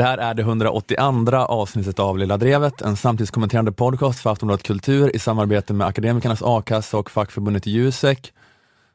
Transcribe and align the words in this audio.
Det 0.00 0.04
här 0.04 0.18
är 0.18 0.34
det 0.34 0.42
182 0.42 1.36
avsnittet 1.36 1.98
av 1.98 2.18
Lilla 2.18 2.36
Drevet, 2.36 2.82
en 2.82 2.96
samtidskommenterande 2.96 3.72
podcast 3.72 4.20
för 4.20 4.30
Aftonbladet 4.30 4.62
Kultur 4.66 5.16
i 5.16 5.18
samarbete 5.18 5.72
med 5.72 5.86
Akademikernas 5.86 6.42
a-kassa 6.42 6.98
och 6.98 7.10
fackförbundet 7.10 7.66
Jusek. 7.66 8.32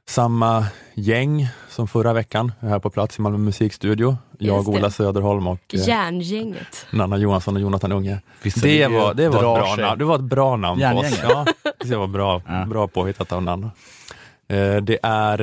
Samma 0.08 0.66
gäng 0.94 1.48
som 1.70 1.88
förra 1.88 2.14
veckan, 2.14 2.52
är 2.60 2.68
här 2.68 2.80
på 2.80 2.90
plats 2.90 3.20
i 3.20 3.22
Malmö 3.22 3.38
musikstudio. 3.38 4.18
Jag. 4.40 4.68
Ola 4.70 4.90
Söderholm 4.90 5.48
och 5.48 5.60
eh, 5.74 5.88
Järngänget. 5.88 6.86
Nanna 6.92 7.18
Johansson 7.18 7.56
och 7.56 7.62
Jonathan 7.62 7.92
Unge. 7.92 8.22
Visst, 8.44 8.62
Det 8.62 8.88
det 8.88 8.98
var, 8.98 9.14
det, 9.14 9.30
var 9.30 9.36
ett 9.36 9.42
bra 9.42 9.76
namn. 9.86 10.00
det 10.00 10.06
var 10.06 10.16
ett 10.16 10.22
bra 10.22 10.56
namn 10.56 10.82
på 10.92 10.98
oss. 11.00 11.20
Ja, 11.24 11.46
det 11.86 11.96
var 11.96 12.08
bra, 12.08 12.42
bra 12.68 12.88
påhittat 12.88 13.32
av 13.32 13.44
Nanna. 13.44 13.72
Eh, 14.48 14.76
Det 14.76 15.00
är, 15.04 15.42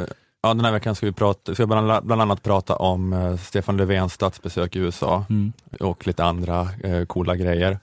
eh, 0.00 0.06
ja, 0.44 0.54
den 0.54 0.64
här 0.64 0.72
veckan 0.72 0.94
ska 0.94 1.06
vi 1.06 1.12
prata, 1.12 1.54
ska 1.54 1.66
bland, 1.66 2.04
bland 2.06 2.22
annat 2.22 2.42
prata 2.42 2.76
om 2.76 3.12
eh, 3.12 3.36
Stefan 3.36 3.76
Löfvens 3.76 4.12
statsbesök 4.12 4.76
i 4.76 4.78
USA 4.78 5.24
Mm. 5.30 5.52
och 5.80 6.06
lite 6.06 6.24
andra 6.24 6.68
eh, 6.84 7.04
coola 7.04 7.36
grejer 7.36 7.78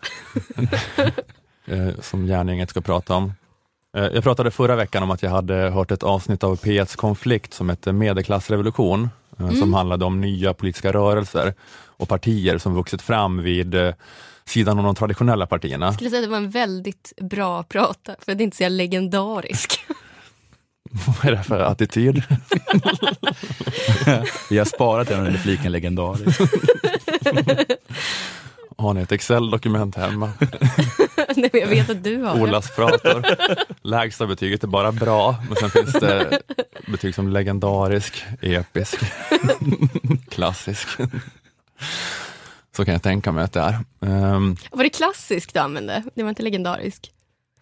eh, 1.66 1.90
som 2.02 2.26
Järngänget 2.28 2.70
ska 2.70 2.82
prata 2.82 3.16
om. 3.16 3.34
Eh, 3.98 4.04
jag 4.04 4.24
pratade 4.24 4.52
förra 4.52 4.76
veckan 4.76 5.04
om 5.04 5.12
att 5.12 5.24
jag 5.24 5.30
hade 5.30 5.56
hört 5.56 5.92
ett 5.92 6.04
avsnitt 6.04 6.44
av 6.44 6.60
P1s 6.60 6.96
konflikt 6.96 7.54
som 7.54 7.70
hette 7.70 7.92
Medelklassrevolution, 7.94 9.10
eh, 9.40 9.48
som 9.48 9.58
Mm. 9.58 9.74
handlade 9.74 10.06
om 10.06 10.22
nya 10.22 10.54
politiska 10.54 10.92
rörelser 10.94 11.54
och 11.86 12.10
partier 12.10 12.58
som 12.58 12.74
vuxit 12.74 13.02
fram 13.02 13.42
vid 13.42 13.76
eh, 13.76 13.94
sidan 14.46 14.80
om 14.80 14.86
de 14.86 14.96
traditionella 14.96 15.48
partierna. 15.48 15.86
Jag 15.86 15.94
skulle 15.96 16.10
säga 16.10 16.20
att 16.20 16.26
det 16.26 16.30
var 16.32 16.38
en 16.38 16.50
väldigt 16.50 17.14
bra 17.22 17.64
prata, 17.64 18.16
för 18.20 18.32
att 18.32 18.42
inte 18.42 18.58
säga 18.58 18.70
legendarisk. 18.70 19.80
Vad 20.92 21.26
är 21.26 21.32
det 21.38 21.44
för 21.44 21.60
attityd? 21.60 22.24
Vi 24.50 24.58
har 24.58 24.66
sparat 24.66 25.08
den 25.08 25.20
under 25.28 25.40
fliken 25.40 25.72
legendarisk. 25.72 26.40
Har 28.78 28.94
ni 28.94 29.02
ett 29.02 29.12
Excel-dokument 29.12 29.96
hemma? 29.96 30.32
Nej, 31.36 31.50
men 31.54 31.62
jag 31.62 31.68
vet 31.68 31.90
att 31.90 32.04
du 32.04 32.18
har 32.22 32.36
det. 32.36 32.42
Olas 32.42 32.76
pratar. 32.76 33.38
Lägsta 33.82 34.28
betyget 34.28 34.64
är 34.64 34.68
bara 34.68 34.92
bra, 34.92 35.36
men 35.48 35.56
sen 35.58 35.70
finns 35.70 35.92
det 35.94 36.40
betyg 36.88 37.16
som 37.16 37.28
legendarisk, 37.30 38.24
episk, 38.42 39.00
klassisk. 40.30 40.88
Så 42.76 42.86
kan 42.86 42.92
jag 42.94 43.04
tänka 43.04 43.32
mig 43.32 43.44
att 43.44 43.54
det 43.54 43.60
är. 43.62 43.80
Ehm, 44.06 44.56
Var 44.72 44.84
det 44.84 44.90
klassiskt 44.90 45.54
du 45.54 45.60
använde? 45.60 46.04
Det 46.16 46.24
var 46.24 46.30
inte 46.30 46.44
legendarisk? 46.44 47.12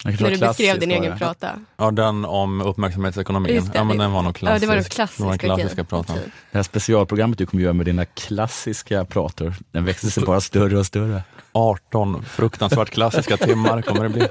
Jag 0.04 0.18
kan 0.18 0.24
När 0.24 0.38
vara 0.38 0.40
du 0.42 0.48
beskrev 0.48 0.80
din 0.80 0.92
egen 0.92 1.18
prata. 1.18 1.50
ja, 1.78 1.92
den 1.92 2.26
om 2.26 2.62
uppmärksamhetsekonomin. 2.62 3.66
Det, 3.66 3.72
ja, 3.74 3.84
men 3.84 3.98
det- 3.98 4.04
den 4.04 4.12
var 4.12 4.22
nog 4.22 4.36
klassisk. 4.36 4.56
Ja, 4.56 4.60
det 4.60 4.68
var 4.68 4.76
nog 4.76 4.86
klassisk. 4.92 5.18
Det 5.18 5.24
var 5.24 5.32
den 5.32 5.40
klassiska 5.40 5.84
pratan. 5.84 6.16
Okej. 6.20 6.32
Det 6.52 6.58
här 6.58 6.64
specialprogrammet 6.64 7.38
du 7.38 7.46
kommer 7.46 7.64
göra 7.64 7.74
med 7.74 7.86
dina 7.86 8.06
klassiska 8.06 9.06
prator, 9.06 9.54
den 9.72 9.86
växer 9.86 10.10
sig 10.10 10.24
bara 10.24 10.42
större 10.42 10.78
och 10.80 10.86
större. 10.86 11.24
18 11.52 12.26
fruktansvärt 12.26 12.90
klassiska 12.90 13.38
timmar 13.38 13.82
kommer 13.82 14.04
det 14.04 14.10
bli. 14.10 14.28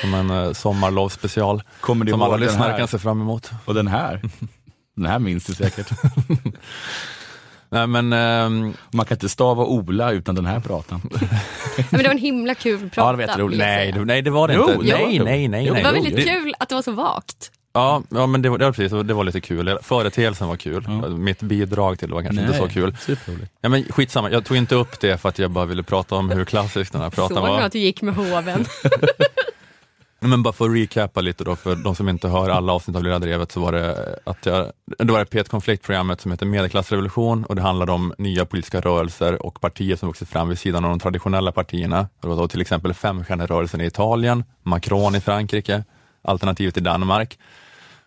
Som 0.00 0.14
en 0.14 0.30
uh, 0.30 0.52
sommarlovsspecial. 0.52 1.62
Kommer 1.80 2.04
du 2.04 2.12
Som 2.12 2.22
alla 2.22 2.36
den 2.36 2.40
lyssnare 2.40 2.78
kan 2.78 2.88
se 2.88 2.98
fram 2.98 3.20
emot. 3.20 3.50
Och 3.64 3.74
den 3.74 3.88
här? 3.88 4.20
Den 4.96 5.06
här 5.06 5.18
minns 5.18 5.44
du 5.44 5.54
säkert. 5.54 5.90
Nej, 7.72 7.86
men, 7.86 8.12
ehm, 8.12 8.72
Man 8.92 9.06
kan 9.06 9.14
inte 9.14 9.28
stava 9.28 9.64
Ola 9.64 10.12
utan 10.12 10.34
den 10.34 10.46
här 10.46 10.60
pratan. 10.60 11.00
Men 11.90 12.00
det 12.00 12.04
var 12.08 12.14
en 12.14 12.18
himla 12.18 12.54
kul 12.54 12.78
prata. 12.90 13.00
Ja, 13.00 13.10
det 13.12 13.18
vet 13.18 13.38
jag 13.38 13.56
nej, 13.56 13.92
det, 13.92 14.04
nej, 14.04 14.22
det 14.22 14.30
var 14.30 14.48
det 14.48 14.54
Jo, 14.54 14.70
inte. 14.72 14.86
jo, 14.86 14.96
nej, 14.96 15.18
nej, 15.18 15.48
nej, 15.48 15.66
Jo, 15.66 15.72
nej. 15.74 15.82
Det 15.82 15.88
var 15.88 15.94
väldigt 15.94 16.16
Det- 16.16 16.22
kul 16.22 16.54
att 16.58 16.68
det 16.68 16.74
var 16.74 16.82
så 16.82 16.92
vagt. 16.92 17.50
Ja, 17.72 18.02
ja 18.08 18.26
men 18.26 18.42
det 18.42 18.48
var, 18.50 18.58
det 18.58 18.64
var 18.64 18.72
precis, 18.72 18.92
det 19.06 19.14
var 19.14 19.24
lite 19.24 19.40
kul. 19.40 19.78
Företeelsen 19.82 20.48
var 20.48 20.56
kul. 20.56 20.84
Ja. 20.86 21.08
Mitt 21.08 21.42
bidrag 21.42 21.98
till 21.98 22.08
det 22.08 22.14
var 22.14 22.22
kanske 22.22 22.42
inte 22.42 22.58
så 22.58 22.68
kul. 22.68 22.96
Superroligt. 23.00 23.52
Ja, 23.60 23.68
men 23.68 23.84
skitsamma, 23.84 24.30
jag 24.30 24.44
tog 24.44 24.56
inte 24.56 24.74
upp 24.74 25.00
det 25.00 25.18
för 25.20 25.28
att 25.28 25.38
jag 25.38 25.50
bara 25.50 25.64
ville 25.64 25.82
prata 25.82 26.14
om 26.14 26.30
hur 26.30 26.44
klassisk 26.44 26.92
den 26.92 27.00
här 27.02 27.10
pratan 27.10 27.36
Såg 27.36 27.46
var. 27.48 27.60
att 27.60 27.72
du 27.72 27.78
gick 27.78 28.02
med 28.02 28.14
hoven. 28.14 28.64
Men 30.20 30.42
bara 30.42 30.52
för 30.52 30.64
att 30.64 30.76
recapa 30.76 31.20
lite 31.20 31.44
då, 31.44 31.56
för 31.56 31.76
de 31.76 31.94
som 31.94 32.08
inte 32.08 32.28
hör 32.28 32.48
alla 32.48 32.72
avsnitt 32.72 32.96
av 32.96 33.02
Lilla 33.02 33.18
Drevet, 33.18 33.52
så 33.52 33.60
var 33.60 33.72
det 33.72 34.18
att 34.24 34.46
jag, 34.46 34.72
det 34.98 35.12
var 35.12 35.18
det 35.18 35.24
P1 35.24 35.48
konfliktprogrammet 35.48 36.20
som 36.20 36.30
heter 36.30 36.46
Medelklassrevolution 36.46 37.44
och 37.44 37.56
det 37.56 37.62
handlade 37.62 37.92
om 37.92 38.14
nya 38.18 38.44
politiska 38.44 38.80
rörelser 38.80 39.46
och 39.46 39.60
partier 39.60 39.96
som 39.96 40.08
vuxit 40.08 40.28
fram 40.28 40.48
vid 40.48 40.58
sidan 40.58 40.84
av 40.84 40.90
de 40.90 40.98
traditionella 40.98 41.52
partierna. 41.52 42.08
Det 42.20 42.28
var 42.28 42.36
då 42.36 42.48
till 42.48 42.60
exempel 42.60 42.94
Femstjärnerörelsen 42.94 43.80
i 43.80 43.86
Italien, 43.86 44.44
Macron 44.62 45.14
i 45.14 45.20
Frankrike, 45.20 45.84
Alternativet 46.22 46.76
i 46.76 46.80
Danmark. 46.80 47.38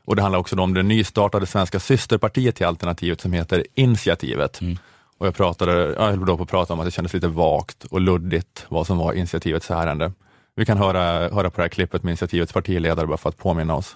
Och 0.06 0.16
det 0.16 0.22
handlar 0.22 0.40
också 0.40 0.62
om 0.62 0.74
det 0.74 0.84
nystartade 0.84 1.46
svenska 1.46 1.80
systerpartiet 1.80 2.56
till 2.56 2.66
Alternativet 2.66 3.22
som 3.22 3.34
heter 3.34 3.66
Initiativet. 3.76 4.62
Mm. 4.62 4.78
Och 5.18 5.28
jag, 5.28 5.36
pratade, 5.36 5.94
jag 5.94 6.10
höll 6.10 6.26
då 6.26 6.38
på 6.38 6.44
att 6.44 6.50
prata 6.50 6.74
om 6.74 6.80
att 6.80 6.86
det 6.86 6.92
kändes 6.92 7.14
lite 7.14 7.28
vagt 7.28 7.84
och 7.84 8.02
luddigt 8.02 8.66
vad 8.70 8.88
som 8.88 8.98
var 8.98 9.14
initiativets 9.14 9.72
ärende. 9.72 10.12
Vi 10.56 10.66
kan 10.66 10.78
höra, 10.78 11.30
höra 11.30 11.50
på 11.50 11.58
det 11.58 11.64
här 11.64 11.70
klippet 11.70 12.04
med 12.04 12.12
initiativets 12.12 12.54
partiledare 12.54 13.08
bara 13.08 13.18
för 13.18 13.30
att 13.30 13.38
påminna 13.38 13.76
oss. 13.76 13.96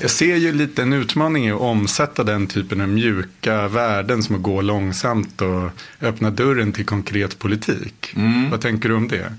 Jag 0.00 0.10
ser 0.10 0.36
ju 0.36 0.52
lite 0.52 0.82
en 0.82 0.92
utmaning 0.92 1.46
i 1.46 1.52
att 1.52 1.60
omsätta 1.60 2.24
den 2.24 2.46
typen 2.46 2.80
av 2.80 2.88
mjuka 2.88 3.68
värden 3.68 4.22
som 4.22 4.36
att 4.36 4.42
gå 4.42 4.60
långsamt 4.60 5.42
och 5.42 5.70
öppna 6.00 6.30
dörren 6.30 6.72
till 6.72 6.86
konkret 6.86 7.38
politik. 7.38 8.14
Vad 8.50 8.60
tänker 8.60 8.88
du 8.88 8.94
om 8.94 9.08
det? 9.08 9.32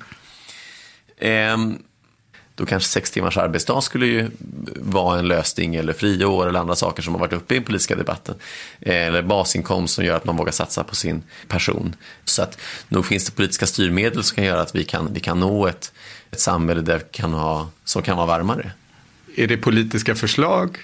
Ehm, 1.17 1.78
då 2.56 2.66
kanske 2.66 2.90
sex 2.90 3.12
timmars 3.12 3.38
arbetsdag 3.38 3.81
skulle 3.81 4.06
ju 4.06 4.29
vara 4.75 5.19
en 5.19 5.28
lösning 5.28 5.75
eller 5.75 5.94
friår 5.94 6.47
eller 6.47 6.59
andra 6.59 6.75
saker 6.75 7.03
som 7.03 7.13
har 7.13 7.19
varit 7.19 7.34
uppe 7.34 7.53
i 7.53 7.57
den 7.57 7.66
politiska 7.66 7.96
debatten. 7.96 8.35
Eller 8.79 9.22
basinkomst 9.22 9.94
som 9.94 10.06
gör 10.06 10.16
att 10.16 10.25
man 10.25 10.38
vågar 10.38 10.51
satsa 10.51 10.84
på 10.84 10.96
sin 10.96 11.23
person. 11.47 11.96
Så 12.25 12.41
att 12.41 12.59
nog 12.90 13.06
finns 13.06 13.25
det 13.25 13.31
politiska 13.31 13.67
styrmedel 13.67 14.23
som 14.23 14.35
kan 14.35 14.44
göra 14.44 14.62
att 14.62 14.75
vi 14.75 14.84
kan, 14.84 15.13
vi 15.13 15.19
kan 15.19 15.40
nå 15.40 15.67
ett, 15.67 15.94
ett 16.32 16.40
samhälle 16.40 16.82
där 16.82 17.00
kan 17.00 17.34
ha, 17.34 17.70
som 17.86 18.02
kan 18.02 18.18
vara 18.18 18.28
varmare. 18.28 18.72
Är 19.36 19.48
det 19.48 19.58
politiska 19.58 20.16
förslag? 20.16 20.78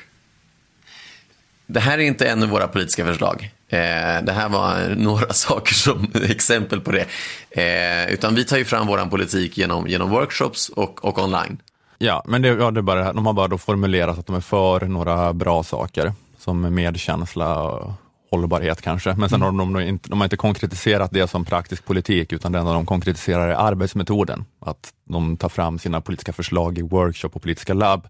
Det 1.66 1.80
här 1.80 1.98
är 1.98 2.04
inte 2.04 2.28
en 2.28 2.44
av 2.44 2.50
våra 2.50 2.68
politiska 2.68 3.06
förslag. 3.06 3.52
Eh, 3.68 4.24
det 4.24 4.32
här 4.32 4.50
var 4.50 4.96
några 4.96 5.34
saker 5.34 5.74
som 5.74 6.12
exempel 6.30 6.82
på 6.82 6.92
det. 6.92 7.06
Eh, 7.50 8.14
utan 8.14 8.36
vi 8.36 8.46
tar 8.46 8.58
ju 8.58 8.66
fram 8.66 8.88
vår 8.88 9.10
politik 9.10 9.58
genom, 9.58 9.88
genom 9.88 10.10
workshops 10.10 10.70
och, 10.70 11.06
och 11.06 11.24
online. 11.24 11.58
Ja, 11.98 12.24
men 12.26 12.42
det, 12.42 12.48
ja, 12.48 12.72
det 12.72 12.80
är 12.80 12.82
bara, 12.82 13.14
de 13.14 13.26
har 13.26 13.34
bara 13.34 13.48
då 13.48 13.58
formulerat 13.58 14.20
att 14.20 14.28
de 14.28 14.36
är 14.36 14.42
för 14.42 14.86
några 14.86 15.34
bra 15.34 15.64
saker, 15.64 16.14
som 16.38 16.76
medkänsla 16.76 17.64
och 17.64 17.92
hållbarhet 18.34 18.82
kanske. 18.82 19.14
Men 19.14 19.30
sen 19.30 19.42
har 19.42 19.52
de, 19.52 19.74
de, 19.74 19.82
inte, 19.82 20.10
de 20.10 20.20
har 20.20 20.26
inte 20.26 20.38
konkretiserat 20.38 21.12
det 21.12 21.28
som 21.28 21.46
praktisk 21.46 21.86
politik, 21.86 22.34
utan 22.34 22.52
det 22.52 22.60
enda 22.60 22.74
de 22.74 22.86
konkretiserar 22.86 23.48
är 23.48 23.56
arbetsmetoden. 23.56 24.46
Att 24.60 24.94
de 25.10 25.38
tar 25.38 25.50
fram 25.50 25.80
sina 25.80 26.02
politiska 26.02 26.34
förslag 26.34 26.78
i 26.78 26.82
workshop 26.82 27.30
och 27.34 27.42
politiska 27.42 27.74
labb 27.74 28.08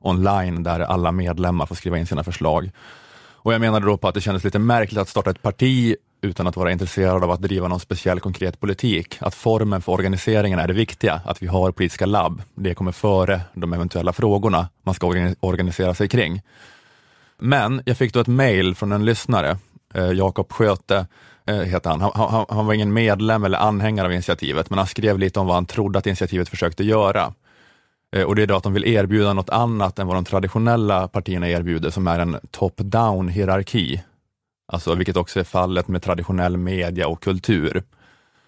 online, 0.00 0.62
där 0.62 0.80
alla 0.80 1.12
medlemmar 1.12 1.66
får 1.66 1.74
skriva 1.74 1.98
in 1.98 2.06
sina 2.06 2.24
förslag. 2.24 2.70
Och 3.44 3.54
jag 3.54 3.60
menade 3.60 3.86
då 3.86 3.96
på 3.96 4.08
att 4.08 4.14
det 4.14 4.20
kändes 4.20 4.44
lite 4.44 4.58
märkligt 4.58 5.00
att 5.00 5.08
starta 5.08 5.30
ett 5.30 5.42
parti 5.42 5.96
utan 6.22 6.46
att 6.46 6.56
vara 6.56 6.72
intresserad 6.72 7.24
av 7.24 7.30
att 7.30 7.42
driva 7.42 7.68
någon 7.68 7.80
speciell 7.80 8.20
konkret 8.20 8.60
politik. 8.60 9.16
Att 9.20 9.34
formen 9.34 9.82
för 9.82 9.92
organiseringen 9.92 10.58
är 10.58 10.68
det 10.68 10.74
viktiga, 10.74 11.20
att 11.24 11.42
vi 11.42 11.46
har 11.46 11.72
politiska 11.72 12.06
labb. 12.06 12.42
Det 12.54 12.74
kommer 12.74 12.92
före 12.92 13.40
de 13.54 13.72
eventuella 13.72 14.12
frågorna 14.12 14.68
man 14.82 14.94
ska 14.94 15.06
organi- 15.06 15.36
organisera 15.40 15.94
sig 15.94 16.08
kring. 16.08 16.42
Men 17.44 17.82
jag 17.84 17.96
fick 17.96 18.12
då 18.12 18.20
ett 18.20 18.26
mejl 18.26 18.74
från 18.74 18.92
en 18.92 19.04
lyssnare, 19.04 19.58
eh, 19.94 20.12
Jakob 20.12 20.52
Sköte 20.52 21.06
eh, 21.46 21.56
heter 21.56 21.90
han. 21.90 22.00
Han, 22.00 22.12
han. 22.14 22.46
han 22.48 22.66
var 22.66 22.74
ingen 22.74 22.92
medlem 22.92 23.44
eller 23.44 23.58
anhängare 23.58 24.06
av 24.06 24.12
initiativet, 24.12 24.70
men 24.70 24.78
han 24.78 24.86
skrev 24.86 25.18
lite 25.18 25.40
om 25.40 25.46
vad 25.46 25.56
han 25.56 25.66
trodde 25.66 25.98
att 25.98 26.06
initiativet 26.06 26.48
försökte 26.48 26.84
göra. 26.84 27.34
Eh, 28.16 28.22
Och 28.22 28.36
det 28.36 28.42
är 28.42 28.46
då 28.46 28.56
att 28.56 28.62
de 28.62 28.72
vill 28.72 28.84
erbjuda 28.84 29.32
något 29.32 29.50
annat 29.50 29.98
än 29.98 30.06
vad 30.06 30.16
de 30.16 30.24
traditionella 30.24 31.08
partierna 31.08 31.48
erbjuder, 31.48 31.90
som 31.90 32.06
är 32.06 32.18
en 32.18 32.36
top-down 32.50 33.28
hierarki. 33.28 34.02
Alltså, 34.72 34.94
vilket 34.94 35.16
också 35.16 35.40
är 35.40 35.44
fallet 35.44 35.88
med 35.88 36.02
traditionell 36.02 36.56
media 36.56 37.08
och 37.08 37.22
kultur. 37.22 37.82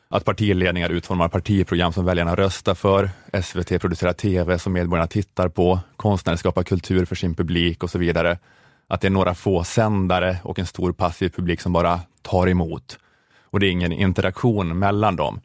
Att 0.09 0.25
partiledningar 0.25 0.91
utformar 0.91 1.29
partiprogram 1.29 1.93
som 1.93 2.05
väljarna 2.05 2.35
röstar 2.35 2.75
för, 2.75 3.11
SVT 3.43 3.81
producerar 3.81 4.13
TV 4.13 4.59
som 4.59 4.73
medborgarna 4.73 5.07
tittar 5.07 5.49
på, 5.49 5.81
konstnärer 5.97 6.37
skapar 6.37 6.63
kultur 6.63 7.05
för 7.05 7.17
sin 7.17 7.35
publik 7.35 7.83
och 7.83 7.91
så 7.91 7.99
vidare. 7.99 8.39
Att 8.89 9.01
det 9.01 9.09
är 9.09 9.11
några 9.11 9.35
få 9.35 9.65
sändare 9.65 10.39
och 10.43 10.59
en 10.59 10.67
stor 10.67 10.93
passiv 10.93 11.29
publik 11.29 11.61
som 11.61 11.73
bara 11.73 12.01
tar 12.23 12.49
emot. 12.49 12.99
Och 13.51 13.61
det 13.61 13.67
är 13.67 13.71
ingen 13.71 13.93
interaktion 13.93 14.79
mellan 14.79 15.17
dem. 15.17 15.41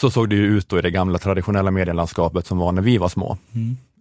Så 0.00 0.10
såg 0.10 0.28
det 0.28 0.36
ju 0.36 0.46
ut 0.46 0.68
då 0.68 0.78
i 0.78 0.82
det 0.82 0.90
gamla 0.90 1.18
traditionella 1.18 1.70
medielandskapet 1.70 2.46
som 2.46 2.58
var 2.58 2.72
när 2.72 2.82
vi 2.82 2.98
var 2.98 3.08
små. 3.08 3.38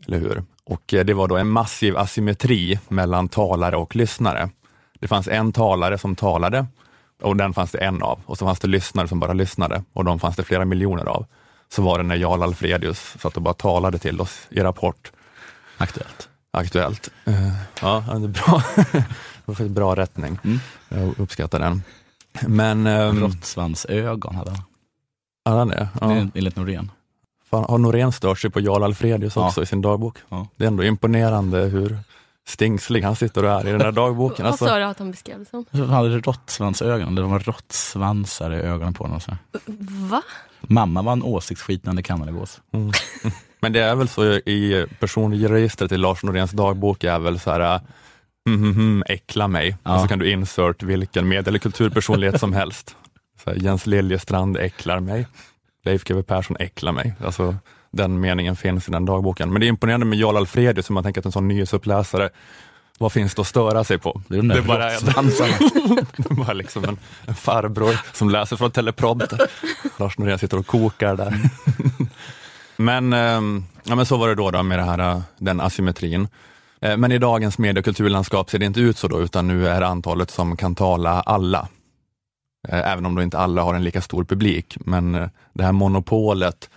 Eller 0.07 0.19
hur? 0.19 0.43
Och 0.63 0.93
eh, 0.93 1.05
det 1.05 1.13
var 1.13 1.27
då 1.27 1.37
en 1.37 1.49
massiv 1.49 1.97
asymmetri 1.97 2.79
mellan 2.87 3.29
talare 3.29 3.75
och 3.75 3.95
lyssnare. 3.95 4.49
Det 4.99 5.07
fanns 5.07 5.27
en 5.27 5.51
talare 5.51 5.97
som 5.97 6.15
talade 6.15 6.65
och 7.21 7.35
den 7.35 7.53
fanns 7.53 7.71
det 7.71 7.77
en 7.77 8.03
av. 8.03 8.19
Och 8.25 8.37
så 8.37 8.45
fanns 8.45 8.59
det 8.59 8.67
lyssnare 8.67 9.07
som 9.07 9.19
bara 9.19 9.33
lyssnade 9.33 9.83
och 9.93 10.05
de 10.05 10.19
fanns 10.19 10.35
det 10.35 10.43
flera 10.43 10.65
miljoner 10.65 11.05
av. 11.05 11.25
Så 11.69 11.81
var 11.81 11.97
det 11.97 12.03
när 12.03 12.15
Jarl 12.15 12.43
Alfredius 12.43 13.15
satt 13.19 13.35
och 13.35 13.41
bara 13.41 13.53
talade 13.53 13.97
till 13.97 14.21
oss 14.21 14.47
i 14.49 14.59
Rapport. 14.59 15.11
Aktuellt. 15.77 16.28
Aktuellt. 16.51 17.09
Eh, 17.25 17.51
ja, 17.81 18.03
det 18.07 18.13
är 18.13 18.27
bra. 18.27 18.63
det 18.75 19.03
var 19.45 19.53
faktiskt 19.55 19.69
bra 19.75 19.95
rättning. 19.95 20.39
Mm. 20.43 20.59
Jag 20.89 21.19
uppskattar 21.19 21.59
den. 21.59 21.83
Men, 22.47 22.87
um, 22.87 23.19
Råttsvansögon 23.19 24.35
hade 24.35 24.51
han. 24.51 24.61
hade 25.45 25.57
han 25.57 25.67
det? 25.67 25.89
Ja. 26.01 26.11
Enligt 26.33 26.55
Norén. 26.55 26.91
Fan, 27.49 27.65
har 27.69 27.77
Norén 27.77 28.11
stört 28.11 28.39
sig 28.39 28.49
på 28.49 28.59
Jarl 28.59 28.83
Alfredius 28.83 29.35
Ja. 29.35 29.47
också 29.47 29.63
i 29.63 29.65
sin 29.65 29.81
dagbok? 29.81 30.17
Ja. 30.29 30.47
Det 30.55 30.63
är 30.63 30.67
ändå 30.67 30.83
imponerande 30.83 31.57
hur 31.59 31.97
stingslig 32.47 33.01
han 33.01 33.15
sitter 33.15 33.45
och 33.45 33.51
är 33.51 33.67
i 33.67 33.71
den 33.71 33.79
där 33.79 33.91
dagboken. 33.91 34.43
Vad 34.43 34.51
Alltså, 34.51 34.65
sa 34.65 34.77
du 34.77 34.83
att 34.83 34.99
han 34.99 35.11
beskrev 35.11 35.39
det 35.39 35.45
som? 35.45 35.65
Han 35.71 35.89
hade 35.89 36.19
råttsvansögon, 36.19 37.15
det 37.15 37.21
var 37.21 37.39
råttsvansar 37.39 38.51
i 38.53 38.55
ögonen 38.55 38.93
på 38.93 39.03
honom. 39.03 39.19
Så. 39.19 39.37
Va? 40.09 40.21
Mamma 40.61 41.01
var 41.01 41.11
en 41.13 41.23
åsiktsskitande 41.23 42.03
kanadagås. 42.03 42.61
Men 43.59 43.73
det 43.73 43.79
är 43.79 43.95
väl 43.95 44.07
så 44.07 44.23
i 44.25 44.85
personregistret 44.99 45.91
i 45.91 45.97
Lars 45.97 46.23
Noréns 46.23 46.51
dagbok 46.51 47.03
är 47.03 47.19
väl 47.19 47.39
så 47.39 47.51
här 47.51 47.79
mm, 48.47 48.63
mm, 48.63 48.71
mm, 48.71 49.03
äckla 49.07 49.47
mig. 49.47 49.77
Ja. 49.83 49.95
Och 49.95 50.01
så 50.01 50.07
kan 50.07 50.19
du 50.19 50.31
insert 50.31 50.83
vilken 50.83 51.27
med 51.27 51.47
eller 51.47 51.59
kulturpersonlighet 51.59 52.39
som 52.39 52.53
helst. 52.53 52.95
Så 53.43 53.49
här, 53.49 53.57
Jens 53.57 53.85
Liljestrand 53.85 54.57
äcklar 54.57 54.99
mig. 54.99 55.27
Leif 55.85 56.03
GW 56.03 56.23
Persson 56.23 56.57
äcklar 56.59 56.91
mig. 56.91 57.13
Alltså, 57.25 57.55
den 57.91 58.19
meningen 58.19 58.55
finns 58.55 58.87
i 58.87 58.91
den 58.91 59.05
dagboken. 59.05 59.51
Men 59.51 59.59
det 59.59 59.65
är 59.65 59.69
imponerande 59.69 60.05
med 60.05 60.19
Jarl 60.19 60.37
Alfredius, 60.37 60.85
som 60.85 60.93
man 60.93 61.03
tänker 61.03 61.21
att 61.21 61.25
en 61.25 61.31
sån 61.31 61.47
nyhetsuppläsare, 61.47 62.29
vad 62.97 63.11
finns 63.11 63.35
det 63.35 63.41
att 63.41 63.47
störa 63.47 63.83
sig 63.83 63.97
på? 63.97 64.21
Det 64.27 64.37
är 64.37 64.41
Det 64.41 64.57
är 64.57 64.61
bara 64.61 64.91
en-. 64.91 65.05
Det 66.17 66.29
var 66.29 66.53
liksom 66.53 66.83
en, 66.83 66.97
en 67.25 67.35
farbror 67.35 67.99
som 68.13 68.29
läser 68.29 68.55
från 68.55 68.71
teleprompter. 68.71 69.39
Lars 69.97 70.17
Norén 70.17 70.39
sitter 70.39 70.57
och 70.57 70.67
kokar 70.67 71.15
där 71.15 71.39
men, 72.79 73.13
ehm, 73.13 73.63
ja, 73.83 73.95
men 73.95 74.05
så 74.05 74.17
var 74.17 74.27
det 74.27 74.35
då, 74.35 74.51
då 74.51 74.63
med 74.63 74.79
det 74.79 74.83
här, 74.83 74.99
äh, 74.99 75.21
den 75.37 75.61
asymmetrin. 75.61 76.27
Eh, 76.81 76.97
Men 76.97 77.11
i 77.11 77.17
dagens 77.17 77.57
medie 77.57 77.79
och 77.79 77.85
kulturlandskap 77.85 78.49
ser 78.49 78.59
det 78.59 78.65
inte 78.65 78.79
ut 78.79 78.97
så 78.97 79.07
då, 79.07 79.21
utan 79.21 79.47
nu 79.47 79.67
är 79.67 79.81
antalet 79.81 80.31
som 80.31 80.57
kan 80.57 80.75
tala 80.75 81.21
alla. 81.21 81.67
Eh, 82.67 82.91
Även 82.91 83.05
om 83.05 83.15
då 83.15 83.21
inte 83.21 83.37
alla 83.37 83.61
har 83.63 83.73
en 83.73 83.83
lika 83.83 84.01
stor 84.01 84.23
publik, 84.23 84.77
men 84.79 85.15
eh, 85.15 85.29
det 85.53 85.63
här 85.63 85.71
monopolet 85.71 86.69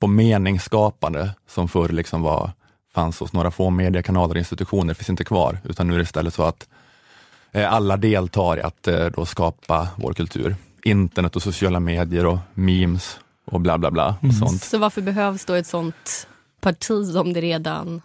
på 0.00 0.06
meningsskapande 0.06 1.30
som 1.48 1.68
förr 1.68 1.88
liksom 1.88 2.22
var, 2.22 2.50
fanns 2.94 3.20
hos 3.20 3.32
några 3.32 3.50
få 3.50 3.70
mediekanaler 3.70 4.34
och 4.34 4.38
institutioner 4.38 4.94
finns 4.94 5.10
inte 5.10 5.24
kvar, 5.24 5.58
utan 5.64 5.86
nu 5.86 5.94
är 5.94 5.98
det 5.98 6.02
istället 6.02 6.34
så 6.34 6.42
att 6.42 6.68
Eh, 7.52 7.72
alla 7.72 7.96
deltar 7.96 8.58
i 8.58 8.62
att 8.62 8.88
eh, 8.88 9.06
då 9.06 9.26
skapa 9.26 9.88
vår 9.96 10.12
kultur. 10.12 10.56
Internet 10.84 11.36
och 11.36 11.42
sociala 11.42 11.80
medier 11.80 12.26
och 12.26 12.38
memes 12.54 13.18
och 13.50 13.60
bla 13.60 13.78
bla 13.78 13.90
bla. 13.90 14.16
Och 14.22 14.34
sånt. 14.34 14.62
Så 14.62 14.78
varför 14.78 15.02
behövs 15.02 15.44
då 15.44 15.54
ett 15.54 15.66
sånt 15.66 16.28
parti 16.60 17.16
om 17.16 17.32
det 17.32 17.40
redan 17.40 18.02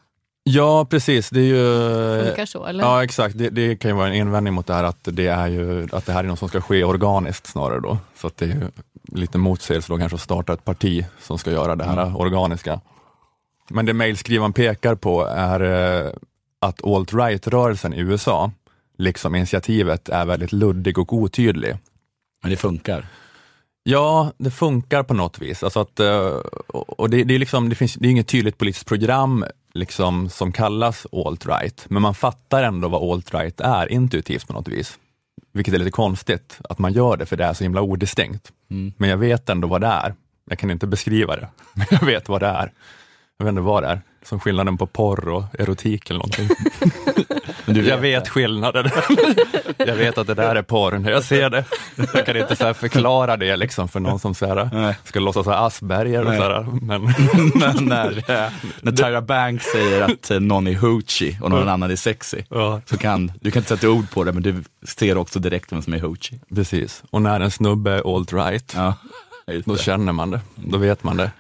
Ja, 0.48 0.86
precis. 0.86 1.30
Det 1.30 1.40
är 1.40 1.44
ju... 1.44 2.26
funkar 2.26 2.46
så? 2.46 2.66
Eller? 2.66 2.84
Ja, 2.84 3.04
exakt. 3.04 3.38
Det, 3.38 3.50
det 3.50 3.76
kan 3.76 3.92
ju 3.92 3.98
vara 3.98 4.08
en 4.08 4.14
invändning 4.14 4.54
mot 4.54 4.68
det 4.68 4.74
här 4.74 4.84
att 4.84 5.00
det, 5.02 5.28
är 5.28 5.48
ju, 5.48 5.88
att 5.92 6.06
det 6.06 6.14
här 6.14 6.24
är 6.24 6.28
något 6.28 6.40
som 6.40 6.50
ska 6.50 6.62
ske 6.62 6.84
organiskt 6.84 7.48
snarare 7.48 7.80
då. 7.80 7.98
Så 8.18 8.28
att 8.28 8.38
det 8.38 8.46
är 8.46 8.50
ju 8.50 8.72
lite 9.04 9.38
motsägelse 9.38 9.94
då 9.94 9.98
kanske 9.98 10.16
att 10.16 10.22
starta 10.22 10.54
ett 10.54 10.66
parti 10.66 11.06
som 11.22 11.38
ska 11.38 11.52
göra 11.52 11.76
det 11.76 11.84
här 11.84 12.18
organiska. 12.18 12.82
Men 13.70 13.86
det 13.86 13.94
mejlskrivaren 13.94 14.54
pekar 14.54 14.96
på 14.96 15.26
är 15.26 15.60
eh, 15.60 16.12
att 16.60 16.84
alt-right-rörelsen 16.84 17.94
i 17.94 18.00
USA, 18.00 18.52
liksom 18.98 19.36
initiativet, 19.36 20.10
är 20.10 20.26
väldigt 20.26 20.52
luddig 20.52 20.98
och 20.98 21.14
otydlig. 21.14 21.78
Men 22.42 22.52
det 22.52 22.58
funkar. 22.58 23.06
Ja, 23.88 24.32
det 24.38 24.52
funkar 24.52 25.04
på 25.04 25.14
något 25.14 25.40
vis. 25.40 25.64
Alltså 25.64 25.80
att, 25.80 26.00
eh, 26.00 26.28
och 26.68 27.10
det, 27.10 27.24
det, 27.24 27.36
är 27.36 27.40
liksom, 27.40 27.70
det 27.70 27.76
finns 27.76 27.94
det 27.94 28.08
är 28.08 28.12
inget 28.12 28.28
tydligt 28.28 28.58
politiskt 28.58 28.86
program 28.86 29.46
liksom, 29.74 30.30
som 30.30 30.52
kallas 30.52 31.08
alt-right, 31.12 31.86
men 31.88 32.02
man 32.02 32.16
fattar 32.16 32.64
ändå 32.64 32.88
vad 32.88 33.02
alt-right 33.02 33.62
är 33.62 33.92
intuitivt 33.92 34.48
på 34.48 34.54
något 34.54 34.68
vis. 34.68 35.00
Vilket 35.54 35.74
är 35.74 35.78
lite 35.78 35.92
konstigt 35.92 36.60
att 36.70 36.80
man 36.80 36.94
gör 36.94 37.18
det, 37.18 37.26
för 37.26 37.38
det 37.38 37.44
är 37.44 37.54
så 37.54 37.64
himla 37.64 37.82
odistinkt. 37.82 38.52
Mm. 38.72 38.94
Men 38.98 39.10
jag 39.10 39.18
vet 39.18 39.50
ändå 39.50 39.68
vad 39.68 39.82
det 39.82 39.88
är. 39.88 40.16
Jag 40.50 40.60
kan 40.60 40.72
inte 40.72 40.88
beskriva 40.88 41.36
det, 41.36 41.50
men 41.74 41.88
jag 41.90 42.06
vet 42.06 42.30
vad 42.30 42.42
det 42.42 42.48
är. 42.48 42.72
Jag 43.38 43.46
vet 43.46 43.52
inte 43.52 43.62
vad 43.62 43.84
det 43.84 43.90
är. 43.90 44.02
Som 44.24 44.40
skillnaden 44.40 44.78
på 44.78 44.88
porr 44.88 45.30
och 45.30 45.44
erotik 45.60 46.10
eller 46.10 46.20
någonting. 46.20 46.50
Men 47.66 47.76
du 47.76 47.88
Jag 47.88 47.98
vet 47.98 48.30
skillnaden. 48.30 48.90
jag 49.78 49.96
vet 49.96 50.18
att 50.18 50.28
det 50.28 50.34
där 50.34 50.56
är 50.56 50.62
porr 50.62 50.92
när 50.98 51.12
jag 51.12 51.24
ser 51.24 51.50
det. 51.50 51.64
Jag 52.14 52.26
kan 52.26 52.38
inte 52.38 52.56
så 52.56 52.74
förklara 52.74 53.38
det 53.38 53.56
liksom 53.56 53.88
för 53.88 54.00
någon 54.00 54.20
som 54.20 54.36
så 54.36 54.46
här, 54.46 54.70
Nej. 54.74 54.96
ska 55.04 55.20
låtsas 55.20 55.46
ha 55.46 55.56
Asperger. 55.56 56.20
Och 56.22 56.30
Nej. 56.30 56.38
så 56.38 56.44
här, 56.44 56.66
men 56.82 57.02
Men 57.56 57.86
när, 57.86 58.24
när 58.82 58.92
Tyra 58.92 59.22
Banks 59.22 59.66
säger 59.66 60.02
att 60.02 60.32
eh, 60.32 60.40
någon 60.40 60.68
är 60.68 60.76
hoochie 60.76 61.40
och 61.42 61.50
någon 61.50 61.70
annan 61.70 61.92
är 61.92 61.96
sexy, 61.96 62.38
ja, 62.50 62.82
så 62.86 62.98
kan 62.98 63.32
du 63.42 63.52
kan 63.52 63.60
inte 63.60 63.70
sätta 63.76 63.90
ord 63.90 64.12
på 64.12 64.24
det, 64.24 64.32
men 64.32 64.44
du 64.44 64.64
ser 64.88 65.18
också 65.18 65.40
direkt 65.40 65.72
vem 65.72 65.82
som 65.82 65.94
är 65.94 66.00
hoochie. 66.00 66.40
precis. 66.56 67.04
Och 67.12 67.22
när 67.22 67.40
en 67.40 67.52
snubbe 67.52 67.92
är 67.92 68.02
alt-right, 68.02 68.74
Ja, 68.76 68.94
då 69.66 69.78
känner 69.78 70.12
man 70.14 70.32
det. 70.32 70.40
Då 70.56 70.78
vet 70.78 71.04
man 71.04 71.18
det. 71.18 71.32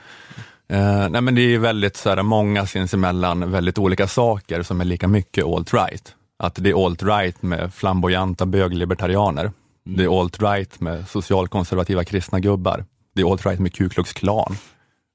Eh, 0.67 1.09
nej 1.09 1.21
men 1.21 1.35
det 1.35 1.41
är 1.41 1.59
väldigt 1.59 1.97
så 1.97 2.09
här, 2.09 2.23
många 2.23 2.65
sinsemellan 2.65 3.51
väldigt 3.51 3.77
olika 3.77 4.07
saker 4.07 4.63
som 4.63 4.81
är 4.81 4.85
lika 4.85 5.07
mycket 5.07 5.43
alt-right. 5.45 6.13
Att 6.39 6.55
det 6.55 6.69
är 6.69 6.73
alt-right 6.73 7.35
med 7.39 7.73
flamboyanta 7.73 8.45
böglibertarianer. 8.45 9.51
Det 9.83 10.03
är 10.03 10.07
alt-right 10.07 10.71
med 10.79 11.07
socialkonservativa 11.07 12.03
kristna 12.03 12.39
gubbar. 12.39 12.85
Det 13.15 13.21
är 13.21 13.25
alt-right 13.25 13.59
med 13.59 13.73
Ku 13.73 13.89
Klux 13.89 14.13
Klan. 14.13 14.57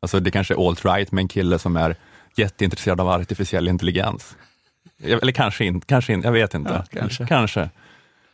Alltså 0.03 0.21
det 0.21 0.31
kanske 0.31 0.55
är 0.55 0.59
alt-right 0.59 1.09
med 1.13 1.23
en 1.23 1.29
kille 1.29 1.59
som 1.59 1.77
är 1.77 1.97
jätteintresserad 2.37 3.01
av 3.01 3.09
artificiell 3.09 3.69
intelligens. 3.69 4.37
Eller 5.03 5.33
kanske 5.33 5.65
inte, 5.65 5.87
kanske 5.87 6.13
inte 6.13 6.29
jag 6.29 6.33
vet 6.33 6.55
inte. 6.55 6.73
Ja, 6.91 7.01
kanske. 7.01 7.27
kanske. 7.27 7.71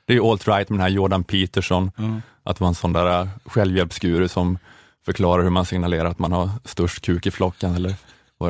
Det 0.07 0.17
är 0.17 0.21
alt-right 0.21 0.71
med 0.71 0.79
den 0.79 0.81
här 0.81 0.89
Jordan 0.89 1.25
Peterson, 1.25 1.91
Mm. 1.99 2.23
att 2.43 2.61
vara 2.61 2.69
en 2.69 2.75
sån 2.75 2.93
där 2.93 3.21
äh, 3.21 3.29
självhjälpsguru 3.45 4.29
som 4.29 4.59
förklarar 5.07 5.43
hur 5.43 5.51
man 5.51 5.65
signalerar 5.65 6.05
att 6.05 6.19
man 6.19 6.33
har 6.33 6.51
störst 6.65 7.05
kuk 7.05 7.27
i 7.27 7.31
flocken. 7.31 7.75
Eller, 7.75 7.95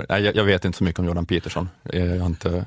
jag, 0.08 0.37
jag 0.37 0.44
vet 0.44 0.64
inte 0.64 0.79
så 0.79 0.85
mycket 0.85 0.99
om 0.99 1.06
Jordan 1.06 1.26
Peterson. 1.26 1.69
Eh, 1.93 2.05
jag 2.05 2.20
har 2.20 2.26
inte 2.26 2.64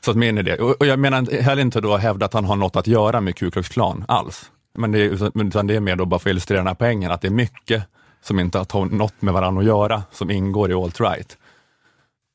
så 0.00 0.10
att 0.10 0.16
min 0.16 0.38
idé. 0.38 0.54
Och, 0.54 0.70
och 0.80 0.86
jag 0.86 0.98
menar 0.98 1.42
heller 1.42 1.62
inte 1.62 1.80
då 1.80 1.94
att 1.94 2.00
hävda 2.00 2.26
att 2.26 2.34
han 2.34 2.44
har 2.44 2.56
något 2.56 2.76
att 2.76 2.86
göra 2.86 3.20
med 3.20 3.36
Ku 3.36 3.50
Klux 3.50 3.68
Klan 3.68 4.04
alls. 4.08 4.50
Men 4.74 4.92
det, 4.92 4.98
utan 5.34 5.66
det 5.66 5.76
är 5.76 5.80
mer 5.80 5.96
då 5.96 6.04
bara 6.04 6.18
för 6.18 6.30
att 6.30 6.32
illustrera 6.32 6.58
den 6.58 6.66
här 6.66 6.74
poängen, 6.74 7.10
att 7.10 7.20
det 7.20 7.28
är 7.28 7.32
mycket 7.32 7.82
som 8.22 8.40
inte 8.40 8.58
har 8.58 8.84
något 8.84 9.22
med 9.22 9.34
varandra 9.34 9.60
att 9.60 9.66
göra, 9.66 10.02
som 10.12 10.30
ingår 10.30 10.70
i 10.70 10.74
alt-right. 10.74 11.36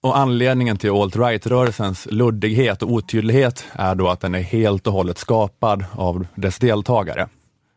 Och 0.03 0.17
anledningen 0.17 0.77
till 0.77 0.89
alt-right-rörelsens 0.89 2.07
luddighet 2.11 2.83
och 2.83 2.91
otydlighet 2.91 3.65
är 3.71 3.95
då 3.95 4.09
att 4.09 4.19
den 4.19 4.35
är 4.35 4.41
helt 4.41 4.87
och 4.87 4.93
hållet 4.93 5.17
skapad 5.17 5.85
av 5.91 6.27
dess 6.35 6.59
deltagare, 6.59 7.27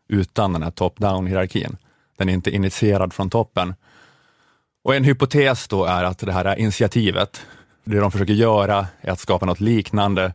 utan 0.09 0.53
den 0.53 0.63
här 0.63 0.71
top-down-hierarkin. 0.71 1.77
Den 2.17 2.29
är 2.29 2.33
inte 2.33 2.51
initierad 2.51 3.13
från 3.13 3.29
toppen. 3.29 3.73
Och 4.83 4.95
en 4.95 5.03
hypotes 5.03 5.67
då 5.67 5.85
är 5.85 6.03
att 6.03 6.19
det 6.19 6.31
här 6.31 6.59
initiativet, 6.59 7.41
det 7.83 7.99
de 7.99 8.11
försöker 8.11 8.33
göra 8.33 8.87
är 9.01 9.11
att 9.11 9.19
skapa 9.19 9.45
något 9.45 9.59
liknande, 9.59 10.33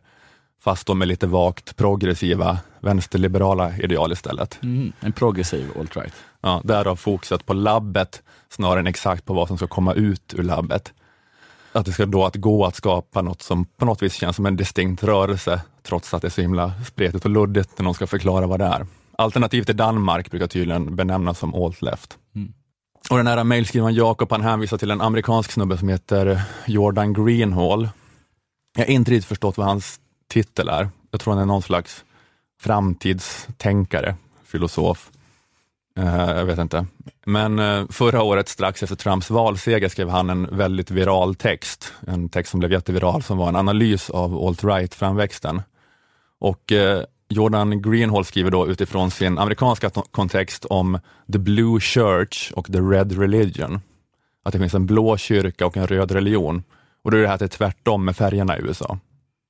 fast 0.61 0.87
då 0.87 0.93
med 0.93 1.07
lite 1.07 1.27
vagt 1.27 1.75
progressiva 1.75 2.57
vänsterliberala 2.79 3.77
ideal 3.77 4.11
istället. 4.11 4.59
Mm, 4.63 4.93
en 4.99 5.11
progressiv 5.11 5.69
alt-right. 5.79 6.13
Ja, 6.41 6.61
därav 6.63 6.95
fokuset 6.95 7.45
på 7.45 7.53
labbet 7.53 8.21
snarare 8.49 8.79
än 8.79 8.87
exakt 8.87 9.25
på 9.25 9.33
vad 9.33 9.47
som 9.47 9.57
ska 9.57 9.67
komma 9.67 9.93
ut 9.93 10.33
ur 10.37 10.43
labbet. 10.43 10.93
Att 11.71 11.85
det 11.85 11.91
ska 11.91 12.05
då 12.05 12.25
att 12.25 12.35
gå 12.35 12.65
att 12.65 12.75
skapa 12.75 13.21
något 13.21 13.41
som 13.41 13.65
på 13.65 13.85
något 13.85 14.01
vis 14.01 14.13
känns 14.13 14.35
som 14.35 14.45
en 14.45 14.55
distinkt 14.55 15.03
rörelse, 15.03 15.61
trots 15.83 16.13
att 16.13 16.21
det 16.21 16.27
är 16.27 16.29
så 16.29 16.41
himla 16.41 16.73
spretigt 16.87 17.25
och 17.25 17.31
luddigt 17.31 17.69
när 17.77 17.83
någon 17.83 17.93
ska 17.93 18.07
förklara 18.07 18.47
vad 18.47 18.59
det 18.59 18.65
är. 18.65 18.85
Alternativt 19.17 19.69
i 19.69 19.73
Danmark 19.73 20.31
brukar 20.31 20.47
tydligen 20.47 20.95
benämnas 20.95 21.39
som 21.39 21.55
alt-left. 21.55 22.17
Mm. 22.35 22.53
Och 23.09 23.17
den 23.17 23.27
här 23.27 23.43
mejlskrivaren 23.43 23.95
Jakob, 23.95 24.31
han 24.31 24.41
hänvisar 24.41 24.77
till 24.77 24.91
en 24.91 25.01
amerikansk 25.01 25.51
snubbe 25.51 25.77
som 25.77 25.89
heter 25.89 26.41
Jordan 26.67 27.13
Greenhall. 27.13 27.89
Jag 28.75 28.85
har 28.85 28.91
inte 28.91 29.11
riktigt 29.11 29.27
förstått 29.27 29.57
vad 29.57 29.67
hans 29.67 29.99
titel 30.29 30.69
är. 30.69 30.89
Jag 31.11 31.21
tror 31.21 31.33
han 31.33 31.41
är 31.41 31.45
någon 31.45 31.61
slags 31.61 32.05
framtidstänkare, 32.61 34.15
filosof. 34.45 35.11
Eh, 35.97 36.29
jag 36.31 36.45
vet 36.45 36.59
inte. 36.59 36.85
Men 37.25 37.59
eh, 37.59 37.85
förra 37.89 38.23
året, 38.23 38.49
strax 38.49 38.83
efter 38.83 38.95
Trumps 38.95 39.29
valseger, 39.29 39.89
skrev 39.89 40.09
han 40.09 40.29
en 40.29 40.57
väldigt 40.57 40.91
viral 40.91 41.35
text. 41.35 41.93
En 42.07 42.29
text 42.29 42.51
som 42.51 42.59
blev 42.59 42.71
jätteviral, 42.71 43.23
som 43.23 43.37
var 43.37 43.49
en 43.49 43.55
analys 43.55 44.09
av 44.09 44.47
alt-right-framväxten. 44.47 45.61
Och 46.39 46.71
eh, 46.71 47.03
Jordan 47.33 47.81
Greenhall 47.81 48.25
skriver 48.25 48.51
då 48.51 48.67
utifrån 48.67 49.11
sin 49.11 49.37
amerikanska 49.37 49.89
kontext 49.89 50.65
om 50.65 50.99
the 51.31 51.39
blue 51.39 51.79
church 51.79 52.51
och 52.51 52.65
the 52.65 52.79
red 52.79 53.19
religion. 53.19 53.81
Att 54.43 54.53
det 54.53 54.59
finns 54.59 54.73
en 54.73 54.85
blå 54.85 55.17
kyrka 55.17 55.65
och 55.65 55.77
en 55.77 55.87
röd 55.87 56.11
religion. 56.11 56.63
Och 57.03 57.11
då 57.11 57.17
är 57.17 57.21
det 57.21 57.27
här 57.27 57.33
att 57.33 57.39
det 57.39 57.45
är 57.45 57.47
tvärtom 57.47 58.05
med 58.05 58.15
färgerna 58.15 58.57
i 58.57 58.61
USA. 58.61 58.99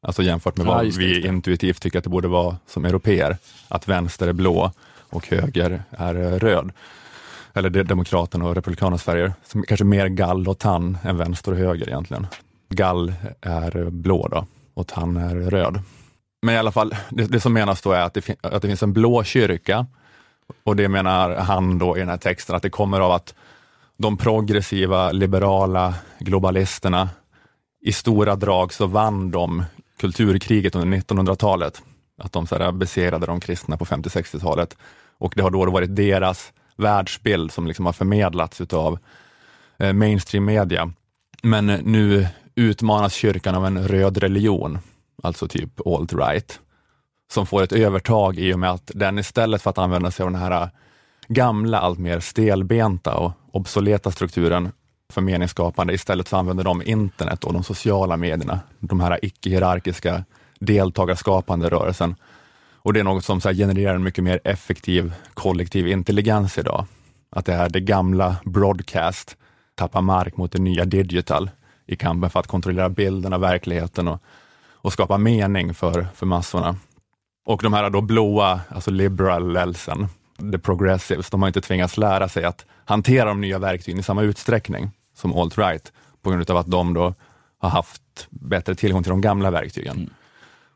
Alltså 0.01 0.23
jämfört 0.23 0.57
med 0.57 0.65
vad 0.65 0.85
vi 0.85 1.27
intuitivt 1.27 1.81
tycker 1.81 1.97
att 1.97 2.03
det 2.03 2.09
borde 2.09 2.27
vara 2.27 2.57
som 2.67 2.85
europeer. 2.85 3.37
Att 3.67 3.87
vänster 3.87 4.27
är 4.27 4.33
blå 4.33 4.71
och 5.09 5.27
höger 5.27 5.83
är 5.89 6.39
röd. 6.39 6.71
Eller 7.53 7.69
Demokraterna 7.69 8.45
och 8.45 8.55
Republikanernas 8.55 9.03
färger. 9.03 9.33
Som 9.47 9.63
kanske 9.63 9.83
mer 9.83 10.07
gall 10.07 10.47
och 10.47 10.59
tann 10.59 10.97
än 11.03 11.17
vänster 11.17 11.51
och 11.51 11.57
höger 11.57 11.87
egentligen. 11.87 12.27
Gall 12.69 13.13
är 13.41 13.89
blå 13.89 14.27
då 14.27 14.45
och 14.73 14.87
tann 14.87 15.17
är 15.17 15.35
röd. 15.35 15.79
Men 16.43 16.55
i 16.55 16.57
alla 16.57 16.71
fall, 16.71 16.95
det, 17.09 17.23
det 17.23 17.39
som 17.39 17.53
menas 17.53 17.81
då 17.81 17.91
är 17.91 18.01
att 18.01 18.13
det, 18.13 18.38
att 18.41 18.62
det 18.62 18.67
finns 18.67 18.83
en 18.83 18.93
blå 18.93 19.23
kyrka 19.23 19.85
Och 20.63 20.75
det 20.75 20.89
menar 20.89 21.35
han 21.35 21.77
då 21.77 21.97
i 21.97 22.00
den 22.00 22.09
här 22.09 22.17
texten, 22.17 22.55
att 22.55 22.62
det 22.62 22.69
kommer 22.69 23.00
av 23.00 23.12
att 23.12 23.33
de 23.97 24.17
progressiva, 24.17 25.12
liberala 25.12 25.93
globalisterna, 26.19 27.09
i 27.81 27.91
stora 27.91 28.35
drag 28.35 28.73
så 28.73 28.88
vann 28.88 29.31
de 29.31 29.63
kulturkriget 30.00 30.75
under 30.75 30.97
1900-talet. 30.97 31.81
Att 32.17 32.31
de 32.31 32.47
så 32.47 32.57
här 32.57 32.71
besegrade 32.71 33.25
de 33.25 33.39
kristna 33.39 33.77
på 33.77 33.85
50-60-talet. 33.85 34.77
Och 35.17 35.33
det 35.35 35.41
har 35.41 35.51
då 35.51 35.71
varit 35.71 35.95
deras 35.95 36.53
världsbild 36.77 37.51
som 37.51 37.67
liksom 37.67 37.85
har 37.85 37.93
förmedlats 37.93 38.62
utav 38.62 39.00
eh, 39.77 39.93
mainstream 39.93 40.45
media. 40.45 40.91
Men 41.43 41.65
nu 41.65 42.27
utmanas 42.55 43.13
kyrkan 43.13 43.55
av 43.55 43.65
en 43.65 43.88
röd 43.88 44.17
religion, 44.17 44.79
alltså 45.24 45.48
typ 45.48 45.80
alt-right, 45.80 46.60
som 47.32 47.46
får 47.46 47.63
ett 47.63 47.72
övertag 47.72 48.38
i 48.38 48.53
och 48.53 48.60
med 48.60 48.72
att 48.72 48.92
den 48.96 49.20
istället 49.20 49.62
för 49.62 49.70
att 49.70 49.77
använda 49.77 50.12
sig 50.12 50.24
av 50.24 50.32
den 50.32 50.42
här 50.42 50.62
äh, 50.62 50.70
gamla, 51.27 51.80
allt 51.80 52.00
mer 52.00 52.20
stelbenta 52.20 53.15
och 53.15 53.32
obsoleta 53.51 54.12
strukturen 54.12 54.72
för 55.13 55.22
meningsskapande, 55.22 55.94
istället 55.94 56.27
så 56.27 56.38
använder 56.38 56.63
de 56.63 56.82
internet 56.82 57.44
och 57.44 57.53
de 57.53 57.63
sociala 57.63 58.18
medierna, 58.18 58.60
de 58.80 59.00
här 59.00 59.20
icke-hierarkiska 59.22 60.24
deltagarskapande 60.60 61.70
rörelsen. 61.70 62.15
Och 62.75 62.94
det 62.94 63.00
är 63.00 63.03
något 63.03 63.25
som 63.25 63.42
så 63.42 63.50
genererar 63.50 63.96
en 63.96 64.03
mycket 64.03 64.24
mer 64.24 64.39
effektiv 64.44 65.13
kollektiv 65.34 65.88
intelligens 65.88 66.58
idag. 66.58 66.86
Att 67.30 67.46
det 67.46 67.53
är 67.53 67.70
det 67.70 67.80
gamla 67.80 68.36
broadcast 68.46 69.38
tappar 69.75 70.01
mark 70.01 70.38
mot 70.38 70.51
det 70.51 70.62
nya 70.62 70.86
digital 70.86 71.50
i 71.88 71.96
kampen 71.96 72.30
för 72.30 72.39
att 72.39 72.48
kontrollera 72.48 72.89
bilden 72.89 73.34
av 73.34 73.42
verkligheten 73.42 74.08
och, 74.08 74.22
och 74.83 74.93
skapa 74.93 75.17
mening 75.17 75.73
för, 75.73 76.07
för 76.15 76.25
massorna. 76.25 76.75
Och 77.45 77.61
de 77.63 77.73
här 77.73 77.89
då 77.89 78.01
blåa, 78.01 78.61
alltså 78.69 78.91
liberalelsen, 78.91 80.07
the 80.51 80.59
progressives, 80.59 81.29
de 81.29 81.41
har 81.41 81.47
inte 81.49 81.61
tvingats 81.61 81.97
lära 81.97 82.29
sig 82.29 82.43
att 82.43 82.65
hantera 82.85 83.25
de 83.25 83.41
nya 83.41 83.59
verktygen 83.59 83.99
i 83.99 84.03
samma 84.03 84.21
utsträckning 84.21 84.91
som 85.15 85.33
alt-right, 85.33 85.91
på 86.21 86.29
grund 86.29 86.51
av 86.51 86.57
att 86.57 86.71
de 86.71 86.93
då 86.93 87.13
har 87.57 87.69
haft 87.69 88.27
bättre 88.29 88.75
tillgång 88.75 89.03
till 89.03 89.09
de 89.09 89.21
gamla 89.21 89.51
verktygen 89.51 89.95
mm. 89.95 90.09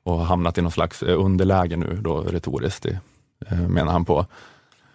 och 0.04 0.26
hamnat 0.26 0.58
i 0.58 0.62
någon 0.62 0.72
slags 0.72 1.04
eh, 1.04 1.20
underläge 1.20 1.78
nu 1.78 2.00
då 2.02 2.22
retoriskt, 2.22 2.84
det, 2.84 3.00
eh, 3.48 3.58
menar 3.58 3.92
han 3.92 4.06
på. 4.06 4.26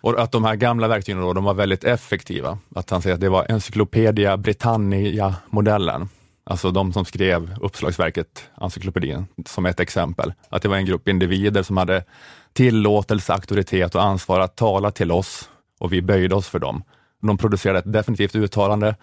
Och 0.01 0.21
att 0.21 0.33
de 0.33 0.45
här 0.45 0.57
gamla 0.57 0.89
verktygen 0.89 1.21
då, 1.21 1.33
de 1.33 1.45
var 1.45 1.55
väldigt 1.55 1.85
effektiva. 1.85 2.59
Att 2.75 2.91
han 2.91 3.03
säger 3.03 3.15
att 3.15 3.21
det 3.21 3.29
var 3.29 3.47
Encyclopedia 3.49 4.37
Britannia-modellen, 4.37 6.09
alltså 6.45 6.71
de 6.71 6.93
som 6.93 7.05
skrev 7.05 7.57
uppslagsverket 7.61 8.51
Encyklopedin 8.55 9.27
som 9.47 9.67
ett 9.67 9.81
exempel. 9.81 10.33
Att 10.49 10.63
det 10.63 10.69
var 10.69 10.77
en 10.77 10.87
grupp 10.87 11.09
individer 11.09 11.63
som 11.63 11.77
hade 11.77 12.05
tillåtelse, 12.53 13.33
auktoritet 13.33 13.95
och 13.95 14.03
ansvar 14.03 14.41
att 14.41 14.57
tala 14.57 14.91
till 14.91 15.13
oss 15.13 15.51
och 15.81 15.93
vi 15.93 16.03
böjde 16.03 16.35
oss 16.35 16.49
för 16.49 16.59
dem. 16.59 16.83
De 17.23 17.39
producerade 17.39 17.79
ett 17.79 17.93
definitivt 17.93 18.35
uttalande 18.35 18.97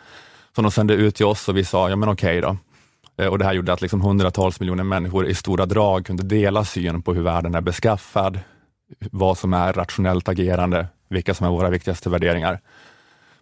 som 0.55 0.63
de 0.63 0.72
sände 0.72 0.93
ut 0.93 1.15
till 1.15 1.25
oss 1.25 1.50
och 1.50 1.58
vi 1.58 1.65
sa, 1.65 1.89
ja 1.89 1.96
men 1.96 2.10
okej 2.10 2.41
då. 2.41 2.58
Eh, 3.17 3.27
och 3.27 3.39
det 3.39 3.46
här 3.46 3.53
gjorde 3.53 3.74
att 3.74 3.81
liksom 3.81 4.01
hundratals 4.01 4.60
miljoner 4.60 4.84
människor 4.84 5.27
i 5.27 5.36
stora 5.36 5.65
drag 5.65 6.05
kunde 6.05 6.24
dela 6.24 6.65
syn 6.65 7.01
på 7.01 7.13
hur 7.13 7.22
världen 7.22 7.55
är 7.55 7.62
beskaffad, 7.62 8.39
vad 9.12 9.38
som 9.38 9.53
är 9.53 9.74
rationellt 9.74 10.29
agerande, 10.29 10.88
vilka 11.10 11.34
som 11.34 11.48
är 11.48 11.51
våra 11.51 11.69
viktigaste 11.69 12.10
värderingar. 12.10 12.60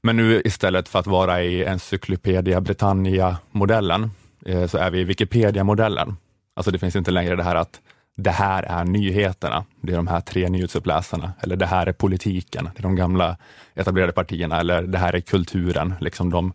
Men 0.02 0.16
nu 0.16 0.42
istället 0.46 0.90
för 0.90 1.00
att 1.00 1.08
vara 1.08 1.44
i 1.44 1.66
Encyclopedia 1.66 2.62
Britannia-modellen, 2.62 4.12
eh, 4.46 4.68
så 4.68 4.78
är 4.78 4.92
vi 4.92 5.00
i 5.00 5.04
Wikipedia-modellen. 5.04 6.18
Alltså 6.56 6.72
det 6.72 6.80
finns 6.80 6.96
inte 6.96 7.12
längre 7.12 7.36
det 7.36 7.44
här 7.44 7.56
att 7.56 7.80
det 8.18 8.32
här 8.32 8.64
är 8.64 8.84
nyheterna, 8.84 9.66
det 9.82 9.92
är 9.92 9.96
de 9.96 10.08
här 10.08 10.22
tre 10.22 10.50
nyhetsuppläsarna, 10.50 11.34
eller 11.40 11.56
det 11.56 11.66
här 11.66 11.88
är 11.88 11.94
politiken, 11.94 12.70
det 12.76 12.80
är 12.80 12.84
de 12.84 12.96
gamla 12.96 13.38
etablerade 13.76 14.14
partierna, 14.14 14.60
eller 14.60 14.82
det 14.82 14.98
här 14.98 15.16
är 15.16 15.20
kulturen, 15.20 15.94
liksom 16.00 16.30
de 16.30 16.54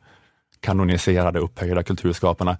kanoniserade, 0.62 1.38
upphöjda 1.38 1.82
kulturskaparna. 1.82 2.56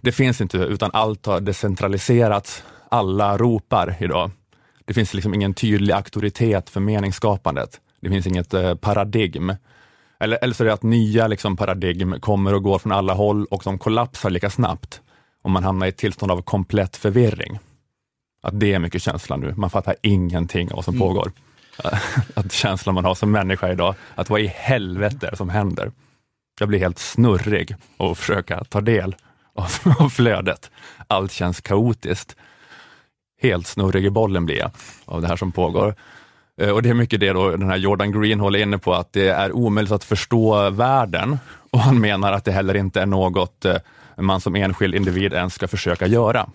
Det 0.00 0.12
finns 0.12 0.40
inte, 0.40 0.58
utan 0.58 0.90
allt 0.92 1.26
har 1.26 1.40
decentraliserats. 1.40 2.64
Alla 2.88 3.36
ropar 3.36 3.96
idag. 4.00 4.30
Det 4.84 4.94
finns 4.94 5.14
liksom 5.14 5.34
ingen 5.34 5.54
tydlig 5.54 5.94
auktoritet 5.94 6.70
för 6.70 6.80
meningsskapandet. 6.80 7.80
Det 8.00 8.10
finns 8.10 8.26
inget 8.26 8.54
eh, 8.54 8.74
paradigm. 8.74 9.54
Eller, 10.20 10.38
eller 10.42 10.54
så 10.54 10.62
är 10.62 10.66
det 10.66 10.72
att 10.72 10.82
nya 10.82 11.26
liksom, 11.26 11.56
paradigm 11.56 12.20
kommer 12.20 12.54
och 12.54 12.62
går 12.62 12.78
från 12.78 12.92
alla 12.92 13.14
håll 13.14 13.44
och 13.44 13.62
de 13.64 13.78
kollapsar 13.78 14.30
lika 14.30 14.50
snabbt. 14.50 15.00
Och 15.42 15.50
man 15.50 15.64
hamnar 15.64 15.86
i 15.86 15.88
ett 15.88 15.96
tillstånd 15.96 16.32
av 16.32 16.42
komplett 16.42 16.96
förvirring. 16.96 17.58
Att 18.42 18.60
det 18.60 18.72
är 18.72 18.78
mycket 18.78 19.02
känslan 19.02 19.40
nu. 19.40 19.54
Man 19.56 19.70
fattar 19.70 19.96
ingenting 20.02 20.70
av 20.70 20.76
vad 20.76 20.84
som 20.84 20.94
mm. 20.94 21.08
pågår. 21.08 21.32
Att 22.34 22.52
känslan 22.52 22.94
man 22.94 23.04
har 23.04 23.14
som 23.14 23.30
människa 23.30 23.72
idag, 23.72 23.94
att 24.14 24.30
vad 24.30 24.40
i 24.40 24.46
helvete 24.46 25.26
är 25.26 25.30
det 25.30 25.36
som 25.36 25.48
händer? 25.48 25.92
Jag 26.60 26.68
blir 26.68 26.78
helt 26.78 26.98
snurrig 26.98 27.76
och 27.96 28.18
försöka 28.18 28.64
ta 28.64 28.80
del 28.80 29.16
av, 29.54 29.70
av 29.98 30.08
flödet. 30.08 30.70
Allt 31.06 31.32
känns 31.32 31.60
kaotiskt. 31.60 32.36
Helt 33.42 33.66
snurrig 33.66 34.06
i 34.06 34.10
bollen 34.10 34.46
blir 34.46 34.58
jag 34.58 34.70
av 35.04 35.22
det 35.22 35.28
här 35.28 35.36
som 35.36 35.52
pågår. 35.52 35.94
Eh, 36.60 36.70
och 36.70 36.82
det 36.82 36.88
är 36.88 36.94
mycket 36.94 37.20
det 37.20 37.32
då 37.32 37.50
den 37.50 37.68
här 37.68 37.76
Jordan 37.76 38.12
Green 38.12 38.40
håller 38.40 38.58
inne 38.58 38.78
på, 38.78 38.94
att 38.94 39.12
det 39.12 39.28
är 39.28 39.52
omöjligt 39.52 39.92
att 39.92 40.04
förstå 40.04 40.70
världen 40.70 41.38
och 41.70 41.80
han 41.80 42.00
menar 42.00 42.32
att 42.32 42.44
det 42.44 42.52
heller 42.52 42.76
inte 42.76 43.00
är 43.00 43.06
något 43.06 43.64
eh, 43.64 43.76
man 44.16 44.40
som 44.40 44.56
enskild 44.56 44.94
individ 44.94 45.32
ens 45.32 45.54
ska 45.54 45.68
försöka 45.68 46.06
göra. 46.06 46.48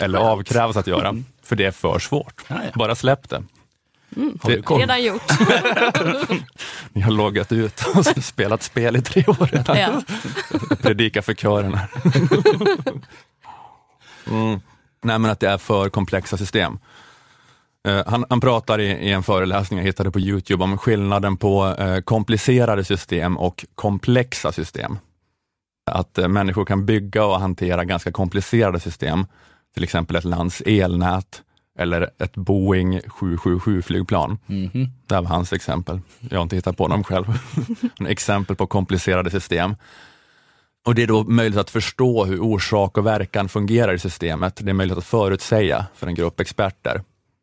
Eller 0.00 0.18
avkrävas 0.18 0.76
att 0.76 0.86
göra, 0.86 1.14
för 1.42 1.56
det 1.56 1.64
är 1.64 1.70
för 1.70 1.98
svårt. 1.98 2.44
Bara 2.74 2.94
släpp 2.94 3.28
det. 3.28 3.42
Mm, 4.16 4.38
det, 4.42 4.56
redan 4.56 5.02
gjort. 5.02 5.22
Ni 6.92 7.00
har 7.00 7.10
loggat 7.10 7.52
ut 7.52 7.84
och 7.94 8.06
spelat 8.24 8.62
spel 8.62 8.96
i 8.96 9.02
tre 9.02 9.24
år 9.26 9.46
redan. 9.52 9.78
Ja. 9.78 10.02
Predika 10.82 11.22
för 11.22 11.34
kören. 11.34 11.72
mm. 14.30 14.60
Nej 15.02 15.18
men 15.18 15.30
att 15.30 15.40
det 15.40 15.48
är 15.48 15.58
för 15.58 15.88
komplexa 15.88 16.36
system. 16.36 16.78
Uh, 17.86 18.02
han, 18.06 18.24
han, 18.30 18.40
pratar 18.40 18.80
i, 18.80 18.86
i, 18.86 19.12
en 19.12 19.22
föreläsning 19.22 19.78
jag 19.78 19.86
hittade 19.86 20.10
på 20.10 20.20
Youtube 20.20 20.64
om 20.64 20.78
skillnaden 20.78 21.36
på 21.36 21.66
uh, 21.80 22.00
komplicerade 22.00 22.84
system 22.84 23.38
och 23.38 23.66
komplexa 23.74 24.52
system. 24.52 24.98
Att 25.90 26.18
uh, 26.18 26.28
människor 26.28 26.64
kan 26.64 26.86
bygga 26.86 27.24
och 27.24 27.40
hantera 27.40 27.84
ganska 27.84 28.12
komplicerade 28.12 28.80
system, 28.80 29.26
till 29.74 29.84
exempel 29.84 30.16
ett 30.16 30.24
lands 30.24 30.62
elnät, 30.66 31.42
eller 31.78 32.10
ett 32.18 32.36
Boeing 32.36 33.00
777-flygplan. 33.00 34.38
Mm 34.46 34.70
-hmm. 34.70 34.88
Det 35.06 35.14
var 35.14 35.24
hans 35.24 35.52
exempel. 35.52 36.00
Jag 36.30 36.38
har 36.38 36.42
inte 36.42 36.56
hittat 36.56 36.76
på 36.76 36.88
dem 36.88 37.04
själv. 37.04 37.24
exempel 38.08 38.56
på 38.56 38.66
komplicerade 38.66 39.30
system. 39.30 39.76
Och 40.86 40.94
Det 40.94 41.02
är 41.02 41.06
då 41.06 41.24
möjligt 41.24 41.58
att 41.58 41.70
förstå 41.70 42.24
hur 42.24 42.40
orsak 42.40 42.98
och 42.98 43.06
verkan 43.06 43.48
fungerar 43.48 43.94
i 43.94 43.98
systemet. 43.98 44.60
Det 44.62 44.70
är 44.70 44.74
möjligt 44.74 44.98
att 44.98 45.04
förutsäga 45.04 45.86
för 45.94 46.06
en 46.06 46.14
grupp 46.14 46.40
experter. 46.40 47.00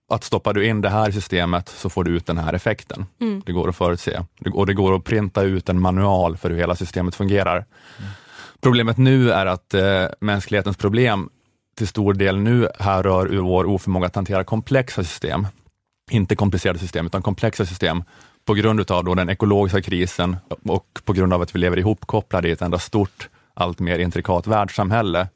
Att 0.10 0.24
stoppar 0.24 0.54
du 0.54 0.66
in 0.66 0.82
det 0.82 0.90
här 0.90 1.10
i 1.10 1.12
systemet 1.12 1.70
så 1.70 1.90
får 1.90 2.04
du 2.04 2.12
ut 2.12 2.26
den 2.26 2.38
här 2.38 2.54
effekten. 2.54 3.06
Mm. 3.22 3.42
Det 3.46 3.52
går 3.52 3.70
att 3.70 3.76
förutse. 3.76 4.22
Och 4.54 4.66
det 4.66 4.74
går 4.74 4.96
att 4.96 5.04
printa 5.04 5.42
ut 5.42 5.70
en 5.70 5.80
manual 5.80 6.38
för 6.38 6.50
hur 6.50 6.58
hela 6.58 6.76
systemet 6.76 7.16
fungerar. 7.16 7.56
Mm. 7.56 8.12
Problemet 8.62 8.98
nu 8.98 9.32
är 9.32 9.46
att 9.46 9.74
eh, 9.74 10.06
mänsklighetens 10.20 10.78
problem 10.78 11.30
till 11.78 11.88
stor 11.88 12.14
del 12.14 12.38
nu 12.38 12.68
härrör 12.80 13.34
ur 13.34 13.42
vår 13.42 13.66
oförmåga 13.66 14.08
att 14.08 14.16
hantera 14.16 14.44
komplexa 14.44 15.04
system. 15.04 15.48
Inte 16.12 16.36
komplicerade 16.36 16.80
system, 16.80 17.06
utan 17.06 17.22
komplexa 17.22 17.66
system 17.66 18.04
på 18.46 18.54
grund 18.54 18.92
av 18.92 19.16
den 19.16 19.30
ekologiska 19.30 19.82
krisen 19.82 20.38
och 20.64 21.00
på 21.06 21.14
grund 21.14 21.34
av 21.34 21.42
att 21.42 21.56
vi 21.56 21.60
lever 21.60 21.80
ihopkopplade 21.80 22.50
i 22.50 22.52
ett 22.52 22.62
enda 22.62 22.80
stort, 22.80 23.30
allt 23.54 23.80
mer 23.80 24.00
intrikat 24.00 24.48
världssamhälle. 24.48 25.28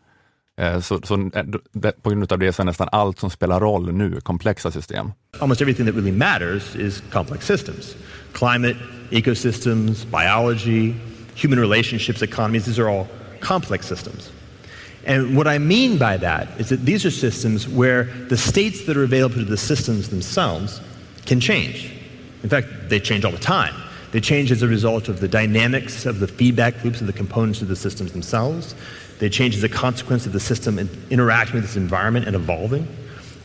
Eh, 0.58 0.82
så, 0.82 1.00
så, 1.04 1.30
eh, 1.34 1.92
på 2.02 2.10
grund 2.10 2.32
av 2.32 2.40
det 2.40 2.54
så 2.54 2.62
är 2.62 2.66
nästan 2.66 2.90
allt 2.92 3.20
som 3.20 3.30
spelar 3.30 3.60
roll 3.60 3.94
nu 3.94 4.22
komplexa 4.22 4.72
system. 4.72 5.12
Almost 5.40 5.62
everything 5.62 5.86
that 5.86 5.96
really 5.96 6.18
matters 6.18 6.76
is 6.76 7.04
complex 7.12 7.46
systems. 7.46 7.96
Climate, 8.34 8.78
ecosystems, 9.12 10.06
biology, 10.06 10.94
human 11.36 11.60
relationships, 11.60 12.22
economies, 12.22 12.66
these 12.66 12.82
are 12.82 12.90
all 12.90 13.08
complex 13.40 13.88
systems. 13.88 14.32
And 15.08 15.38
what 15.38 15.48
I 15.48 15.60
mean 15.60 15.98
by 15.98 16.18
that 16.18 16.48
is 16.60 16.68
that 16.70 16.86
these 16.86 17.06
are 17.06 17.12
systems 17.12 17.68
where 17.68 18.04
the 18.30 18.38
states 18.38 18.86
that 18.86 18.98
are 18.98 19.04
available 19.04 19.36
to 19.36 19.46
the 19.46 19.58
systems 19.58 20.10
themselves 20.10 20.82
can 21.26 21.40
change. 21.40 21.92
In 22.44 22.50
fact, 22.50 22.68
they 22.90 23.00
change 23.00 23.24
all 23.26 23.32
the 23.32 23.38
time. 23.38 23.74
They 24.12 24.22
change 24.22 24.52
as 24.52 24.64
a 24.64 24.68
result 24.68 25.08
of 25.08 25.20
the 25.20 25.28
dynamics 25.28 26.06
of 26.06 26.20
the 26.20 26.28
feedback 26.28 26.84
loops 26.84 27.02
of 27.02 27.08
the 27.08 27.14
components 27.14 27.62
of 27.62 27.68
the 27.68 27.76
systems 27.76 28.12
themselves. 28.12 28.76
They 29.20 29.30
change 29.30 29.56
as 29.56 29.64
a 29.64 29.70
consequence 29.70 30.26
of 30.26 30.34
the 30.34 30.40
system 30.40 30.78
interacting 31.10 31.56
with 31.56 31.66
its 31.66 31.76
environment 31.76 32.28
and 32.28 32.36
evolving. 32.36 32.88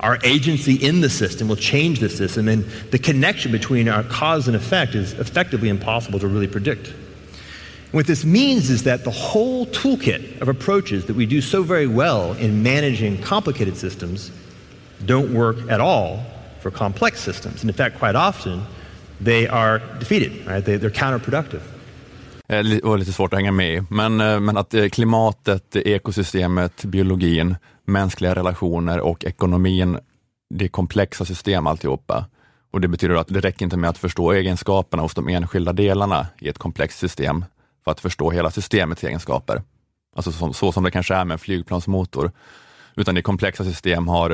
Our 0.01 0.19
agency 0.25 0.75
in 0.75 1.01
the 1.01 1.09
system 1.09 1.49
will 1.49 1.57
change 1.57 2.01
the 2.01 2.09
system, 2.09 2.49
and 2.49 2.65
the 2.91 2.99
connection 2.99 3.53
between 3.53 3.89
our 3.89 4.03
cause 4.03 4.49
and 4.49 4.57
effect 4.57 4.95
is 4.95 5.13
effectively 5.15 5.69
impossible 5.69 6.19
to 6.19 6.27
really 6.27 6.49
predict. 6.49 6.93
What 7.93 8.07
this 8.07 8.25
means 8.25 8.71
is 8.71 8.85
that 8.85 9.05
the 9.05 9.11
whole 9.11 9.67
toolkit 9.67 10.41
of 10.41 10.49
approaches 10.49 11.07
that 11.07 11.15
we 11.15 11.27
do 11.27 11.41
so 11.41 11.63
very 11.63 11.87
well 11.87 12.33
in 12.33 12.63
managing 12.63 13.21
complicated 13.21 13.77
systems 13.77 14.31
don't 15.05 15.33
work 15.35 15.71
at 15.71 15.81
all 15.81 16.25
for 16.61 16.71
complex 16.71 17.21
systems. 17.21 17.61
And 17.61 17.69
in 17.69 17.77
fact, 17.77 17.99
quite 17.99 18.15
often, 18.15 18.65
they 19.21 19.47
are 19.47 19.79
defeated, 19.99 20.47
right? 20.47 20.65
They, 20.65 20.77
they're 20.77 20.91
counterproductive. 20.91 21.63
Eh, 22.53 22.63
det 22.65 22.85
var 22.85 22.99
lite 22.99 23.13
svårt 23.13 23.33
att 23.33 23.39
hänga 23.39 23.53
med 23.53 23.75
i, 23.75 23.83
men, 23.89 24.21
eh, 24.21 24.41
men 24.41 24.57
att 24.57 24.75
eh, 24.75 24.89
klimatet, 24.89 25.77
ekosystemet, 25.77 26.85
biologin, 26.85 27.57
mänskliga 27.85 28.35
relationer 28.35 29.01
och 29.01 29.25
ekonomin, 29.25 29.99
det 30.55 30.65
är 30.65 30.69
komplexa 30.69 31.25
system 31.25 31.67
alltihopa. 31.67 32.25
Och 32.73 32.81
det 32.81 32.89
betyder 32.89 33.15
att 33.15 33.29
det 33.29 33.41
räcker 33.41 33.65
inte 33.65 33.77
med 33.77 33.91
att 33.91 33.99
förstå 33.99 34.33
egenskaperna 34.33 35.03
hos 35.03 35.15
de 35.15 35.29
enskilda 35.29 35.73
delarna 35.73 36.27
i 36.39 36.49
ett 36.49 36.59
komplext 36.59 36.99
system 36.99 37.45
för 37.85 37.91
att 37.91 38.01
förstå 38.01 38.31
hela 38.31 38.51
systemets 38.51 39.05
egenskaper. 39.05 39.63
Alltså 40.17 40.33
så, 40.33 40.53
så 40.53 40.73
som 40.73 40.85
det 40.85 40.91
kanske 40.91 41.15
är 41.15 41.25
med 41.25 41.35
en 41.35 41.39
flygplansmotor. 41.39 42.31
Utan 42.97 43.15
det 43.15 43.23
komplexa 43.23 43.65
system 43.65 44.09
har 44.09 44.29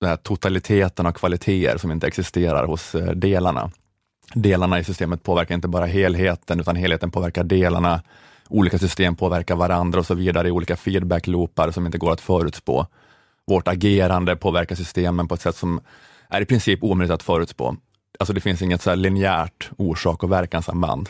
den 0.00 0.10
här 0.10 0.16
totaliteten 0.16 1.06
av 1.06 1.12
kvaliteter 1.12 1.78
som 1.78 1.90
inte 1.90 2.06
existerar 2.06 2.66
hos 2.66 2.96
delarna. 3.14 3.70
Delarna 4.34 4.78
i 4.78 4.84
systemet 4.84 5.22
påverkar 5.22 5.54
inte 5.54 5.68
bara 5.68 5.86
helheten, 5.86 6.60
utan 6.60 6.76
helheten 6.76 7.10
påverkar 7.10 7.44
delarna. 7.44 8.02
Olika 8.48 8.78
system 8.78 9.16
påverkar 9.16 9.56
varandra 9.56 9.98
och 10.00 10.06
så 10.06 10.14
vidare 10.14 10.48
i 10.48 10.50
olika 10.50 10.76
feedback-loopar 10.76 11.70
som 11.70 11.86
inte 11.86 11.98
går 11.98 12.12
att 12.12 12.20
förutspå. 12.20 12.86
Vårt 13.46 13.68
agerande 13.68 14.36
påverkar 14.36 14.76
systemen 14.76 15.28
på 15.28 15.34
ett 15.34 15.40
sätt 15.40 15.56
som 15.56 15.80
är 16.28 16.40
i 16.40 16.44
princip 16.44 16.82
omöjligt 16.82 17.14
att 17.14 17.22
förutspå. 17.22 17.76
Alltså 18.18 18.32
det 18.32 18.40
finns 18.40 18.62
inget 18.62 18.82
så 18.82 18.90
här 18.90 18.96
linjärt 18.96 19.70
orsak 19.78 20.22
och 20.22 20.32
verkansamband. 20.32 21.08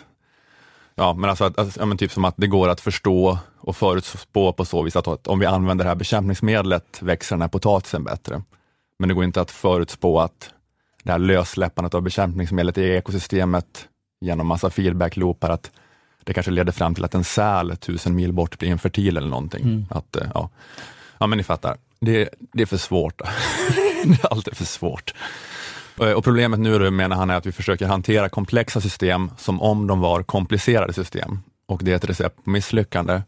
Ja, 0.95 1.15
men 1.15 1.31
alltså, 1.31 1.45
att- 1.45 1.59
alltså, 1.59 1.81
ja, 1.81 1.87
men 1.87 1.99
typ 1.99 2.13
som 2.13 2.25
att 2.25 2.35
det 2.37 2.47
går 2.47 2.69
att 2.69 2.81
förstå 2.81 3.39
och 3.61 3.77
förutspå 3.77 4.53
på 4.53 4.65
så 4.65 4.83
vis 4.83 4.97
att, 4.97 5.09
att 5.09 5.27
om 5.27 5.39
vi 5.39 5.47
använder 5.47 5.85
det 5.85 5.89
här 5.89 5.95
bekämpningsmedlet 5.97 6.99
växer 7.03 7.37
den 7.37 7.41
här 7.41 7.49
potatisen 7.49 8.05
bättre. 8.05 8.43
Men 8.99 9.09
det 9.09 9.15
går 9.15 9.25
inte 9.25 9.41
att 9.41 9.51
förutspå 9.51 10.21
att 10.21 10.51
det 11.05 11.13
här 11.13 11.19
lössläppandet 11.19 11.95
av 11.95 12.03
bekämpningsmedlet 12.03 12.79
i 12.79 12.83
ekosystemet 12.85 13.89
genom 14.21 14.47
massa 14.47 14.71
feedback-loopar, 14.71 15.51
att 15.51 15.71
det 16.25 16.33
kanske 16.35 16.53
leder 16.53 16.73
fram 16.73 16.95
till 16.95 17.05
att 17.05 17.15
en 17.15 17.25
säl 17.25 17.77
tusen 17.77 18.15
mil 18.15 18.33
bort 18.33 18.59
blir 18.59 18.69
infertil 18.69 19.17
eller 19.17 19.29
någonting. 19.29 19.87
Att, 19.91 20.17
eh, 20.17 20.27
ja. 20.35 20.51
ja, 21.19 21.27
men 21.27 21.37
ni 21.37 21.43
fattar. 21.45 21.77
Det, 22.01 22.29
det 22.53 22.63
är 22.63 22.67
för 22.67 22.77
svårt. 22.77 23.19
det 24.05 24.25
är 24.25 24.33
alltid 24.33 24.57
för 24.57 24.65
svårt. 24.65 25.15
Eh, 26.01 26.11
Och 26.11 26.25
problemet 26.25 26.61
nu 26.61 26.91
menar 26.91 27.17
han 27.17 27.31
är 27.31 27.35
att 27.37 27.47
vi 27.47 27.53
försöker 27.53 27.87
hantera 27.87 28.29
komplexa 28.29 28.81
system 28.81 29.31
som 29.39 29.63
om 29.63 29.87
de 29.87 30.01
var 30.01 30.23
komplicerade 30.23 30.93
system. 30.93 31.39
Och 31.67 31.81
det 31.85 31.93
är 31.93 31.97
ett 31.97 32.05
recept 32.05 32.45
på 32.45 32.51
misslyckande. 32.51 33.23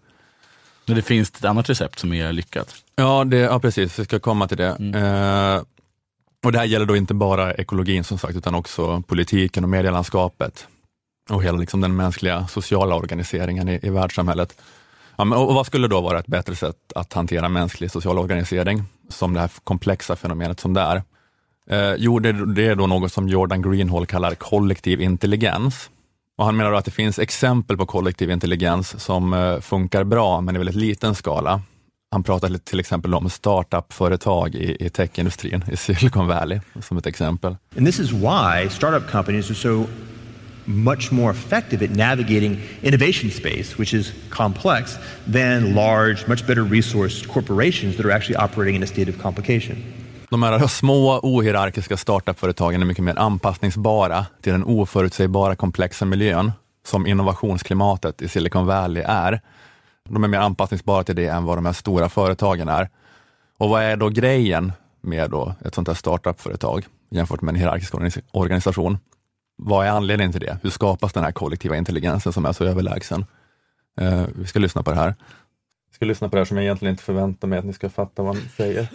Men 0.87 0.97
det 0.97 1.03
finns 1.03 1.31
ett 1.31 1.45
annat 1.45 1.71
recept 1.71 1.99
som 1.99 2.13
är 2.13 2.33
lyckat. 2.33 2.75
Ja, 2.97 3.25
det, 3.25 3.37
ja 3.37 3.61
precis, 3.61 3.99
vi 3.99 4.05
ska 4.05 4.19
komma 4.19 4.49
till 4.49 4.57
det. 4.57 4.67
Eh, 4.95 5.63
och 6.47 6.53
det 6.53 6.59
här 6.59 6.67
gäller 6.67 6.87
då 6.87 6.97
inte 6.97 7.15
bara 7.15 7.55
ekologin 7.55 8.05
som 8.05 8.19
sagt, 8.19 8.37
utan 8.37 8.55
också 8.55 9.03
politiken 9.03 9.65
och 9.65 9.71
medielandskapet 9.71 10.67
och 11.31 11.43
hela 11.43 11.59
liksom, 11.59 11.81
den 11.81 11.97
mänskliga 11.97 12.47
sociala 12.47 12.95
organiseringen 12.95 13.69
i, 13.69 13.81
i 13.83 13.91
världssamhället. 13.91 14.61
Ja, 15.17 15.25
men, 15.25 15.39
och 15.39 15.55
vad 15.55 15.67
skulle 15.67 15.89
då 15.89 16.01
vara 16.01 16.19
ett 16.19 16.27
bättre 16.27 16.57
sätt 16.57 16.77
att 16.95 17.13
hantera 17.13 17.49
mänsklig 17.49 17.91
social 17.91 18.19
organisering 18.19 18.83
som 19.09 19.35
det 19.35 19.41
här 19.41 19.51
komplexa 19.65 20.17
fenomenet 20.17 20.61
som 20.61 20.75
det 20.75 20.81
är? 20.81 21.03
Eh, 21.71 21.95
jo, 21.99 22.19
det, 22.19 22.55
det 22.55 22.67
är 22.67 22.75
då 22.75 22.87
något 22.87 23.13
som 23.13 23.29
Jordan 23.29 23.63
Greenhall 23.63 24.07
kallar 24.07 24.35
kollektiv 24.35 25.01
intelligens. 25.01 25.91
Och 26.39 26.45
han 26.45 26.57
menar 26.57 26.71
då 26.71 26.77
att 26.77 26.85
det 26.85 26.91
finns 26.91 27.19
exempel 27.19 27.77
på 27.77 27.87
kollektiv 27.87 28.31
intelligens 28.31 29.05
som 29.05 29.33
eh, 29.33 29.61
funkar 29.61 30.05
bra, 30.05 30.41
men 30.41 30.55
i 30.55 30.59
väldigt 30.59 30.77
liten 30.77 31.15
skala. 31.15 31.63
Han 32.17 32.23
pratar 32.23 32.49
lite- 32.49 32.71
till 32.71 32.81
exempel 32.81 33.15
om 33.15 33.31
startup-företag 33.31 34.55
i, 34.55 34.87
i 34.87 34.91
techindustrin 34.91 35.65
i 35.73 35.77
Silicon 35.77 36.27
Valley 36.27 36.61
som 36.83 36.99
ett 36.99 37.07
exempel. 37.07 37.57
And 37.77 37.87
this 37.87 38.01
is 38.01 38.13
why 38.13 38.69
startup 38.71 39.11
companies 39.11 39.51
are 39.51 39.55
so 39.55 39.87
much 40.65 41.11
more 41.11 41.31
effective 41.31 41.85
at 41.85 41.91
navigating 41.97 42.61
innovation 42.83 43.31
space, 43.31 43.77
which 43.79 43.95
is 43.95 44.13
complex, 44.31 44.97
than 45.33 45.75
large, 45.75 46.27
much 46.27 46.47
better 46.47 46.63
resourced 46.63 47.29
corporations 47.29 47.97
that 47.97 48.07
are 48.07 48.13
actually 48.13 48.45
operating 48.45 48.77
in 48.77 48.83
a 48.83 48.87
state 48.87 49.11
of 49.11 49.23
complication. 49.23 49.77
De 50.31 50.43
här 50.43 50.67
små 50.67 51.21
ohierarkiska 51.23 51.97
startup-företagen 51.97 52.83
är 52.83 52.87
mycket 52.87 53.05
mer 53.05 53.19
anpassningsbara 53.19 54.27
till 54.43 54.53
den 54.53 54.65
oförutsägbara 54.65 55.57
komplexa 55.57 56.05
miljön 56.05 56.53
som 56.87 57.07
innovationsklimatet 57.07 58.23
i 58.23 58.29
Silicon 58.29 58.67
Valley 58.67 59.03
är. 59.07 59.41
De 60.09 60.25
är 60.25 60.29
mer 60.29 60.39
anpassningsbara 60.39 61.05
till 61.05 61.17
det 61.17 61.27
än 61.27 61.45
vad 61.45 61.59
de 61.59 61.67
här 61.67 61.73
stora 61.73 62.09
företagen 62.09 62.69
är. 62.69 62.89
Och 63.59 63.69
vad 63.69 63.83
är 63.83 63.97
då 63.97 64.09
grejen 64.09 64.73
med 65.01 65.31
då 65.31 65.55
ett 65.65 65.75
sånt 65.75 65.89
här 65.89 65.95
startup-företag 65.95 66.87
jämfört 67.11 67.43
med 67.43 67.53
en 67.53 67.61
hierarkisk 67.61 67.95
organis- 67.95 68.23
organisation? 68.31 68.99
Vad 69.57 69.87
är 69.87 69.91
anledningen 69.91 70.33
till 70.33 70.41
det? 70.41 70.59
Hur 70.63 70.71
skapas 70.71 71.13
den 71.13 71.25
här 71.25 71.33
kollektiva 71.33 71.77
intelligensen 71.77 72.33
som 72.33 72.47
är 72.47 72.53
så 72.53 72.65
överlägsen? 72.65 73.25
Eh, 74.01 74.25
vi 74.35 74.47
ska 74.47 74.59
lyssna 74.59 74.83
på 74.83 74.91
det 74.91 74.97
här. 74.97 75.15
Vi 75.91 75.95
ska 75.95 76.05
lyssna 76.05 76.29
på 76.29 76.37
det 76.37 76.41
här 76.41 76.45
som 76.45 76.57
jag 76.57 76.65
egentligen 76.65 76.93
inte 76.93 77.05
förväntar 77.05 77.49
mig 77.49 77.59
att 77.59 77.65
ni 77.65 77.73
ska 77.73 77.91
fatta 77.91 78.23
vad 78.23 78.37
han 78.37 78.49
säger. 78.57 78.89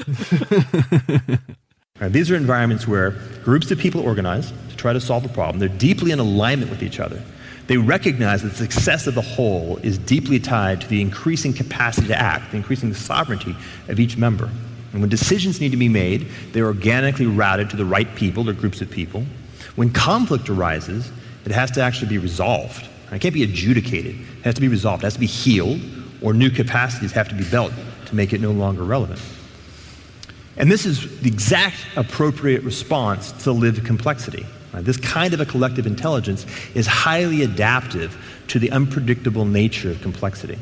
Right, 1.99 2.13
these 2.13 2.33
are 2.33 2.37
environments 2.37 2.87
where 2.87 3.13
groups 3.45 3.71
of 3.71 3.81
people 3.81 4.01
organize 4.01 4.53
to 4.69 4.77
try 4.77 4.93
to 4.93 4.99
solve 4.99 5.25
a 5.25 5.33
problem. 5.33 5.59
They're 5.59 5.77
deeply 5.79 6.11
in 6.11 6.19
alignment 6.19 6.71
with 6.71 6.83
each 6.83 6.99
other. 6.99 7.21
They 7.67 7.77
recognize 7.77 8.41
that 8.43 8.49
the 8.49 8.55
success 8.55 9.07
of 9.07 9.15
the 9.15 9.21
whole 9.21 9.77
is 9.77 9.97
deeply 9.97 10.39
tied 10.39 10.81
to 10.81 10.87
the 10.87 11.01
increasing 11.01 11.53
capacity 11.53 12.07
to 12.07 12.19
act, 12.19 12.51
the 12.51 12.57
increasing 12.57 12.93
sovereignty 12.93 13.55
of 13.87 13.99
each 13.99 14.17
member. 14.17 14.49
And 14.91 15.01
when 15.01 15.09
decisions 15.09 15.61
need 15.61 15.71
to 15.71 15.77
be 15.77 15.87
made, 15.87 16.27
they're 16.51 16.65
organically 16.65 17.25
routed 17.25 17.69
to 17.69 17.77
the 17.77 17.85
right 17.85 18.13
people 18.15 18.49
or 18.49 18.53
groups 18.53 18.81
of 18.81 18.91
people. 18.91 19.25
When 19.75 19.89
conflict 19.89 20.49
arises, 20.49 21.11
it 21.45 21.51
has 21.51 21.71
to 21.71 21.81
actually 21.81 22.09
be 22.09 22.17
resolved. 22.17 22.87
It 23.11 23.19
can't 23.19 23.33
be 23.33 23.43
adjudicated. 23.43 24.15
It 24.15 24.43
has 24.43 24.55
to 24.55 24.61
be 24.61 24.67
resolved. 24.67 25.03
It 25.03 25.07
has 25.07 25.13
to 25.13 25.19
be 25.19 25.25
healed, 25.25 25.79
or 26.21 26.33
new 26.33 26.49
capacities 26.49 27.11
have 27.13 27.29
to 27.29 27.35
be 27.35 27.43
built 27.43 27.73
to 28.05 28.15
make 28.15 28.33
it 28.33 28.41
no 28.41 28.51
longer 28.51 28.83
relevant. 28.83 29.21
And 30.57 30.69
this 30.71 30.85
is 30.85 31.21
the 31.21 31.29
exact 31.29 31.77
appropriate 31.95 32.63
response 32.63 33.31
to 33.43 33.51
lived 33.51 33.85
complexity. 33.85 34.45
Right? 34.71 34.85
This 34.85 35.13
kind 35.13 35.33
of 35.33 35.41
a 35.41 35.45
collective 35.51 35.89
intelligence 35.89 36.47
is 36.73 36.87
highly 36.87 37.43
adaptive 37.43 38.09
to 38.47 38.59
the 38.59 38.71
unpredictable 38.71 39.45
nature 39.45 39.91
of 39.91 40.03
complexity. 40.03 40.55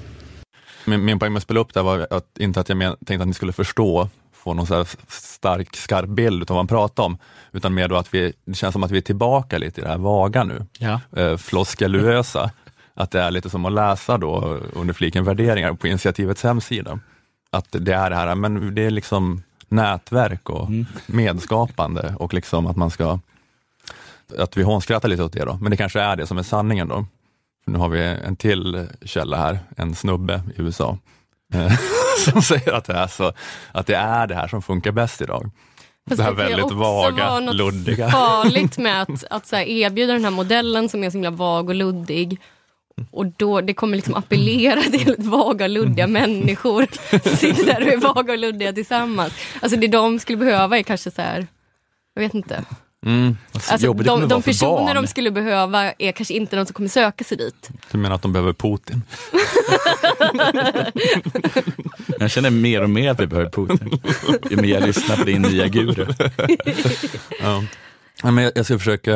Min, 0.85 1.05
min 1.05 1.19
poäng 1.19 1.33
med 1.33 1.37
att 1.37 1.43
spela 1.43 1.59
upp 1.59 1.73
det 1.73 1.81
var 1.81 2.07
att, 2.09 2.37
inte 2.39 2.59
att 2.59 2.69
jag 2.69 2.77
men, 2.77 2.95
tänkte 3.05 3.21
att 3.21 3.27
ni 3.27 3.33
skulle 3.33 3.51
förstå, 3.53 4.09
få 4.33 4.53
någon 4.53 4.67
så 4.67 4.75
här 4.75 4.87
stark, 5.07 5.75
skarp 5.75 6.09
bild 6.09 6.41
av 6.41 6.47
vad 6.47 6.57
han 6.57 6.67
pratar 6.67 7.03
om, 7.03 7.17
utan 7.51 7.73
mer 7.73 7.87
då 7.87 7.95
att 7.95 8.13
vi, 8.13 8.33
det 8.45 8.53
känns 8.53 8.73
som 8.73 8.83
att 8.83 8.91
vi 8.91 8.97
är 8.97 9.01
tillbaka 9.01 9.57
lite 9.57 9.81
i 9.81 9.83
det 9.83 9.89
här 9.89 9.97
vaga 9.97 10.43
nu, 10.43 10.65
Ja. 10.77 11.01
eh, 11.15 11.37
floskeluösa. 11.37 12.51
att 12.93 13.11
det 13.11 13.21
är 13.21 13.31
lite 13.31 13.49
som 13.49 13.65
att 13.65 13.71
läsa 13.73 14.17
då 14.17 14.59
under 14.73 14.93
fliken 14.93 15.23
värderingar 15.23 15.73
på 15.73 15.87
initiativets 15.87 16.43
hemsida. 16.43 16.99
Att 17.51 17.67
det 17.71 17.93
är 17.93 18.09
det 18.09 18.15
här, 18.15 18.35
men 18.35 18.75
det 18.75 18.85
är 18.85 18.91
liksom 18.91 19.43
nätverk 19.69 20.49
och 20.49 20.69
medskapande 21.07 22.15
och 22.19 22.33
liksom 22.33 22.67
att 22.67 22.75
man 22.77 22.89
ska, 22.89 23.19
att 24.37 24.57
vi 24.57 24.63
hånskrattar 24.63 25.09
lite 25.09 25.23
åt 25.23 25.33
det 25.33 25.45
då, 25.45 25.57
men 25.61 25.71
det 25.71 25.77
kanske 25.77 26.01
är 26.01 26.15
det 26.15 26.27
som 26.27 26.37
är 26.37 26.43
sanningen 26.43 26.87
då. 26.87 27.05
För 27.63 27.71
nu 27.71 27.79
har 27.79 27.89
vi 27.89 28.01
en 28.01 28.35
till 28.35 28.87
källa 29.01 29.37
här, 29.37 29.59
en 29.77 29.95
snubbe 29.95 30.41
i 30.57 30.61
USA, 30.61 30.97
eh, 31.53 31.71
som 32.31 32.41
säger 32.41 32.73
att 32.73 32.85
det, 32.85 32.93
är 32.93 33.07
så, 33.07 33.33
att 33.71 33.87
det 33.87 33.95
är 33.95 34.27
det 34.27 34.35
här 34.35 34.47
som 34.47 34.61
funkar 34.61 34.91
bäst 34.91 35.21
idag. 35.21 35.51
Fast 36.09 36.17
det 36.17 36.23
här 36.23 36.35
kan 36.35 36.43
ju 36.43 36.49
väldigt 36.49 36.65
också 36.65 36.75
vaga, 36.75 37.29
vara 37.29 37.39
något 37.39 37.55
luddiga. 37.55 38.09
farligt 38.09 38.77
med 38.77 39.01
att, 39.01 39.23
att 39.29 39.45
så 39.45 39.55
erbjuda 39.55 40.13
den 40.13 40.23
här 40.23 40.31
modellen 40.31 40.89
som 40.89 41.03
är 41.03 41.09
så 41.09 41.13
himla 41.13 41.31
vag 41.31 41.69
och 41.69 41.75
luddig. 41.75 42.39
Och 43.11 43.25
då, 43.25 43.61
det 43.61 43.73
kommer 43.73 43.95
liksom 43.95 44.15
appellera 44.15 44.81
till 44.81 45.15
vaga 45.17 45.65
och 45.65 45.69
luddiga 45.69 46.07
människor 46.07 46.87
som 47.23 47.37
sitter 47.37 47.65
där 47.65 47.81
och 47.81 47.93
är 47.93 48.13
vaga 48.13 48.33
och 48.33 48.39
luddiga 48.39 48.73
tillsammans. 48.73 49.33
Alltså 49.61 49.79
det 49.79 49.87
de 49.87 50.19
skulle 50.19 50.37
behöva 50.37 50.77
är 50.77 50.83
kanske 50.83 51.11
så 51.11 51.21
här, 51.21 51.47
jag 52.13 52.21
vet 52.21 52.33
inte. 52.33 52.65
Mm. 53.05 53.37
Alltså, 53.51 53.87
kommer 53.87 54.03
de, 54.03 54.27
de 54.27 54.43
för 54.43 54.51
personer 54.51 54.93
barn. 54.93 54.95
de 54.95 55.07
skulle 55.07 55.31
behöva 55.31 55.93
är 55.97 56.11
kanske 56.11 56.33
inte 56.33 56.55
de 56.55 56.65
som 56.65 56.73
kommer 56.73 56.89
söka 56.89 57.23
sig 57.23 57.37
dit. 57.37 57.69
Du 57.91 57.97
menar 57.97 58.15
att 58.15 58.21
de 58.21 58.33
behöver 58.33 58.53
Putin? 58.53 59.01
Jag 62.19 62.31
känner 62.31 62.49
mer 62.49 62.81
och 62.81 62.89
mer 62.89 63.09
att 63.11 63.19
vi 63.19 63.27
behöver 63.27 63.49
Putin. 63.49 64.01
Ju 64.49 64.57
mer 64.57 64.69
jag 64.69 64.83
lyssnar 64.83 65.17
på 65.17 65.23
din 65.23 65.41
nya 65.41 65.67
guru. 65.67 66.05
Ja. 67.41 67.63
Ja, 68.23 68.31
men 68.31 68.43
jag, 68.43 68.53
jag, 68.55 68.65
ska 68.65 68.77
försöka, 68.77 69.11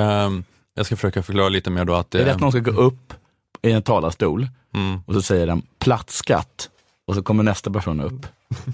jag 0.75 0.85
ska 0.85 0.95
försöka 0.95 1.23
förklara 1.23 1.49
lite 1.49 1.69
mer 1.69 1.85
då 1.85 1.93
att 1.95 2.11
Det 2.11 2.21
är 2.21 2.25
det, 2.25 2.31
att 2.31 2.39
någon 2.39 2.51
ska 2.51 2.59
gå 2.59 2.71
upp 2.71 3.13
i 3.61 3.71
en 3.71 3.81
talarstol 3.81 4.47
mm, 4.75 5.01
och 5.05 5.13
så 5.13 5.21
säger 5.21 5.47
den 5.47 5.61
plattskatt 5.79 6.69
och 7.07 7.15
så 7.15 7.23
kommer 7.23 7.43
nästa 7.43 7.71
person 7.71 8.01
upp. 8.01 8.27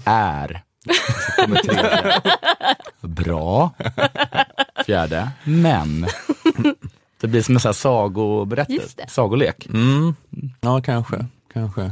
Är. 0.04 0.62
Bra. 3.00 3.70
Fjärde. 4.90 5.30
Men. 5.44 6.06
Det 7.20 7.26
blir 7.26 7.42
som 7.42 7.54
en 7.56 7.60
sån 7.60 7.68
här 7.68 7.72
Just 7.72 7.80
sagoberättelse, 7.80 9.06
sagolek. 9.08 9.66
mm, 9.66 10.14
ja 10.60 10.80
kanske, 10.82 11.26
kanske. 11.52 11.90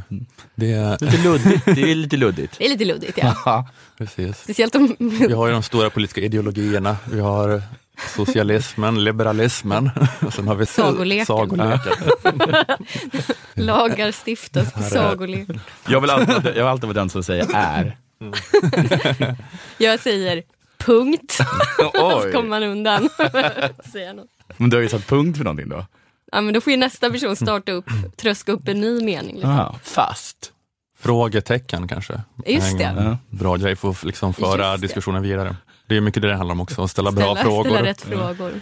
Det, 0.55 1.01
Lite 1.01 1.17
luddigt. 1.25 1.65
Det 1.65 1.91
är 1.91 1.95
lite 1.95 2.17
luddigt. 2.17 2.59
Det 2.59 2.65
är 2.65 2.69
lite 2.69 2.85
luddigt 2.85 3.19
ja. 3.19 3.35
Ja. 3.45 3.69
precis. 3.99 4.39
Speciellt 4.39 4.75
om... 4.75 4.97
Vi 4.99 5.33
har 5.33 5.47
ju 5.47 5.53
de 5.53 5.63
stora 5.63 5.91
politiska 5.91 6.21
ideologierna, 6.21 6.97
vi 7.13 7.21
har 7.21 7.63
socialismen, 8.17 9.05
liberalismen. 9.05 9.91
Och 10.27 10.33
sen 10.35 10.49
har 10.49 10.55
vi 10.55 10.67
Sagoleken. 10.67 11.27
sagoleken. 11.27 11.93
Lagar 13.55 14.13
stiftas 14.27 14.73
på 14.73 14.83
sagolek. 14.83 15.49
Jag 15.89 16.01
vill 16.01 16.11
alltid, 16.11 16.35
jag 16.45 16.53
vill 16.53 16.63
alltid 16.65 16.85
vara 16.89 16.99
den 16.99 17.11
som 17.11 17.23
säger 17.25 17.47
är. 17.55 17.97
Jag 19.79 20.01
säger 20.01 20.43
punkt, 20.88 21.33
så 21.77 22.22
Oj. 22.24 22.33
kommer 22.33 22.48
man 22.48 22.62
undan. 22.62 23.09
Säga 23.92 24.12
något. 24.12 24.29
Men 24.57 24.70
du 24.70 24.77
har 24.77 24.83
ju 24.83 24.88
satt 24.88 25.07
punkt 25.07 25.37
för 25.37 25.44
någonting 25.44 25.68
då. 25.68 25.87
Ja, 26.33 26.40
men 26.40 26.55
då 26.55 26.61
får 26.61 26.70
ju 26.70 26.77
nästa 26.77 27.11
person 27.11 27.37
starta 27.37 27.72
upp, 27.72 27.90
tröska 28.16 28.53
upp 28.53 28.68
en 28.68 28.81
ny 28.81 29.05
mening. 29.05 29.35
Liksom. 29.35 29.51
Aha, 29.51 29.79
fast. 29.83 30.53
Frågetecken 30.98 31.88
kanske. 31.88 32.20
Just 32.46 32.79
det. 32.79 32.85
En. 32.85 33.16
Bra 33.31 33.57
grej 33.57 33.77
för 33.77 33.90
att 33.90 34.05
liksom 34.05 34.35
föra 34.35 34.77
diskussionen 34.77 35.22
vidare. 35.22 35.57
Det 35.87 35.96
är 35.96 36.01
mycket 36.01 36.22
det 36.22 36.29
det 36.29 36.37
handlar 36.37 36.53
om 36.53 36.61
också, 36.61 36.83
att 36.83 36.90
ställa, 36.90 37.12
bra 37.12 37.35
Ställa, 37.35 37.51
frågor. 37.51 37.70
ställa 37.70 37.83
rätt 37.83 38.03
frågor. 38.03 38.53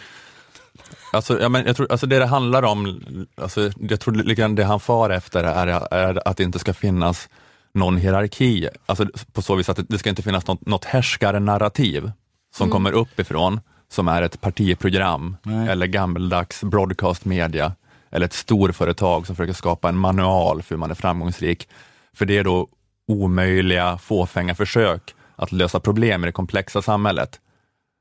Alltså, 1.13 1.41
ja, 1.41 1.49
men 1.49 1.67
jag 1.67 1.77
tror, 1.77 1.93
alltså 1.93 2.07
det 2.07 2.19
det 2.19 2.27
handlar 2.27 2.63
om, 2.63 3.01
alltså, 3.35 3.71
jag 3.81 4.01
tror 4.01 4.55
det 4.57 4.65
han 4.65 4.81
far 4.81 5.11
efter 5.11 5.45
är, 5.45 5.67
är 5.95 6.29
att 6.29 6.37
det 6.37 6.43
inte 6.43 6.59
ska 6.59 6.75
finnas 6.75 7.29
någon 7.77 7.97
hierarki. 7.97 8.69
Alltså, 8.87 9.07
på 9.33 9.43
så 9.43 9.55
vis 9.55 9.69
att 9.69 9.89
det, 9.89 9.99
ska 9.99 10.11
inte 10.11 10.23
finnas 10.23 10.47
något, 10.47 10.67
något 10.67 10.85
härskarnarrativ 10.85 12.11
som 12.55 12.71
kommer 12.71 12.93
uppifrån, 12.93 13.61
som 13.89 14.09
är 14.09 14.23
ett 14.23 14.41
partiprogram 14.41 15.37
Nej. 15.43 15.69
eller 15.69 15.87
gammeldags 15.87 16.63
broadcast 16.63 17.25
media 17.25 17.73
eller 18.11 18.27
ett 18.27 18.33
storföretag 18.33 19.27
som 19.27 19.37
försöker 19.37 19.53
skapa 19.53 19.89
en 19.89 19.97
manual 19.97 20.63
för 20.63 20.75
hur 20.75 20.81
man 20.81 20.91
är 20.91 20.95
framgångsrik. 20.95 21.69
För 22.15 22.27
det 22.27 22.39
är 22.39 22.45
då 22.45 22.69
omöjliga, 23.09 23.99
fåfänga 23.99 24.55
försök 24.55 25.15
att 25.37 25.53
lösa 25.53 25.81
problem 25.81 26.25
i 26.25 26.27
det 26.27 26.33
komplexa 26.33 26.83
samhället. 26.83 27.41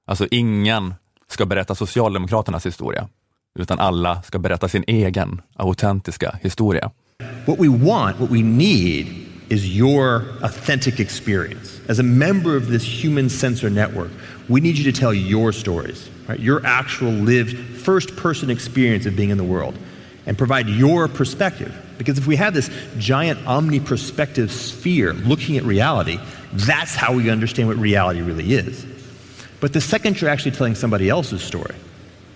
Alltså 0.07 0.27
ingen 0.31 0.93
ska 1.27 1.45
berätta 1.45 1.75
Socialdemokraternas 1.75 2.65
historia, 2.65 3.07
utan 3.59 3.79
alla 3.79 4.21
ska 4.21 4.39
berätta 4.39 4.67
sin 4.67 4.83
egen 4.87 5.41
autentiska 5.55 6.39
historia. 6.41 6.91
What 7.45 7.59
we 7.59 7.67
want, 7.67 8.19
what 8.19 8.31
we 8.31 8.43
need, 8.43 9.24
is 9.49 9.75
your 9.75 10.25
authentic 10.41 10.99
experience. 10.99 11.79
As 11.87 11.99
a 11.99 12.03
member 12.03 12.55
of 12.55 12.67
this 12.67 12.83
human 12.83 13.29
sensor 13.29 13.69
network, 13.69 14.11
we 14.49 14.61
need 14.61 14.77
you 14.77 14.83
to 14.91 14.97
tell 14.97 15.13
your 15.13 15.51
stories, 15.51 16.09
right? 16.27 16.39
Your 16.39 16.65
actual 16.65 17.11
lived 17.11 17.57
first 17.79 18.15
person 18.15 18.49
experience 18.49 19.05
of 19.05 19.15
being 19.15 19.29
in 19.29 19.37
the 19.37 19.43
world 19.43 19.77
and 20.25 20.37
provide 20.37 20.67
your 20.67 21.07
perspective. 21.07 21.73
Because 21.97 22.17
if 22.17 22.27
we 22.27 22.35
have 22.35 22.53
this 22.53 22.69
giant 22.97 23.39
omniperspective 23.41 24.49
sphere 24.49 25.13
looking 25.13 25.57
at 25.57 25.63
reality, 25.63 26.19
that's 26.53 26.95
how 26.95 27.13
we 27.13 27.29
understand 27.29 27.67
what 27.67 27.77
reality 27.77 28.21
really 28.21 28.53
is. 28.53 28.85
But 29.59 29.73
the 29.73 29.81
second 29.81 30.19
you're 30.19 30.29
actually 30.29 30.51
telling 30.51 30.75
somebody 30.75 31.09
else's 31.09 31.41
story, 31.41 31.75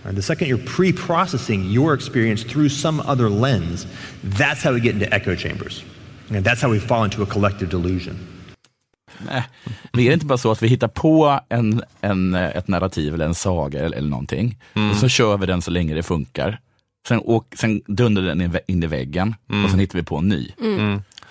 the 0.06 0.22
second 0.22 0.48
you're 0.48 0.58
pre 0.58 0.92
processing 0.92 1.66
your 1.66 1.94
experience 1.94 2.44
through 2.44 2.70
some 2.70 3.00
other 3.02 3.30
lens, 3.30 3.86
that's 4.24 4.64
how 4.64 4.74
we 4.74 4.80
get 4.80 4.96
into 4.96 5.14
echo 5.14 5.36
chambers. 5.36 5.84
And 6.32 6.46
that's 6.46 6.62
how 6.62 6.72
we 6.72 6.80
fall 6.80 7.06
into 7.06 7.24
a 7.24 7.26
collective 7.30 7.72
delusion. 7.72 8.16
Nej. 9.26 9.44
Men 9.92 10.02
är 10.02 10.08
det 10.08 10.14
inte 10.14 10.26
bara 10.26 10.38
så 10.38 10.52
att 10.52 10.64
vi 10.64 10.68
hittar 10.68 10.88
på 10.88 11.40
en, 11.50 11.84
en, 12.02 12.36
ett 12.36 12.68
narrativ 12.68 13.14
eller 13.14 13.26
en 13.26 13.36
saga 13.36 13.80
eller, 13.80 13.98
eller 13.98 14.10
någonting 14.10 14.58
och 14.92 14.98
så 14.98 15.08
kör 15.08 15.38
vi 15.38 15.46
den 15.46 15.62
så 15.62 15.72
länge 15.72 15.96
det 15.96 16.04
funkar. 16.04 16.60
Sen, 17.08 17.20
åk, 17.20 17.56
sen 17.56 17.82
dundrar 17.88 18.24
den 18.24 18.62
in, 18.68 18.84
i 18.84 18.88
väggen 18.88 19.36
och 19.64 19.70
sen 19.70 19.80
hittar 19.80 19.98
vi 19.98 20.04
på 20.04 20.18
en 20.18 20.28
ny. 20.28 20.52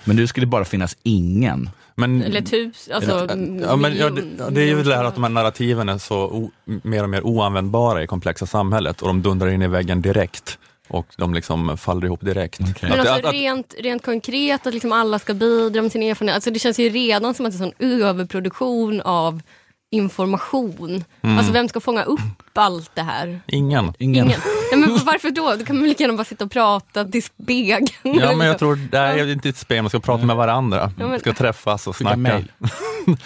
Men 0.05 0.17
nu 0.17 0.27
skulle 0.27 0.47
det 0.47 0.51
bara 0.51 0.65
finnas 0.65 0.97
ingen. 1.03 1.71
Men, 1.95 2.23
Eller 2.23 2.41
tus, 2.41 2.89
alltså 2.89 3.27
ja, 3.61 3.77
men, 3.77 3.97
ja, 3.97 4.11
det, 4.11 4.25
ja, 4.39 4.51
det 4.51 4.63
är 4.63 4.67
ju 4.67 4.83
det 4.83 4.97
här 4.97 5.05
att 5.05 5.15
de 5.15 5.23
här 5.23 5.31
narrativen 5.31 5.89
är 5.89 5.99
så 5.99 6.17
o, 6.17 6.51
mer 6.65 7.03
och 7.03 7.11
mer 7.11 7.27
oanvändbara 7.27 8.03
i 8.03 8.07
komplexa 8.07 8.47
samhället 8.47 9.03
och 9.03 9.09
de 9.09 9.23
dundrar 9.23 9.49
in 9.49 9.63
i 9.63 9.69
väggen 9.69 10.03
direkt 10.03 10.59
och 10.89 11.07
de 11.17 11.35
liksom 11.35 11.79
faller 11.79 12.05
ihop 12.05 12.21
direkt. 12.21 12.61
Att, 12.61 12.83
Men 12.83 12.93
alltså 12.93 13.15
att, 13.15 13.25
att, 13.25 13.33
rent, 13.33 13.75
rent 13.79 14.05
konkret, 14.05 14.67
att 14.67 14.75
liksom 14.75 14.93
alla 14.93 15.19
ska 15.19 15.35
bidra 15.35 15.83
med 15.83 15.93
sin 15.93 16.03
erfarenhet. 16.03 16.35
Alltså 16.35 16.51
det 16.51 16.59
känns 16.59 16.79
ju 16.79 16.89
redan 16.89 17.35
som 17.35 17.47
att 17.47 17.53
det 17.53 17.59
är 17.59 17.67
en 17.67 17.73
sån 17.79 17.87
överproduktion 18.03 19.01
av 19.01 19.43
information. 19.91 21.05
Mm. 21.23 21.39
Alltså 21.39 21.53
vem 21.53 21.69
ska 21.69 21.81
fånga 21.81 22.03
upp 22.03 22.21
allt 22.55 22.91
det 22.95 23.03
här? 23.03 23.41
ingen. 23.47 23.93
Ingen. 23.99 24.27
Ingen. 24.27 24.41
Nej, 24.73 24.81
men 24.81 24.91
varför 25.05 25.31
då? 25.31 25.55
Då 25.59 25.65
kan 25.65 25.77
man 25.77 25.89
lika 25.89 26.03
gärna 26.05 26.17
bara 26.17 26.25
sitta 26.25 26.45
och 26.45 26.51
prata 26.51 27.05
till 27.05 27.23
spegeln. 27.23 27.87
Ja, 28.03 28.37
men 28.37 28.47
jag 28.47 28.59
tror 28.59 28.77
det 28.77 28.99
är 28.99 29.33
inte 29.33 29.49
ett 29.49 29.57
spel, 29.57 29.83
man 29.83 29.89
ska 29.91 30.01
prata 30.01 30.25
med 30.25 30.37
varandra. 30.37 30.79
Ja, 30.81 30.93
men- 30.97 31.09
Man 31.09 31.21
ska 31.21 31.33
träffas 31.33 31.87
och 31.87 31.97
Skicka 31.97 32.15
snacka. 32.15 32.35
mail. 32.35 32.53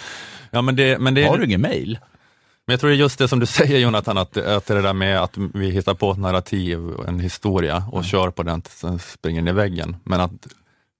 Ja, 0.51 0.61
men 0.61 0.75
det, 0.75 0.99
men 0.99 1.13
det, 1.13 1.23
Har 1.23 1.37
du 1.37 1.45
ingen 1.45 1.61
mail? 1.61 1.99
Men 2.67 2.73
jag 2.73 2.79
tror 2.79 2.89
det 2.89 2.95
är 2.95 2.99
just 2.99 3.19
det 3.19 3.27
som 3.27 3.39
du 3.39 3.45
säger 3.59 3.79
Jonathan, 3.79 4.17
att, 4.17 4.37
att 4.37 4.65
det 4.65 4.81
där 4.81 4.93
med 4.93 5.19
att 5.21 5.37
vi 5.37 5.69
hittar 5.69 5.93
på 5.93 6.11
ett 6.11 6.17
narrativ, 6.17 6.79
en 7.07 7.19
historia 7.19 7.83
och 7.91 8.05
kör 8.05 8.29
på 8.29 8.43
den, 8.43 8.61
sen 8.69 8.99
springer 8.99 9.41
den 9.41 9.47
i 9.47 9.51
väggen. 9.51 9.95
Men 10.03 10.21
att 10.21 10.47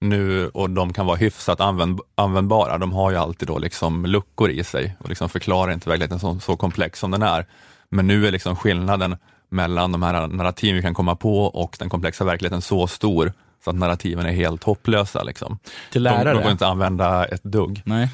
nu, 0.00 0.48
och 0.48 0.70
de 0.70 0.92
kan 0.92 1.06
vara 1.06 1.16
hyfsat 1.16 1.60
använd, 1.60 2.00
användbara, 2.14 2.78
de 2.78 2.92
har 2.92 3.10
ju 3.10 3.16
alltid 3.16 3.48
då 3.48 3.58
liksom 3.58 4.06
luckor 4.06 4.50
i 4.50 4.64
sig 4.64 4.96
och 4.98 5.08
liksom 5.08 5.28
förklarar 5.28 5.72
inte 5.72 5.88
verkligheten 5.88 6.20
så, 6.20 6.40
så 6.40 6.56
komplex 6.56 6.98
som 6.98 7.10
den 7.10 7.22
är. 7.22 7.46
Men 7.88 8.06
nu 8.06 8.26
är 8.26 8.32
liksom 8.32 8.56
skillnaden 8.56 9.16
mellan 9.50 9.92
de 9.92 10.02
här 10.02 10.26
narrativen 10.26 10.76
vi 10.76 10.82
kan 10.82 10.94
komma 10.94 11.16
på 11.16 11.44
och 11.44 11.76
den 11.78 11.88
komplexa 11.88 12.24
verkligheten 12.24 12.62
så 12.62 12.86
stor 12.86 13.32
så 13.64 13.70
att 13.70 13.76
narrativen 13.76 14.26
är 14.26 14.32
helt 14.32 14.64
hopplösa. 14.64 15.22
Liksom. 15.22 15.58
Till 15.90 16.02
De, 16.02 16.10
de 16.10 16.16
lärare? 16.24 16.42
går 16.42 16.50
inte 16.52 16.66
att 16.66 16.70
använda 16.72 17.24
ett 17.24 17.42
dugg 17.44 17.82
Nej. 17.84 18.08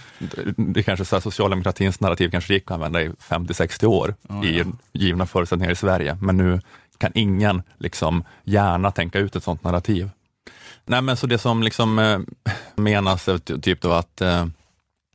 det- 0.56 0.82
kanske 0.82 1.04
så 1.04 1.16
här, 1.16 1.20
socialdemokratins 1.20 2.00
narrativ 2.00 2.30
kanske 2.30 2.54
gick 2.54 2.70
att 2.70 2.74
använda 2.74 3.02
i 3.02 3.08
50-60 3.08 3.86
år 3.86 4.14
i 4.44 4.64
givna 4.92 5.26
förutsättningar 5.26 5.72
i 5.72 5.76
Sverige, 5.76 6.18
men 6.20 6.36
nu 6.36 6.60
kan 6.98 7.12
ingen 7.14 7.62
liksom 7.78 8.24
gärna 8.44 8.90
tänka 8.90 9.18
ut 9.18 9.36
ett 9.36 9.44
sådant 9.44 9.64
narrativ. 9.64 10.10
Nej, 10.86 11.02
men 11.02 11.16
så 11.16 11.26
det 11.26 11.38
som 11.38 11.62
liksom 11.62 11.98
eh, 11.98 12.18
menas 12.76 13.28
är 13.28 13.38
ty- 13.38 13.60
typ 13.60 13.80
då 13.80 13.92
att, 13.92 14.20
eh, 14.20 14.46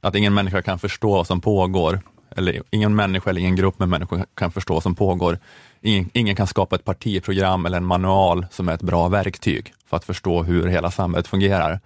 att 0.02 0.16
ingen 0.16 0.34
människa 0.34 0.62
kan 0.62 0.80
förstå 0.80 1.12
vad 1.12 1.28
som 1.28 1.42
pågår, 1.42 2.02
eller 2.36 2.62
ingen 2.72 2.96
människa 2.96 3.30
eller 3.30 3.42
ingen 3.42 3.56
grupp 3.56 3.80
med 3.80 3.90
människor 3.90 4.26
kan 4.36 4.52
förstå 4.52 4.74
vad 4.74 4.84
som 4.84 4.96
pågår. 4.96 5.40
Ingen, 5.86 6.10
ingen 6.14 6.36
kan 6.36 6.48
skapa 6.48 6.76
ett 6.76 6.86
partiprogram 6.86 7.66
eller 7.66 7.78
en 7.78 7.86
manual 7.86 8.46
som 8.52 8.70
är 8.70 8.74
ett 8.74 8.82
bra 8.82 9.08
verktyg 9.08 9.74
för 9.86 9.98
att 9.98 10.06
förstå 10.06 10.44
hur 10.44 10.68
hela 10.68 10.92
samhället 10.92 11.28
fungerar. 11.28 11.80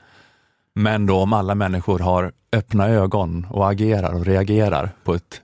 Men 0.75 1.05
då 1.05 1.17
om 1.17 1.33
alla 1.33 1.55
människor 1.55 1.99
har 1.99 2.31
öppna 2.53 2.87
ögon 2.87 3.47
och 3.49 3.69
agerar 3.69 4.13
och 4.13 4.25
reagerar 4.25 4.91
på 5.03 5.13
ett 5.13 5.41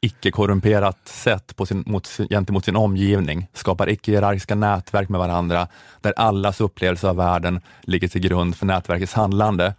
icke-korrumperat 0.00 1.08
sätt 1.08 1.56
på 1.56 1.66
sin, 1.66 1.84
mot, 1.86 2.18
gentemot 2.30 2.64
sin 2.64 2.76
omgivning, 2.76 3.46
skapar 3.52 3.88
icke-hierarkiska 3.88 4.54
nätverk 4.54 5.08
med 5.08 5.20
varandra, 5.20 5.68
där 6.00 6.14
allas 6.16 6.60
upplevelse 6.60 7.08
av 7.08 7.16
världen 7.16 7.60
ligger 7.82 8.08
till 8.08 8.20
grund 8.20 8.56
för 8.56 8.66
nätverkets 8.66 9.14
handlande, 9.14 9.74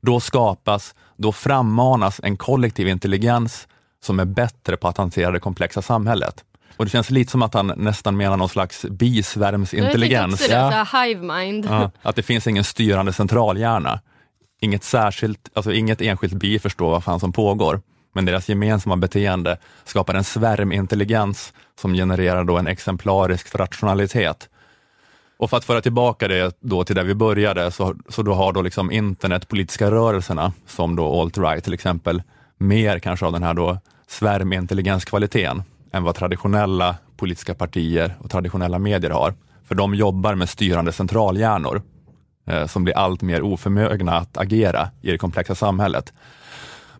då 0.00 0.20
skapas, 0.20 0.94
då 1.16 1.32
frammanas 1.32 2.20
en 2.24 2.36
kollektiv 2.36 2.88
intelligens 2.88 3.68
som 4.02 4.20
är 4.20 4.24
bättre 4.24 4.76
på 4.76 4.88
att 4.88 4.96
hantera 4.96 5.30
det 5.30 5.40
komplexa 5.40 5.82
samhället. 5.82 6.44
Och 6.76 6.84
det 6.84 6.90
känns 6.90 7.10
lite 7.10 7.30
som 7.30 7.42
att 7.42 7.54
han 7.54 7.72
nästan 7.76 8.16
menar 8.16 8.36
någon 8.36 8.48
slags 8.48 8.86
bisvärmsintelligens. 8.90 10.48
här 10.50 11.06
hive 11.06 11.34
mind. 11.34 11.66
Ja, 11.70 11.90
att 12.02 12.16
det 12.16 12.22
finns 12.22 12.46
ingen 12.46 12.64
styrande 12.64 13.12
centralhjärna. 13.12 14.00
Inget 14.60 14.84
särskilt, 14.84 15.48
alltså 15.54 15.72
inget 15.72 16.00
enskilt 16.00 16.32
bi 16.32 16.58
förstår 16.58 16.90
vad 16.90 17.04
fan 17.04 17.20
som 17.20 17.32
pågår. 17.32 17.80
Men 18.14 18.24
deras 18.24 18.48
gemensamma 18.48 18.96
beteende 18.96 19.58
skapar 19.84 20.14
en 20.14 20.24
svärmintelligens 20.24 21.52
som 21.80 21.94
genererar 21.94 22.44
då 22.44 22.58
en 22.58 22.66
exemplarisk 22.66 23.54
rationalitet. 23.54 24.48
Och 25.38 25.50
för 25.50 25.56
att 25.56 25.64
föra 25.64 25.80
tillbaka 25.80 26.28
det 26.28 26.56
då 26.60 26.84
till 26.84 26.96
där 26.96 27.04
vi 27.04 27.14
började, 27.14 27.70
så, 27.70 27.94
så 28.08 28.22
då 28.22 28.34
har 28.34 28.52
då 28.52 28.62
liksom 28.62 28.90
internetpolitiska 28.90 29.90
rörelserna, 29.90 30.52
som 30.66 30.96
då 30.96 31.20
alt-right 31.20 31.60
till 31.60 31.74
exempel, 31.74 32.22
mer 32.58 32.98
kanske 32.98 33.26
av 33.26 33.32
den 33.32 33.42
här 33.42 33.54
då 33.54 33.78
svärmintelligenskvaliteten 34.06 35.62
än 35.92 36.02
vad 36.02 36.14
traditionella 36.14 36.96
politiska 37.16 37.54
partier 37.54 38.14
och 38.18 38.30
traditionella 38.30 38.78
medier 38.78 39.10
har. 39.10 39.34
För 39.64 39.74
de 39.74 39.94
jobbar 39.94 40.34
med 40.34 40.48
styrande 40.48 40.92
centralhjärnor 40.92 41.82
eh, 42.46 42.66
som 42.66 42.84
blir 42.84 42.96
allt 42.96 43.22
mer 43.22 43.42
oförmögna 43.42 44.16
att 44.16 44.36
agera 44.36 44.88
i 45.00 45.10
det 45.10 45.18
komplexa 45.18 45.54
samhället. 45.54 46.12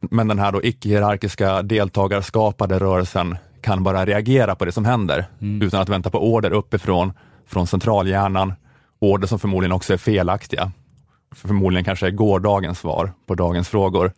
Men 0.01 0.29
den 0.29 0.39
här 0.39 0.67
icke-hierarkiska 0.67 1.63
deltagarskapade 1.63 2.79
rörelsen 2.79 3.37
kan 3.61 3.83
bara 3.83 4.07
reagera 4.07 4.55
på 4.55 4.65
det 4.65 4.73
som 4.73 4.85
händer 4.85 5.25
utan 5.63 5.81
att 5.81 5.89
vänta 5.89 6.11
på 6.11 6.33
order 6.33 6.51
uppifrån, 6.53 7.13
från 7.47 7.67
centralhjärnan, 7.67 8.55
order 8.99 9.27
som 9.27 9.39
förmodligen 9.39 9.73
också 9.73 9.93
är 9.93 9.97
felaktiga. 9.97 10.73
Förmodligen 11.35 11.85
kanske 11.85 12.07
är 12.07 12.11
gårdagens 12.11 12.79
svar 12.79 13.13
på 13.27 13.35
dagens 13.35 13.69
frågor. 13.69 14.13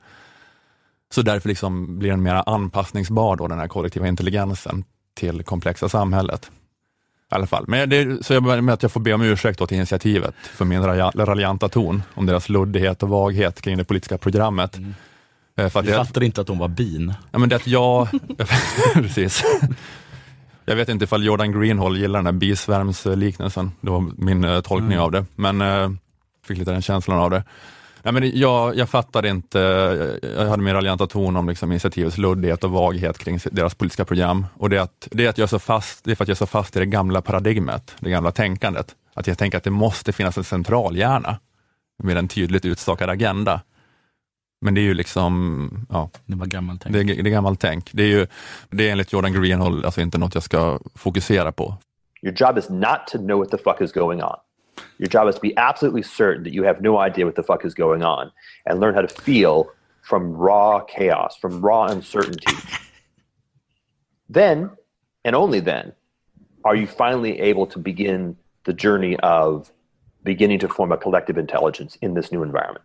Så 1.15 1.23
därför 1.23 1.49
liksom 1.49 1.99
blir 1.99 2.11
den 2.11 2.23
mer 2.23 2.43
anpassningsbar, 2.47 3.37
då, 3.37 3.49
den 3.49 3.59
här 3.59 3.69
kollektiva 3.69 4.09
intelligensen, 4.09 4.85
till 5.15 5.43
komplexa 5.43 5.89
samhället. 5.89 6.51
I 7.31 7.35
alla 7.35 7.47
fall. 7.47 7.65
Men 7.69 7.91
det, 7.91 8.27
så 8.27 8.35
jag 8.35 8.65
med 8.65 8.75
att 8.75 8.83
jag 8.83 8.93
får 8.93 9.01
be 9.01 9.13
om 9.15 9.23
ursäkt 9.23 9.59
då 9.59 9.67
till 9.67 9.77
initiativet 9.77 10.35
för 10.43 10.65
min 10.65 10.83
raljanta 11.15 11.69
ton 11.69 12.03
om 12.15 12.27
deras 12.27 12.49
luddighet 12.49 13.03
och 13.03 13.09
vaghet 13.09 13.61
kring 13.63 13.77
det 13.79 13.85
politiska 13.85 14.19
programmet. 14.19 14.77
Eh, 15.57 15.69
För 15.69 15.81
att 15.81 15.87
Du 15.87 15.93
jag, 15.93 16.07
fattade 16.07 16.27
inte 16.27 16.41
att 16.41 16.47
de 16.47 16.59
var 16.59 16.69
bin. 16.69 17.15
ja, 17.33 17.39
men 17.39 17.49
det 17.49 17.57
att 17.57 17.67
jag, 17.67 18.09
precis. 18.95 19.45
Jag 20.65 20.77
vet 20.77 20.89
inte 20.89 21.05
ifall 21.05 21.25
Jordan 21.25 21.53
Greenhall 21.61 21.97
gillar 21.97 22.19
den 22.19 22.27
här 22.27 22.33
bisvärmsliknelsen. 22.33 23.73
Det 23.81 23.91
var 23.91 24.05
min 24.17 24.45
eh, 24.45 24.61
tolkning 24.61 24.93
Mm. 24.93 25.05
av 25.05 25.11
det, 25.11 25.25
men 25.37 25.61
eh, 25.61 25.91
fick 26.47 26.59
lite 26.59 26.71
den 26.73 26.83
känslan 26.83 27.19
av 27.19 27.31
det. 27.31 27.45
Nej, 28.05 28.13
men 28.15 28.39
jag, 28.39 28.77
jag 28.77 28.89
fattade 28.89 29.29
inte, 29.29 29.59
jag- 30.23 30.31
jag 30.45 30.51
hade 30.51 30.63
mer 30.63 30.75
raljanta 30.75 31.07
ton 31.07 31.37
om 31.37 31.49
liksom 31.49 31.73
initiativets 31.73 32.19
luddighet 32.19 32.65
och 32.65 32.71
vaghet 32.71 33.19
kring 33.19 33.39
deras 33.53 33.75
politiska 33.75 34.05
program. 34.05 34.47
Och 34.57 34.71
det, 34.71 34.77
är 34.77 34.81
att, 34.81 35.09
det, 35.11 35.25
är 35.25 35.29
att 35.29 35.39
jag 35.39 35.43
är 35.43 35.49
så 35.49 35.59
fast, 35.59 36.05
det 36.05 36.11
är 36.11 36.15
för 36.15 36.25
att 36.25 36.29
jag 36.29 36.35
är 36.35 36.39
så 36.39 36.47
fast 36.47 36.77
i 36.77 36.79
det 36.79 36.87
gamla 36.87 37.23
paradigmet, 37.23 37.95
det 37.99 38.11
gamla 38.11 38.31
tänkandet. 38.31 38.95
Att 39.15 39.27
jag 39.27 39.39
tänker 39.39 39.59
att 39.59 39.65
det 39.65 39.71
måste 39.71 40.13
finnas 40.13 40.39
en 40.39 40.45
centralhjärna 40.45 41.39
med 42.03 42.17
en 42.17 42.29
tydligt 42.29 42.65
utstakad 42.65 43.11
agenda. 43.11 43.61
Men 44.61 44.75
det 44.75 44.81
är 44.81 44.83
ju 44.83 44.95
liksom, 44.95 45.87
ja, 45.91 46.11
Det 46.27 46.37
var 46.37 46.47
gammalt 46.47 46.81
tänk. 46.83 46.93
det 46.93 47.01
är, 47.01 47.05
det 47.05 47.29
är 47.31 47.33
gammalt 47.33 47.61
tänk. 47.61 47.91
Det 47.93 48.03
är 48.03 48.07
ju, 48.07 48.27
det 48.71 48.89
är 48.89 48.93
enligt 48.93 49.13
Jordan 49.13 49.33
Greenhall 49.33 49.85
alltså 49.85 50.01
inte 50.01 50.19
något 50.19 50.35
jag 50.35 50.43
ska 50.43 50.79
fokusera 50.95 51.53
på. 51.53 51.77
Your 52.23 52.35
job 52.41 52.59
is 52.59 52.69
not 52.71 53.07
to 53.13 53.19
know 53.19 53.39
what 53.39 53.51
the 53.51 53.59
fuck 53.59 53.81
is 53.81 53.93
going 53.93 54.23
on. 54.23 54.37
Your 54.99 55.09
job 55.09 55.29
is 55.29 55.35
to 55.35 55.41
be 55.41 55.57
absolutely 55.57 56.03
certain 56.03 56.45
that 56.45 56.53
you 56.53 56.63
have 56.65 56.81
no 56.81 56.99
idea 56.99 57.25
what 57.25 57.35
the 57.35 57.43
fuck 57.43 57.65
is 57.65 57.75
going 57.75 58.03
on 58.03 58.31
and 58.67 58.81
learn 58.81 58.95
how 58.95 59.03
to 59.03 59.09
feel 59.09 59.71
from 60.03 60.33
raw 60.33 60.81
chaos, 60.81 61.37
from 61.37 61.61
raw 61.61 61.87
uncertainty. 61.87 62.57
then, 64.29 64.71
and 65.25 65.35
only 65.35 65.61
then, 65.61 65.93
are 66.65 66.77
you 66.77 66.87
finally 66.87 67.41
able 67.41 67.67
to 67.67 67.79
begin 67.79 68.37
the 68.65 68.73
journey 68.73 69.17
of 69.21 69.71
beginning 70.25 70.59
to 70.59 70.69
form 70.69 70.91
a 70.91 70.97
collective 70.97 71.39
intelligence 71.39 71.97
in 72.01 72.15
this 72.15 72.33
new 72.33 72.43
environment. 72.43 72.85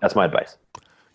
That's 0.00 0.14
my 0.14 0.24
advice. 0.24 0.56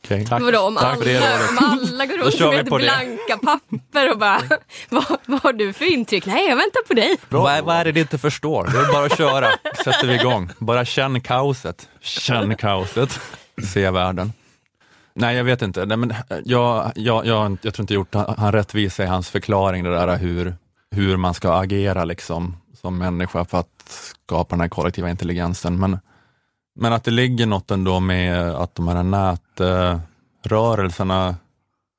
Okej. 0.05 0.25
Tack. 0.25 0.41
Vadå, 0.41 0.59
om, 0.59 0.75
Tack 0.75 0.85
alla, 0.85 0.95
för 0.95 1.05
det, 1.05 1.49
om 1.49 1.79
alla 1.91 2.05
går 2.05 2.17
runt 2.17 2.39
med 2.53 2.65
blanka 2.65 3.37
papper 3.43 4.11
och 4.11 4.17
bara, 4.17 4.41
vad, 4.89 5.05
vad 5.25 5.43
har 5.43 5.53
du 5.53 5.73
för 5.73 5.85
intryck? 5.85 6.25
Nej, 6.25 6.47
jag 6.49 6.55
väntar 6.55 6.87
på 6.87 6.93
dig. 6.93 7.17
Vad, 7.29 7.63
vad 7.63 7.75
är 7.75 7.85
det 7.85 7.91
du 7.91 7.99
inte 7.99 8.17
förstår? 8.17 8.69
Det 8.71 8.79
är 8.79 8.93
bara 8.93 9.05
att 9.05 9.17
köra, 9.17 9.47
sätter 9.83 10.07
vi 10.07 10.15
igång. 10.15 10.49
Bara 10.57 10.85
känn 10.85 11.21
kaoset. 11.21 11.89
Känn 12.01 12.55
kaoset. 12.55 13.19
Se 13.73 13.91
världen. 13.91 14.33
Nej, 15.13 15.35
jag 15.35 15.43
vet 15.43 15.61
inte. 15.61 15.85
Nej, 15.85 15.97
men 15.97 16.13
jag, 16.45 16.91
jag, 16.95 17.25
jag, 17.25 17.57
jag 17.61 17.73
tror 17.73 17.83
inte 17.83 17.93
gjort 17.93 18.15
han 18.37 18.51
rättvisa 18.51 19.03
i 19.03 19.07
hans 19.07 19.29
förklaring, 19.29 19.83
det 19.83 19.89
där 19.89 20.17
hur, 20.17 20.55
hur 20.91 21.17
man 21.17 21.33
ska 21.33 21.53
agera 21.53 22.05
liksom, 22.05 22.57
som 22.81 22.97
människa 22.97 23.45
för 23.45 23.57
att 23.59 23.67
skapa 24.25 24.55
den 24.55 24.61
här 24.61 24.67
kollektiva 24.67 25.09
intelligensen. 25.09 25.79
Men, 25.79 25.99
men 26.75 26.93
att 26.93 27.03
det 27.03 27.11
ligger 27.11 27.45
något 27.45 27.71
ändå 27.71 27.99
med 27.99 28.49
att 28.49 28.75
de 28.75 28.87
här 28.87 29.03
nätrörelserna 29.03 31.35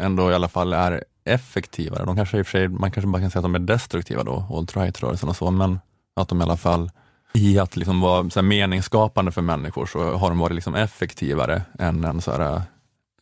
ändå 0.02 0.30
i 0.30 0.34
alla 0.34 0.48
fall 0.48 0.72
är 0.72 1.04
effektivare. 1.24 2.04
De 2.04 2.16
kanske 2.16 2.38
i 2.38 2.42
och 2.42 2.46
för 2.46 2.50
sig, 2.50 2.68
man 2.68 2.90
kanske 2.90 3.08
bara 3.08 3.22
kan 3.22 3.30
säga 3.30 3.40
att 3.40 3.44
de 3.44 3.54
är 3.54 3.58
destruktiva 3.58 4.24
då, 4.24 4.46
alt-right-rörelsen 4.50 5.28
och 5.28 5.36
så, 5.36 5.50
men 5.50 5.78
att 6.16 6.28
de 6.28 6.40
i 6.40 6.44
alla 6.44 6.56
fall 6.56 6.90
i 7.32 7.58
att 7.58 7.76
liksom 7.76 8.00
vara 8.00 8.30
så 8.30 8.40
här 8.40 8.46
meningsskapande 8.46 9.32
för 9.32 9.42
människor 9.42 9.86
så 9.86 10.16
har 10.16 10.28
de 10.28 10.38
varit 10.38 10.54
liksom 10.54 10.74
effektivare 10.74 11.62
än 11.78 12.04
en, 12.04 12.20
så 12.20 12.32
här, 12.32 12.62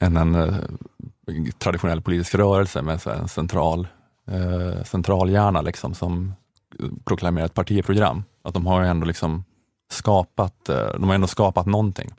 än 0.01 0.17
en 0.17 0.35
eh, 0.35 0.55
traditionell 1.59 2.01
politisk 2.01 2.35
rörelse 2.35 2.83
med 2.83 3.03
så 3.03 3.11
här, 3.11 3.17
en 3.17 3.29
central, 3.29 3.89
eh, 4.31 4.85
centralhjärna 4.85 5.63
liksom, 5.63 5.95
som 5.95 6.35
proklamerar 7.05 7.47
ett 7.47 7.55
partiprogram. 7.55 8.25
Att 8.43 8.55
de 8.55 8.67
har 8.67 8.83
ju 8.83 8.89
ändå 8.89 9.07
liksom 9.07 9.45
skapat, 9.95 10.69
eh, 10.69 10.87
de 10.95 11.05
har 11.05 11.15
ändå 11.15 11.27
skapat 11.27 11.67
någonting. 11.67 12.11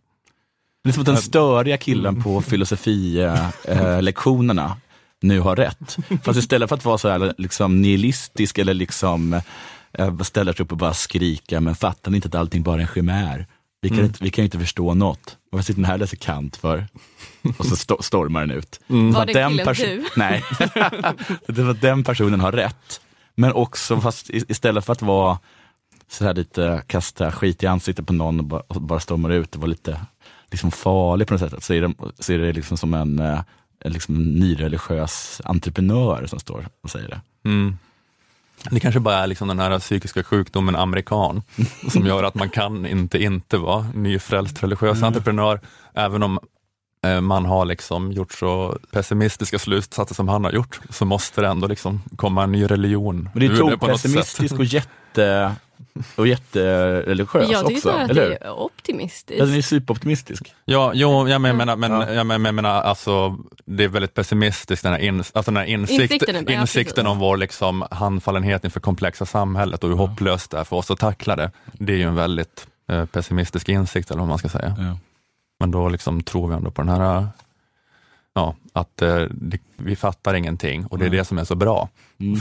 Det 0.84 0.90
är 0.90 0.94
som 0.94 1.02
att 1.02 1.06
den 1.06 1.18
störiga 1.18 1.78
killen 1.78 2.24
på 2.24 2.42
filosofilektionerna 2.42 4.78
nu 5.22 5.40
har 5.40 5.56
rätt. 5.56 5.98
Fast 6.24 6.40
istället 6.40 6.70
för 6.70 6.76
att 6.76 6.86
vara 6.86 6.98
så 6.98 7.10
här 7.10 7.34
liksom 7.38 7.82
nihilistisk 7.82 8.58
eller 8.58 8.74
liksom 8.74 9.42
eh, 9.94 10.18
ställa 10.20 10.54
sig 10.54 10.64
upp 10.64 10.72
och 10.72 10.78
bara 10.78 10.94
skrika, 10.94 11.62
men 11.62 11.76
fattar 11.76 12.12
ni 12.12 12.16
inte 12.18 12.28
att 12.28 12.36
allting 12.36 12.64
bara 12.64 12.76
är 12.76 12.80
en 12.82 12.88
chimär? 12.88 13.48
Vi 13.82 13.90
kan, 13.90 14.00
inte, 14.00 14.24
vi 14.24 14.30
kan 14.30 14.44
ju 14.44 14.46
inte 14.46 14.60
förstå 14.60 14.94
något. 14.94 15.38
Vad 15.52 15.66
sitter 15.66 15.82
den 15.82 15.86
här 15.86 15.94
och 15.94 16.00
läser 16.00 16.18
Kant 16.18 16.56
för? 16.56 16.88
Och 17.58 17.66
så 17.66 17.76
sto- 17.76 18.02
stormar 18.02 18.42
den 18.42 18.52
ut. 18.52 18.80
Var 18.88 19.14
För 19.14 19.22
att 19.22 19.28
det 19.28 19.34
den 19.34 19.58
du? 19.76 20.06
Nej, 20.16 20.44
det 21.48 21.64
var 21.64 21.74
den 21.74 22.04
personen 22.04 22.40
har 22.40 22.52
rätt. 22.52 23.02
Men 23.36 23.54
också, 23.54 24.02
fast 24.02 24.30
istället 24.30 24.86
för 24.86 24.94
att 24.94 25.02
vara 25.02 25.40
så 26.08 26.26
här 26.26 26.34
lite 26.34 26.84
kasta 26.88 27.32
skit 27.32 27.64
i 27.64 27.68
ansiktet 27.68 28.08
på 28.08 28.14
någon 28.14 28.40
och 28.40 28.46
bara, 28.46 28.62
och 28.68 28.82
bara 28.82 29.00
stormar 29.00 29.30
ut, 29.30 29.52
det 29.52 29.60
var 29.60 29.68
lite 29.68 30.00
liksom 30.52 30.72
farlig 30.72 31.28
på 31.28 31.34
något 31.34 31.52
sätt. 31.52 31.64
Så 31.64 31.74
är 31.74 31.82
det, 31.82 31.94
så 32.20 32.34
är 32.34 32.38
det 32.38 32.54
liksom 32.54 32.78
som 32.78 32.94
en, 32.94 33.20
eh, 33.20 33.40
en 33.80 33.92
liksom 33.92 34.34
nyreligiös 34.34 35.42
entreprenör 35.46 36.26
som 36.26 36.40
står 36.40 36.68
och 36.84 36.90
säger 36.90 37.10
det. 37.10 37.22
Mm. 37.50 37.78
Det 38.70 38.80
kanske 38.80 39.00
bara 39.00 39.16
är 39.16 39.28
liksom 39.28 39.48
den 39.48 39.60
här 39.60 39.80
psykiska 39.80 40.24
sjukdomen 40.24 40.76
amerikan 40.76 41.44
som 41.90 42.06
gör 42.06 42.24
att 42.24 42.36
man 42.36 42.50
kan 42.50 42.86
inte 42.86 43.24
inte 43.24 43.58
vara 43.58 43.86
nyfrälst 43.94 44.64
religiös 44.64 45.04
entreprenör, 45.04 45.60
även 45.94 46.24
om 46.24 46.40
eh, 47.06 47.22
man 47.22 47.46
har 47.46 47.66
liksom 47.66 48.12
gjort 48.12 48.32
så 48.32 48.78
pessimistiska 48.92 49.60
slutsatser 49.60 50.16
som 50.16 50.28
han 50.28 50.44
har 50.44 50.52
gjort, 50.52 50.80
så 50.90 51.06
måste 51.06 51.42
det 51.42 51.48
ändå 51.48 51.68
liksom 51.68 52.02
komma 52.16 52.44
en 52.44 52.52
ny 52.52 52.66
religion 52.66 53.30
Men 53.34 53.40
det 53.40 53.46
är 53.46 53.50
ur 53.50 53.70
ju 53.72 53.78
på 53.78 53.88
något 53.88 54.02
sätt. 54.02 54.14
pessimistisk 54.14 54.60
och 54.60 54.66
jätte 54.66 55.56
och 56.16 56.28
jättereligiös 56.28 57.50
Jag 57.52 57.66
tycker 57.68 57.78
också, 57.78 57.90
att 57.90 58.10
eller 58.10 58.30
det 58.30 58.36
är 58.42 58.52
optimistiskt. 58.60 59.40
Ja, 59.40 59.46
den 59.46 59.56
är 59.56 59.62
superoptimistisk. 59.62 60.54
Ja, 60.66 60.92
jo, 60.96 61.28
jag 61.30 61.42
men- 61.42 61.58
menar, 61.58 61.76
men, 61.76 61.92
Ja. 61.92 62.12
jag 62.14 62.26
men- 62.26 62.42
men- 62.42 62.56
menar 62.56 62.82
alltså, 62.82 63.38
det 63.66 63.84
är 63.84 63.88
väldigt 63.88 64.14
pessimistiskt, 64.14 64.84
den 64.84 64.94
här, 64.94 65.00
ins, 65.00 65.32
alltså 65.34 65.52
den 65.52 65.58
här 65.58 65.66
insikt, 65.66 65.92
Insikten 66.02 66.36
insikten, 66.36 66.54
är- 66.54 66.60
ja, 66.60 66.62
precis. 66.62 66.98
om 66.98 67.20
vår 67.20 67.38
liksom 67.38 67.86
handfallenhet 67.92 68.64
inför 68.66 68.80
komplexa 68.80 69.26
samhället 69.26 69.84
och 69.84 69.90
hur 69.90 69.98
hopplöst 69.98 70.52
det 70.52 70.58
är 70.58 70.64
för 70.64 70.76
oss 70.76 70.92
att 70.92 71.00
tackla 71.00 71.36
det. 71.36 71.52
Det 71.74 71.94
är 71.94 71.98
ju 71.98 72.04
en 72.08 72.16
väldigt 72.16 72.68
eh, 72.90 73.06
pessimistisk 73.06 73.70
insikt, 73.70 74.12
eller 74.12 74.20
vad 74.20 74.30
man 74.30 74.38
ska 74.38 74.50
säga. 74.50 74.76
Ja. 74.78 74.98
Men 75.60 75.72
då 75.72 75.90
liksom 75.90 76.24
tror 76.24 76.48
vi 76.48 76.56
ändå 76.56 76.72
på 76.72 76.82
den 76.82 76.90
här, 76.90 77.28
ja, 78.36 78.56
att 78.74 79.02
eh, 79.02 79.22
det, 79.32 79.60
vi 79.78 79.96
fattar 79.96 80.34
ingenting 80.34 80.86
och 80.86 81.00
det 81.00 81.06
är 81.06 81.10
det 81.10 81.26
som 81.26 81.38
är 81.38 81.44
så 81.44 81.56
bra. 81.56 81.90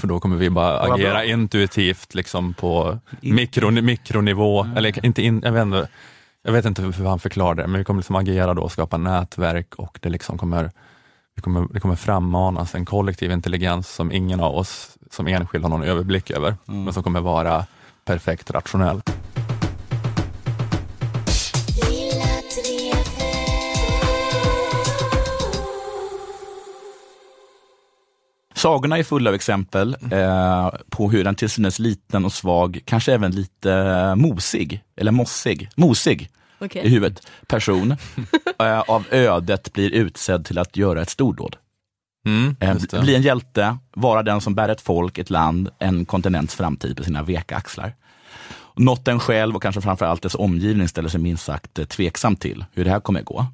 För 0.00 0.08
då 0.08 0.20
kommer 0.20 0.36
vi 0.36 0.50
bara 0.50 0.80
agera 0.80 1.12
bra. 1.12 1.24
intuitivt 1.24 2.14
liksom 2.14 2.54
på 2.54 2.98
mikro, 3.20 3.70
mikronivå, 3.70 4.66
eller 4.76 5.06
inte 5.06 5.22
in, 5.22 5.40
jag 5.44 5.52
vet 5.52 5.62
inte, 5.62 5.88
jag 6.42 6.52
vet 6.52 6.64
inte 6.64 6.82
hur 6.82 7.06
han 7.06 7.18
förklarar 7.18 7.54
det, 7.54 7.66
men 7.66 7.78
vi 7.78 7.84
kommer 7.84 8.00
liksom 8.00 8.16
agera 8.16 8.54
då 8.54 8.62
och 8.62 8.72
skapa 8.72 8.96
nätverk 8.96 9.74
och 9.74 9.98
det 10.02 10.08
liksom 10.08 10.38
kommer, 10.38 10.70
vi 11.36 11.42
kommer, 11.42 11.66
det 11.72 11.80
kommer 11.80 11.96
frammanas 11.96 12.74
en 12.74 12.84
kollektiv 12.84 13.30
intelligens 13.30 13.88
som 13.94 14.12
ingen 14.12 14.40
av 14.40 14.56
oss 14.56 14.98
som 15.10 15.26
enskild 15.26 15.64
har 15.64 15.70
någon 15.70 15.82
överblick 15.82 16.30
över, 16.30 16.56
men 16.64 16.92
som 16.92 17.02
kommer 17.02 17.20
vara 17.20 17.66
perfekt 18.04 18.50
rationell. 18.50 19.00
Sagorna 28.64 28.98
är 28.98 29.02
fulla 29.02 29.30
av 29.30 29.34
exempel 29.34 29.96
eh, 30.10 30.70
på 30.90 31.10
hur 31.10 31.26
en 31.26 31.34
till 31.34 31.50
synes 31.50 31.78
liten 31.78 32.24
och 32.24 32.32
svag, 32.32 32.80
kanske 32.84 33.12
även 33.12 33.30
lite 33.32 33.72
eh, 33.72 34.14
mosig, 34.14 34.82
eller 34.96 35.12
mossig, 35.12 35.70
mosig 35.76 36.30
Okej. 36.58 36.82
i 36.84 36.88
huvudet, 36.88 37.26
person 37.46 37.90
eh, 38.60 38.80
av 38.80 39.04
ödet 39.10 39.72
blir 39.72 39.90
utsedd 39.90 40.44
till 40.44 40.58
att 40.58 40.76
göra 40.76 41.02
ett 41.02 41.10
stordåd. 41.10 41.56
Mm, 42.26 42.56
Eh, 42.60 43.00
bli 43.00 43.14
en 43.14 43.22
hjälte, 43.22 43.76
vara 43.92 44.22
den 44.22 44.40
som 44.40 44.54
bär 44.54 44.68
ett 44.68 44.80
folk, 44.80 45.18
ett 45.18 45.30
land, 45.30 45.70
en 45.78 46.04
kontinents 46.04 46.54
framtid 46.54 46.96
på 46.96 47.04
sina 47.04 47.22
veka 47.22 47.56
axlar. 47.56 47.94
Något 48.76 49.08
en 49.08 49.20
själv 49.20 49.56
och 49.56 49.62
kanske 49.62 49.80
framförallt 49.80 50.22
dess 50.22 50.34
omgivning 50.34 50.88
ställer 50.88 51.08
sig 51.08 51.20
minst 51.20 51.44
sagt 51.44 51.78
eh, 51.78 51.84
tveksam 51.84 52.36
till 52.36 52.64
hur 52.72 52.84
det 52.84 52.90
här 52.90 53.00
kommer 53.00 53.20
att 53.20 53.26
gå. 53.26 53.46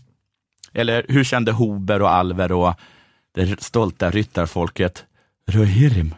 Eller 0.72 1.06
hur 1.08 1.24
kände 1.24 1.52
Hober 1.52 2.02
och 2.02 2.10
Alver 2.10 2.52
och 2.52 2.74
det 3.32 3.62
stolta 3.62 4.10
ryttarfolket 4.10 5.04
Rohirrim? 5.46 6.14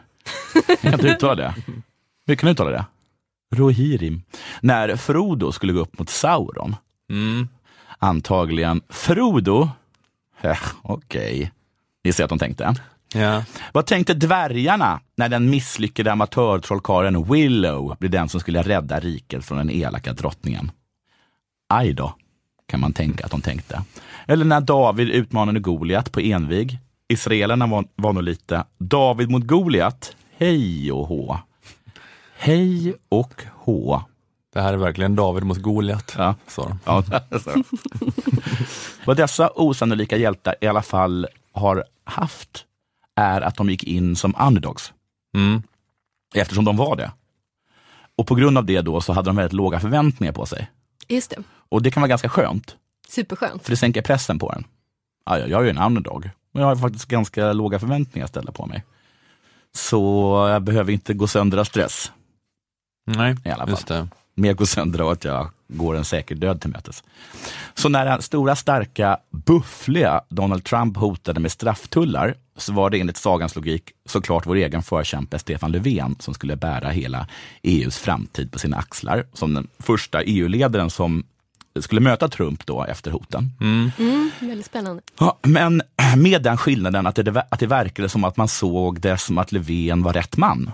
Jag 0.67 0.79
kan 0.79 0.93
inte 0.93 1.07
uttala 1.07 1.35
det. 1.35 1.55
Hur 2.27 2.35
kan 2.35 2.47
du 2.47 2.51
uttala 2.51 2.71
det? 2.71 2.85
Rohirrim. 3.55 4.21
När 4.61 4.95
Frodo 4.95 5.51
skulle 5.51 5.73
gå 5.73 5.79
upp 5.79 5.99
mot 5.99 6.09
Sauron. 6.09 6.75
Mm. 7.09 7.47
Antagligen 7.99 8.81
Frodo. 8.89 9.69
Eh, 10.41 10.57
Okej, 10.81 11.51
gissar 12.03 12.23
jag 12.23 12.25
att 12.25 12.29
de 12.29 12.39
tänkte. 12.39 12.75
Ja. 13.13 13.43
Vad 13.71 13.85
tänkte 13.85 14.13
dvärgarna 14.13 14.99
när 15.15 15.29
den 15.29 15.49
misslyckade 15.49 16.11
amatörtrollkarlen 16.11 17.23
Willow 17.23 17.95
blev 17.99 18.11
den 18.11 18.29
som 18.29 18.39
skulle 18.39 18.61
rädda 18.61 18.99
riket 18.99 19.45
från 19.45 19.57
den 19.57 19.69
elaka 19.69 20.13
drottningen? 20.13 20.71
Aj 21.69 21.93
då, 21.93 22.15
kan 22.67 22.79
man 22.79 22.93
tänka 22.93 23.25
att 23.25 23.31
de 23.31 23.41
tänkte. 23.41 23.83
Eller 24.27 24.45
när 24.45 24.61
David 24.61 25.09
utmanade 25.09 25.59
Goliat 25.59 26.11
på 26.11 26.19
envig. 26.19 26.79
Israelerna 27.07 27.67
var, 27.67 27.85
var 27.95 28.13
nog 28.13 28.23
lite 28.23 28.65
David 28.77 29.29
mot 29.29 29.43
Goliat, 29.43 30.15
hej 30.37 30.91
och 30.91 31.07
hå. 31.07 31.37
Hej 32.37 32.95
och 33.09 33.43
hå. 33.55 34.01
Det 34.53 34.61
här 34.61 34.73
är 34.73 34.77
verkligen 34.77 35.15
David 35.15 35.43
mot 35.43 35.57
Goliat, 35.57 36.15
Ja. 36.17 36.35
sa 36.47 36.67
de. 36.67 36.79
Ja, 36.85 37.03
så. 37.39 37.63
Vad 39.05 39.17
dessa 39.17 39.49
osannolika 39.55 40.17
hjältar 40.17 40.55
i 40.61 40.67
alla 40.67 40.81
fall 40.81 41.27
har 41.51 41.83
haft 42.03 42.65
är 43.15 43.41
att 43.41 43.55
de 43.55 43.69
gick 43.69 43.83
in 43.83 44.15
som 44.15 44.35
underdogs. 44.39 44.93
Mm. 45.35 45.63
Eftersom 46.35 46.65
de 46.65 46.77
var 46.77 46.95
det. 46.95 47.11
Och 48.15 48.27
på 48.27 48.35
grund 48.35 48.57
av 48.57 48.65
det 48.65 48.81
då 48.81 49.01
så 49.01 49.13
hade 49.13 49.29
de 49.29 49.35
väldigt 49.35 49.53
låga 49.53 49.79
förväntningar 49.79 50.33
på 50.33 50.45
sig. 50.45 50.71
Just 51.07 51.29
det. 51.29 51.43
Och 51.69 51.81
det 51.81 51.91
kan 51.91 52.01
vara 52.01 52.07
ganska 52.09 52.29
skönt, 52.29 52.75
Superskönt. 53.09 53.63
för 53.63 53.69
det 53.69 53.77
sänker 53.77 54.01
pressen 54.01 54.39
på 54.39 54.51
en. 54.51 54.63
Ja, 55.25 55.39
ja, 55.39 55.47
jag 55.47 55.59
är 55.59 55.63
ju 55.63 55.69
en 55.69 55.77
underdog, 55.77 56.29
men 56.53 56.61
jag 56.61 56.69
har 56.69 56.75
faktiskt 56.75 57.05
ganska 57.05 57.53
låga 57.53 57.79
förväntningar 57.79 58.27
ställda 58.27 58.51
på 58.51 58.65
mig. 58.65 58.83
Så 59.75 59.99
jag 60.51 60.61
behöver 60.61 60.91
inte 60.91 61.13
gå 61.13 61.27
sönder 61.27 61.57
av 61.57 61.63
stress. 61.63 62.11
Nej, 63.05 63.35
I 63.45 63.49
alla 63.49 63.63
fall. 63.63 63.69
just 63.69 63.87
det. 63.87 64.07
mer 64.35 64.53
gå 64.53 64.65
sönder 64.65 64.99
av 64.99 65.09
att 65.09 65.23
jag 65.23 65.49
går 65.67 65.95
en 65.97 66.05
säker 66.05 66.35
död 66.35 66.61
till 66.61 66.69
mötes. 66.69 67.03
Så 67.73 67.89
när 67.89 68.05
den 68.05 68.21
stora, 68.21 68.55
starka, 68.55 69.17
buffliga 69.31 70.21
Donald 70.29 70.63
Trump 70.63 70.97
hotade 70.97 71.39
med 71.39 71.51
strafftullar 71.51 72.35
så 72.57 72.73
var 72.73 72.89
det 72.89 72.99
enligt 72.99 73.17
sagans 73.17 73.55
logik 73.55 73.91
såklart 74.05 74.45
vår 74.45 74.55
egen 74.55 74.83
förkämpe 74.83 75.39
Stefan 75.39 75.71
Löfven 75.71 76.15
som 76.19 76.33
skulle 76.33 76.55
bära 76.55 76.89
hela 76.89 77.27
EUs 77.61 77.97
framtid 77.97 78.51
på 78.51 78.59
sina 78.59 78.77
axlar 78.77 79.25
som 79.33 79.53
den 79.53 79.67
första 79.79 80.23
EU-ledaren 80.23 80.89
som 80.89 81.23
skulle 81.81 82.01
möta 82.01 82.29
Trump 82.29 82.65
då 82.65 82.83
efter 82.83 83.11
hoten. 83.11 83.51
Mm, 83.61 84.31
väldigt 84.39 84.65
spännande. 84.65 85.01
Ja, 85.19 85.39
men 85.41 85.81
med 86.17 86.41
den 86.41 86.57
skillnaden 86.57 87.07
att 87.07 87.15
det, 87.15 87.45
att 87.49 87.59
det 87.59 87.67
verkade 87.67 88.09
som 88.09 88.23
att 88.23 88.37
man 88.37 88.47
såg 88.47 88.99
det 88.99 89.17
som 89.17 89.37
att 89.37 89.51
Löfven 89.51 90.03
var 90.03 90.13
rätt 90.13 90.37
man 90.37 90.71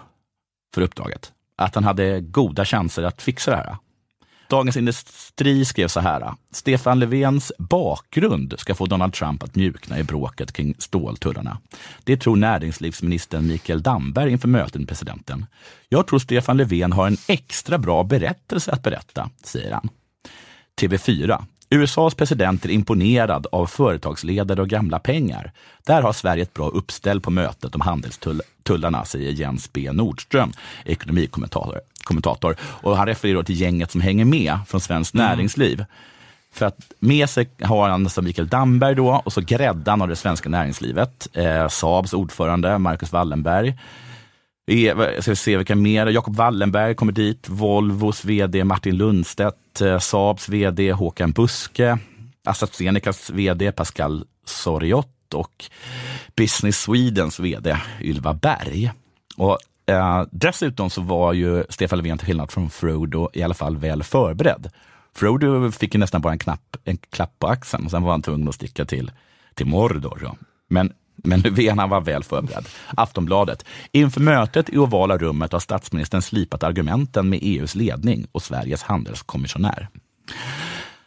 för 0.75 0.81
uppdraget. 0.81 1.31
Att 1.55 1.75
han 1.75 1.83
hade 1.83 2.21
goda 2.21 2.65
chanser 2.65 3.03
att 3.03 3.21
fixa 3.21 3.51
det 3.51 3.57
här. 3.57 3.77
Dagens 4.49 4.77
Industri 4.77 5.65
skrev 5.65 5.87
så 5.87 5.99
här. 5.99 6.33
Stefan 6.51 6.99
Löfvens 6.99 7.51
bakgrund 7.57 8.53
ska 8.57 8.75
få 8.75 8.85
Donald 8.85 9.13
Trump 9.13 9.43
att 9.43 9.55
mjukna 9.55 9.99
i 9.99 10.03
bråket 10.03 10.51
kring 10.51 10.75
ståltullarna. 10.77 11.57
Det 12.03 12.17
tror 12.17 12.35
näringslivsministern 12.35 13.47
Mikael 13.47 13.81
Damberg 13.81 14.31
inför 14.31 14.47
mötet 14.47 14.75
med 14.75 14.87
presidenten. 14.87 15.45
Jag 15.89 16.07
tror 16.07 16.19
Stefan 16.19 16.57
Löfven 16.57 16.91
har 16.91 17.07
en 17.07 17.17
extra 17.27 17.77
bra 17.77 18.03
berättelse 18.03 18.71
att 18.71 18.83
berätta, 18.83 19.29
säger 19.43 19.71
han. 19.71 19.89
TV4. 20.79 21.43
USAs 21.69 22.15
president 22.15 22.65
är 22.65 22.69
imponerad 22.69 23.47
av 23.51 23.65
företagsledare 23.65 24.61
och 24.61 24.69
gamla 24.69 24.99
pengar. 24.99 25.51
Där 25.85 26.01
har 26.01 26.13
Sverige 26.13 26.43
ett 26.43 26.53
bra 26.53 26.67
uppställ 26.69 27.21
på 27.21 27.31
mötet 27.31 27.75
om 27.75 27.81
handelstullarna, 27.81 29.05
säger 29.05 29.31
Jens 29.31 29.73
B 29.73 29.89
Nordström, 29.91 30.51
ekonomikommentator. 30.85 31.79
Kommentator. 32.03 32.55
Och 32.61 32.97
han 32.97 33.07
refererar 33.07 33.43
till 33.43 33.61
gänget 33.61 33.91
som 33.91 34.01
hänger 34.01 34.25
med 34.25 34.59
från 34.67 34.81
Svenskt 34.81 35.13
Näringsliv. 35.13 35.85
För 36.51 36.65
att 36.65 36.91
med 36.99 37.29
sig 37.29 37.49
har 37.61 37.89
han 37.89 38.09
som 38.09 38.25
Mikael 38.25 38.47
Damberg 38.47 38.95
då, 38.95 39.21
och 39.25 39.33
så 39.33 39.41
gräddan 39.41 40.01
av 40.01 40.07
det 40.07 40.15
svenska 40.15 40.49
näringslivet. 40.49 41.27
Eh, 41.33 41.67
Saabs 41.67 42.13
ordförande 42.13 42.77
Marcus 42.77 43.11
Wallenberg. 43.11 43.75
Jag 44.69 45.23
Ska 45.23 45.35
se 45.35 45.57
vilka 45.57 45.75
mer? 45.75 46.07
Jakob 46.07 46.35
Wallenberg 46.35 46.95
kommer 46.95 47.11
dit. 47.11 47.49
Volvos 47.49 48.25
vd 48.25 48.63
Martin 48.63 48.97
Lundstedt. 48.97 49.81
Eh, 49.81 49.99
Saabs 49.99 50.49
vd 50.49 50.91
Håkan 50.91 51.31
Buske. 51.31 51.97
AstraZenecas 52.45 53.29
vd 53.29 53.71
Pascal 53.71 54.25
Soriot 54.45 55.33
och 55.33 55.65
Business 56.35 56.81
Swedens 56.81 57.39
vd 57.39 57.77
Ylva 58.01 58.33
Berg. 58.33 58.91
Och, 59.37 59.57
eh, 59.85 60.23
dessutom 60.31 60.89
så 60.89 61.01
var 61.01 61.33
ju 61.33 61.63
Stefan 61.69 61.99
Löfven 61.99 62.17
till 62.17 62.27
skillnad 62.27 62.51
från 62.51 62.69
Frodo 62.69 63.29
i 63.33 63.43
alla 63.43 63.53
fall 63.53 63.77
väl 63.77 64.03
förberedd. 64.03 64.69
Frodo 65.15 65.71
fick 65.71 65.93
ju 65.93 65.99
nästan 65.99 66.21
bara 66.21 66.33
en, 66.33 66.39
knapp, 66.39 66.77
en 66.83 66.97
klapp 66.97 67.39
på 67.39 67.47
axeln 67.47 67.85
och 67.85 67.91
sen 67.91 68.03
var 68.03 68.11
han 68.11 68.21
tvungen 68.21 68.47
att 68.47 68.55
sticka 68.55 68.85
till, 68.85 69.11
till 69.53 69.65
Mordor. 69.65 70.19
Då. 70.21 70.35
Men, 70.67 70.93
men 71.23 71.41
Löfven 71.41 71.79
han 71.79 71.89
var 71.89 72.01
väl 72.01 72.23
förberedd. 72.23 72.65
Aftonbladet. 72.97 73.65
Inför 73.91 74.21
mötet 74.21 74.69
i 74.69 74.77
ovala 74.77 75.17
rummet 75.17 75.51
har 75.51 75.59
statsministern 75.59 76.21
slipat 76.21 76.63
argumenten 76.63 77.29
med 77.29 77.39
EUs 77.41 77.75
ledning 77.75 78.27
och 78.31 78.41
Sveriges 78.41 78.83
handelskommissionär. 78.83 79.89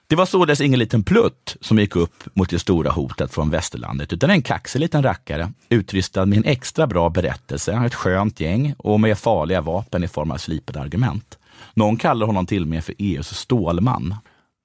Det 0.06 0.16
var 0.16 0.26
således 0.26 0.60
ingen 0.60 0.78
liten 0.78 1.04
plutt 1.04 1.56
som 1.60 1.78
gick 1.78 1.96
upp 1.96 2.24
mot 2.34 2.50
det 2.50 2.58
stora 2.58 2.90
hotet 2.90 3.34
från 3.34 3.50
västerlandet, 3.50 4.12
utan 4.12 4.30
en 4.30 4.42
kaxig 4.42 4.80
liten 4.80 5.02
rackare 5.02 5.52
utrustad 5.68 6.26
med 6.26 6.38
en 6.38 6.44
extra 6.44 6.86
bra 6.86 7.10
berättelse, 7.10 7.82
ett 7.86 7.94
skönt 7.94 8.40
gäng 8.40 8.74
och 8.78 9.00
med 9.00 9.18
farliga 9.18 9.60
vapen 9.60 10.04
i 10.04 10.08
form 10.08 10.30
av 10.30 10.36
slipade 10.36 10.80
argument. 10.80 11.38
Någon 11.74 11.96
kallar 11.96 12.26
honom 12.26 12.46
till 12.46 12.62
och 12.62 12.68
med 12.68 12.84
för 12.84 12.94
EUs 12.98 13.28
stålman. 13.38 14.14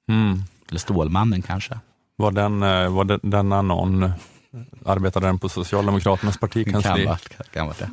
Mm. 0.10 0.44
Eller 0.70 0.80
Stålmannen 0.80 1.42
kanske. 1.42 1.80
Var, 2.16 2.32
den, 2.32 2.64
eh, 2.64 2.90
var 2.90 3.04
den, 3.04 3.20
denna 3.24 3.62
någon, 3.62 4.12
arbetade 4.86 5.26
den 5.26 5.40
på 5.40 5.50
Socialdemokraternas 5.50 6.38
Kan 6.38 6.50
partikansli? 6.50 7.06
vara, 7.06 7.18
kan 7.54 7.66
vara 7.68 7.76
det. 7.80 7.90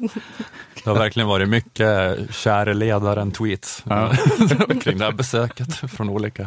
Det 0.85 0.91
har 0.91 0.99
verkligen 0.99 1.29
varit 1.29 1.49
mycket 1.49 2.17
käre 2.35 2.75
ledaren-tweets 2.75 3.83
Ja. 3.89 4.13
kring 4.83 4.99
det 4.99 5.05
här 5.05 5.13
besöket 5.13 5.75
från 5.75 6.11
olika 6.11 6.43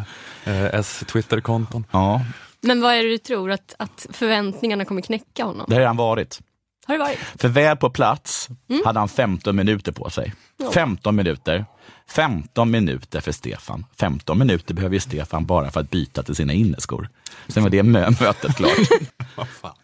eh, 0.45 0.65
S-Twitter-konton. 0.65 1.85
Ja, 1.91 2.21
Men 2.61 2.81
vad 2.81 2.93
är 2.93 3.03
det 3.03 3.09
du 3.09 3.17
tror 3.17 3.51
att, 3.51 3.75
att 3.79 4.07
förväntningarna 4.11 4.85
kommer 4.85 5.01
knäcka 5.01 5.43
honom? 5.45 5.65
det 5.69 5.75
har 5.75 5.81
han 5.85 5.97
varit. 5.97 6.39
Har 6.87 6.93
det 6.93 6.99
varit? 7.03 7.19
För 7.35 7.47
väl 7.47 7.77
på 7.77 7.89
plats 7.89 8.49
hade 8.85 8.99
han 8.99 9.09
15 9.09 9.55
minuter 9.55 9.91
på 9.91 10.09
sig. 10.09 10.33
15 10.73 11.15
minuter. 11.15 11.65
15 12.09 12.71
minuter 12.71 13.21
för 13.21 13.31
Stefan. 13.31 13.85
15 13.99 14.39
minuter 14.39 14.73
behöver 14.73 14.93
ju 14.93 14.99
Stefan 14.99 15.45
bara 15.45 15.71
för 15.71 15.79
att 15.79 15.89
byta 15.89 16.23
till 16.23 16.35
sina 16.35 16.53
inneskor. 16.53 17.09
Sen 17.47 17.63
var 17.63 17.69
det 17.69 17.81
mö- 17.83 18.21
mötet 18.23 18.55
klart. 18.55 18.71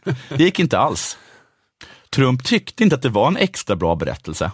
Det 0.30 0.44
gick 0.44 0.60
inte 0.60 0.78
alls. 0.80 1.18
Trump 2.10 2.44
tyckte 2.44 2.84
inte 2.84 2.96
att 2.96 3.02
det 3.02 3.10
var 3.10 3.28
en 3.28 3.38
extra 3.38 3.76
bra 3.76 3.96
berättelse. 3.96 4.52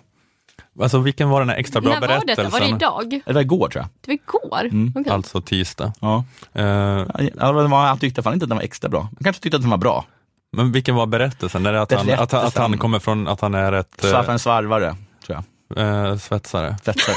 Alltså 0.81 0.99
vilken 0.99 1.29
var 1.29 1.39
den 1.39 1.49
här 1.49 1.55
extra 1.55 1.81
bra 1.81 1.93
När 1.93 2.01
var 2.01 2.07
detta? 2.07 2.25
berättelsen? 2.25 2.51
Var 2.51 2.59
det 2.59 2.67
idag? 2.75 3.21
Det 3.25 3.33
var 3.33 3.41
igår 3.41 3.69
tror 3.69 3.81
jag. 3.83 3.89
Det 4.01 4.07
var 4.11 4.13
igår? 4.13 4.89
Okej. 4.99 5.11
Alltså 5.13 5.41
tisdag. 5.41 5.93
Ja. 5.99 6.25
Var- 6.53 7.87
Han 7.87 7.99
tyckte 7.99 8.21
fan 8.23 8.33
inte 8.33 8.43
att 8.43 8.49
den 8.49 8.57
var 8.57 8.63
extra 8.63 8.89
bra. 8.89 9.01
Han 9.01 9.23
kanske 9.23 9.41
tyckte 9.41 9.55
att 9.55 9.61
den 9.61 9.71
var 9.71 9.77
bra. 9.77 10.05
Men 10.51 10.71
vilken 10.71 10.95
var 10.95 11.05
berättelsen? 11.05 11.65
Är 11.65 11.73
det 11.73 11.81
att, 11.81 11.91
han, 11.91 11.99
att, 11.99 12.05
Berättelsen. 12.07 12.47
att 12.47 12.57
han 12.57 12.77
kommer 12.77 12.99
från, 12.99 13.27
att 13.27 13.41
han 13.41 13.53
är 13.55 13.71
ett 13.73 13.93
Så 14.01 14.17
eh, 14.17 14.29
en 14.29 14.39
svarvare, 14.39 14.95
tror 15.25 15.43
jag. 15.75 16.09
eh, 16.09 16.17
svetsare? 16.17 16.77
Svetsare. 16.83 17.15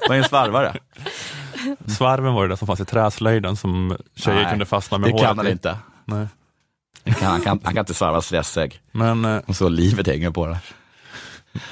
Vad 0.08 0.16
är 0.18 0.22
en 0.22 0.28
svarvare? 0.28 0.76
Svarven 1.98 2.34
var 2.34 2.42
det 2.42 2.48
där 2.48 2.56
som 2.56 2.66
fanns 2.66 2.80
i 2.80 2.84
träslöjden 2.84 3.56
som 3.56 3.96
tjejer 4.16 4.36
Nej, 4.42 4.50
kunde 4.50 4.66
fastna 4.66 4.98
med 4.98 5.08
Det 5.08 5.12
håret 5.12 5.26
kan 5.26 5.38
han 5.38 5.46
i. 5.46 5.50
inte. 5.50 5.76
Nej. 6.04 6.26
Det 7.04 7.12
kan, 7.14 7.30
han, 7.30 7.40
kan, 7.40 7.60
han 7.64 7.74
kan 7.74 7.80
inte 7.82 7.94
svarva 7.94 8.20
stressägg. 8.22 8.80
Men, 8.92 9.24
eh, 9.24 9.36
Och 9.46 9.56
så 9.56 9.68
livet 9.68 10.06
hänger 10.06 10.30
på 10.30 10.46
det. 10.46 10.58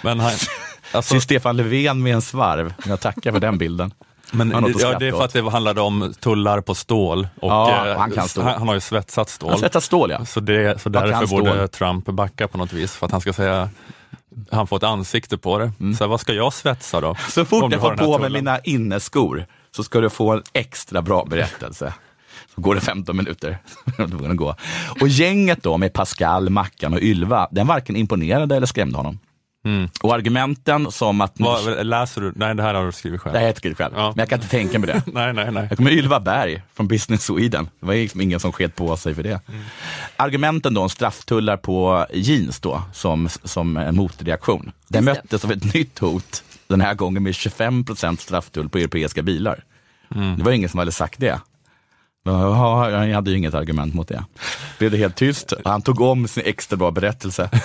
men, 0.02 0.20
han, 0.20 0.32
alltså, 0.92 1.20
Stefan 1.20 1.56
Löfven 1.56 2.02
med 2.02 2.14
en 2.14 2.22
svarv. 2.22 2.74
Jag 2.86 3.00
tackar 3.00 3.32
för 3.32 3.40
den 3.40 3.58
bilden. 3.58 3.92
Men 4.32 4.52
Han 4.52 4.74
ja, 4.78 4.98
det 4.98 5.08
är 5.08 5.12
för 5.12 5.24
att 5.24 5.32
det 5.32 5.50
handlade 5.50 5.80
om 5.80 6.14
tullar 6.20 6.60
på 6.60 6.74
stål. 6.74 7.28
Och, 7.40 7.50
Ja, 7.50 7.88
eh, 7.88 7.98
han 7.98 8.10
kan 8.10 8.28
stål. 8.28 8.44
Han, 8.44 8.54
han 8.58 8.68
har 8.68 8.74
ju 8.74 8.80
svetsat 8.80 9.28
stål. 9.28 9.50
Han 9.50 9.58
sätter 9.58 9.80
stål 9.80 10.10
ja. 10.10 10.24
Så, 10.24 10.40
det, 10.40 10.80
så 10.82 10.88
därför 10.88 11.26
borde 11.26 11.68
Trump 11.68 12.06
backa 12.06 12.48
på 12.48 12.58
något 12.58 12.72
vis, 12.72 12.96
för 12.96 13.06
att 13.06 13.12
han 13.12 13.20
ska 13.20 13.32
säga 13.32 13.70
han 14.50 14.66
får 14.66 14.76
ett 14.76 14.82
ansikte 14.82 15.38
på 15.38 15.58
det. 15.58 15.72
Så 15.98 16.04
här, 16.04 16.08
vad 16.08 16.20
ska 16.20 16.32
jag 16.32 16.52
svetsa 16.52 17.00
då? 17.00 17.06
Mm. 17.06 17.20
Så 17.30 17.44
fort 17.44 17.72
jag 17.72 17.80
får 17.80 17.96
på 17.96 18.18
mig 18.18 18.30
mina 18.30 18.58
inneskor 18.58 19.46
så 19.76 19.84
ska 19.84 20.00
du 20.00 20.10
få 20.10 20.32
en 20.32 20.42
extra 20.52 21.02
bra 21.02 21.24
berättelse. 21.24 21.94
Så 22.54 22.60
går 22.60 22.74
det 22.74 22.80
15 22.80 23.16
minuter. 23.16 23.58
Gå. 24.34 24.54
Och 25.00 25.08
gänget 25.08 25.62
då 25.62 25.76
med 25.76 25.92
Pascal, 25.92 26.50
Mackan 26.50 26.94
och 26.94 27.00
Ylva, 27.00 27.48
den 27.50 27.66
varken 27.66 27.96
imponerade 27.96 28.56
eller 28.56 28.66
skrämde 28.66 28.96
honom. 28.96 29.18
Och 30.02 30.14
argumenten 30.14 30.92
som 30.92 31.20
att... 31.20 31.38
Mm. 31.40 31.52
Vad, 31.52 31.86
läser 31.86 32.20
du? 32.20 32.32
Nej, 32.36 32.54
det 32.54 32.62
här 32.62 32.74
har 32.74 32.86
du 32.86 32.92
skrivit 32.92 33.20
själv. 33.20 33.32
Det 33.32 33.38
här 33.38 33.44
har 33.44 33.48
jag 33.50 33.56
skrivit 33.56 33.78
själv, 33.78 33.94
Ja. 33.96 34.08
men 34.08 34.18
jag 34.18 34.28
kan 34.28 34.38
inte 34.38 34.50
tänka 34.50 34.78
mig 34.78 34.86
det. 34.86 35.02
Nej, 35.12 35.32
nej, 35.32 35.52
nej. 35.52 35.66
Jag 35.68 35.76
kommer 35.76 35.90
Ylva 35.90 36.20
Berg 36.20 36.62
från 36.74 36.88
Business 36.88 37.24
Sweden. 37.24 37.68
Det 37.80 37.86
var 37.86 37.94
liksom 37.94 38.20
ingen 38.20 38.40
som 38.40 38.52
sket 38.52 38.76
på 38.76 38.96
sig 38.96 39.14
för 39.14 39.22
det. 39.22 39.40
Argumenten 40.16 40.74
då 40.74 40.80
om 40.82 40.88
strafftullar 40.90 41.56
på 41.56 42.06
jeans 42.12 42.60
då, 42.60 42.82
som, 42.92 43.28
som 43.44 43.76
en 43.76 43.96
motreaktion. 43.96 44.72
Det 44.88 44.98
Just 44.98 45.06
det. 45.06 45.12
möttes 45.14 45.44
av 45.44 45.52
ett 45.52 45.74
nytt 45.74 45.98
hot, 45.98 46.42
den 46.66 46.80
här 46.80 46.94
gången 46.94 47.22
med 47.22 47.34
25 47.34 47.84
procent 47.84 48.20
strafftull 48.20 48.68
på 48.68 48.78
europeiska 48.78 49.22
bilar. 49.22 49.64
Det 50.36 50.42
var 50.42 50.52
ingen 50.52 50.68
som 50.68 50.78
hade 50.78 50.92
sagt 50.92 51.20
det. 51.20 51.40
Ja, 52.24 52.90
jag 52.90 53.14
hade 53.14 53.30
ju 53.30 53.36
inget 53.36 53.54
argument 53.54 53.94
mot 53.94 54.08
det. 54.08 54.24
Blev 54.78 54.90
det 54.90 54.96
helt 54.96 55.16
tyst. 55.16 55.52
Han 55.64 55.82
tog 55.82 56.00
om 56.00 56.28
sin 56.28 56.42
extra 56.46 56.76
bra 56.76 56.90
berättelse. 56.90 57.50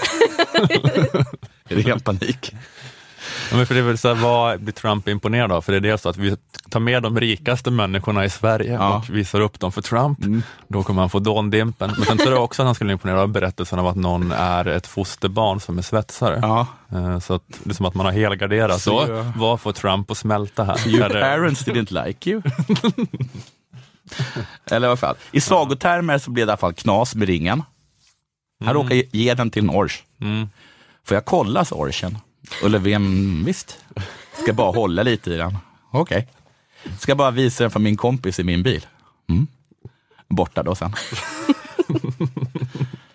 I 1.70 1.76
ren 1.82 2.00
panik. 2.00 2.52
Ja, 3.52 3.58
men 3.58 3.66
för 3.68 3.76
det 3.76 3.82
är 3.82 3.96
så 3.96 4.08
här, 4.08 4.16
vad 4.16 4.62
blir 4.62 4.74
Trump 4.74 5.08
imponerad 5.08 5.52
av? 5.52 5.62
För 5.62 5.72
det 5.72 5.78
är 5.78 5.82
dels 5.82 6.02
så 6.02 6.10
att 6.10 6.18
vi 6.18 6.38
tar 6.70 6.80
med 6.80 7.04
de 7.04 7.20
rikaste 7.20 7.72
människorna 7.72 8.26
i 8.26 8.30
Sverige 8.30 8.74
Ja. 8.74 8.86
Mm. 8.86 8.98
och 8.98 9.10
visar 9.10 9.40
upp 9.40 9.60
dem 9.60 9.72
för 9.72 9.82
Trump. 9.82 10.20
Då 10.68 10.84
kommer 10.84 11.02
han 11.02 11.10
få 11.10 11.20
dåndimpen. 11.20 11.94
Men 11.98 12.06
sen 12.06 12.18
tror 12.18 12.32
jag 12.34 12.44
också 12.44 12.62
att 12.62 12.66
han 12.66 12.76
skulle 12.76 12.92
imponera 12.92 13.22
av 13.22 13.28
berättelsen 13.28 13.80
av 13.80 13.88
att 13.88 13.96
någon 13.96 14.32
är 14.32 14.66
ett 14.68 14.88
fosterbarn 14.88 15.60
som 15.60 15.78
är 15.78 15.82
svetsare. 15.82 16.40
Ja. 16.42 16.68
Eh, 16.92 17.20
Så 17.20 17.34
att 17.34 17.44
det 17.64 17.70
är 17.70 17.74
som 17.74 17.86
att 17.86 17.96
man 17.96 18.06
har 18.06 18.14
helgarderat. 18.14 18.82
Så, 18.82 19.06
Så, 19.06 19.32
vad 19.36 19.62
får 19.62 19.72
Trump 19.74 20.12
att 20.12 20.18
smälta 20.18 20.64
här? 20.64 20.88
Your 20.88 21.16
Är 21.16 21.22
parents 21.22 21.66
didn't 21.68 22.06
like 22.06 22.30
you. 22.30 22.42
Eller 24.72 24.88
i 24.88 24.90
alla 24.90 24.98
fall. 24.98 25.16
I 25.32 25.42
sagotermer 25.42 26.18
så 26.18 26.32
blev 26.32 26.46
det 26.48 26.50
i 26.50 26.52
alla 26.52 26.58
fall 26.58 26.74
knas 26.74 27.16
med 27.16 27.28
ringen. 27.28 27.64
Han 28.66 28.74
råkade 28.74 29.04
ge 29.12 29.34
den 29.34 29.50
till 29.52 29.70
ors. 29.70 30.04
Mm. 30.22 30.50
Får 31.06 31.16
jag 31.16 31.26
kolla, 31.26 31.66
sa 31.66 31.76
orchen. 31.76 32.18
Och 32.64 32.70
Löfven, 32.70 33.44
visst, 33.46 33.80
ska 34.42 34.54
bara 34.54 34.72
hålla 34.72 35.04
lite 35.04 35.34
i 35.34 35.38
den. 35.38 35.58
Okej. 35.92 36.28
Ska 37.00 37.16
bara 37.16 37.32
visa 37.32 37.64
den 37.64 37.72
för 37.72 37.80
min 37.80 37.98
kompis 37.98 38.40
i 38.40 38.44
min 38.44 38.64
bil. 38.64 38.86
Mm. 39.30 39.48
Borta 40.28 40.64
då 40.64 40.76
sen. 40.76 40.94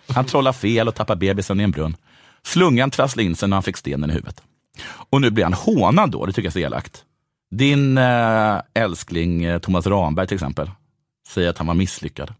Han 0.07 0.25
trollar 0.25 0.53
fel 0.53 0.87
och 0.87 0.95
tappar 0.95 1.15
bebisen 1.15 1.59
i 1.59 1.63
en 1.63 1.71
brunn. 1.71 1.95
Slungan 2.43 2.91
trasslade 2.91 3.25
in 3.25 3.35
sig 3.35 3.49
när 3.49 3.55
han 3.55 3.63
fick 3.63 3.77
stenen 3.77 4.09
i 4.09 4.13
huvudet. 4.13 4.41
Och 4.83 5.21
nu 5.21 5.29
blir 5.29 5.43
han 5.43 5.53
hånad 5.53 6.11
då, 6.11 6.25
det 6.25 6.33
tycker 6.33 6.45
jag 6.45 6.49
är 6.49 6.51
så 6.51 6.59
elakt. 6.59 7.03
Din 7.51 7.97
äh, 7.97 8.61
älskling 8.73 9.43
eh, 9.43 9.59
Thomas 9.59 9.87
Ramberg 9.87 10.27
till 10.27 10.35
exempel 10.35 10.71
säger 11.27 11.49
att 11.49 11.57
han 11.57 11.67
var 11.67 11.73
misslyckad. 11.73 12.33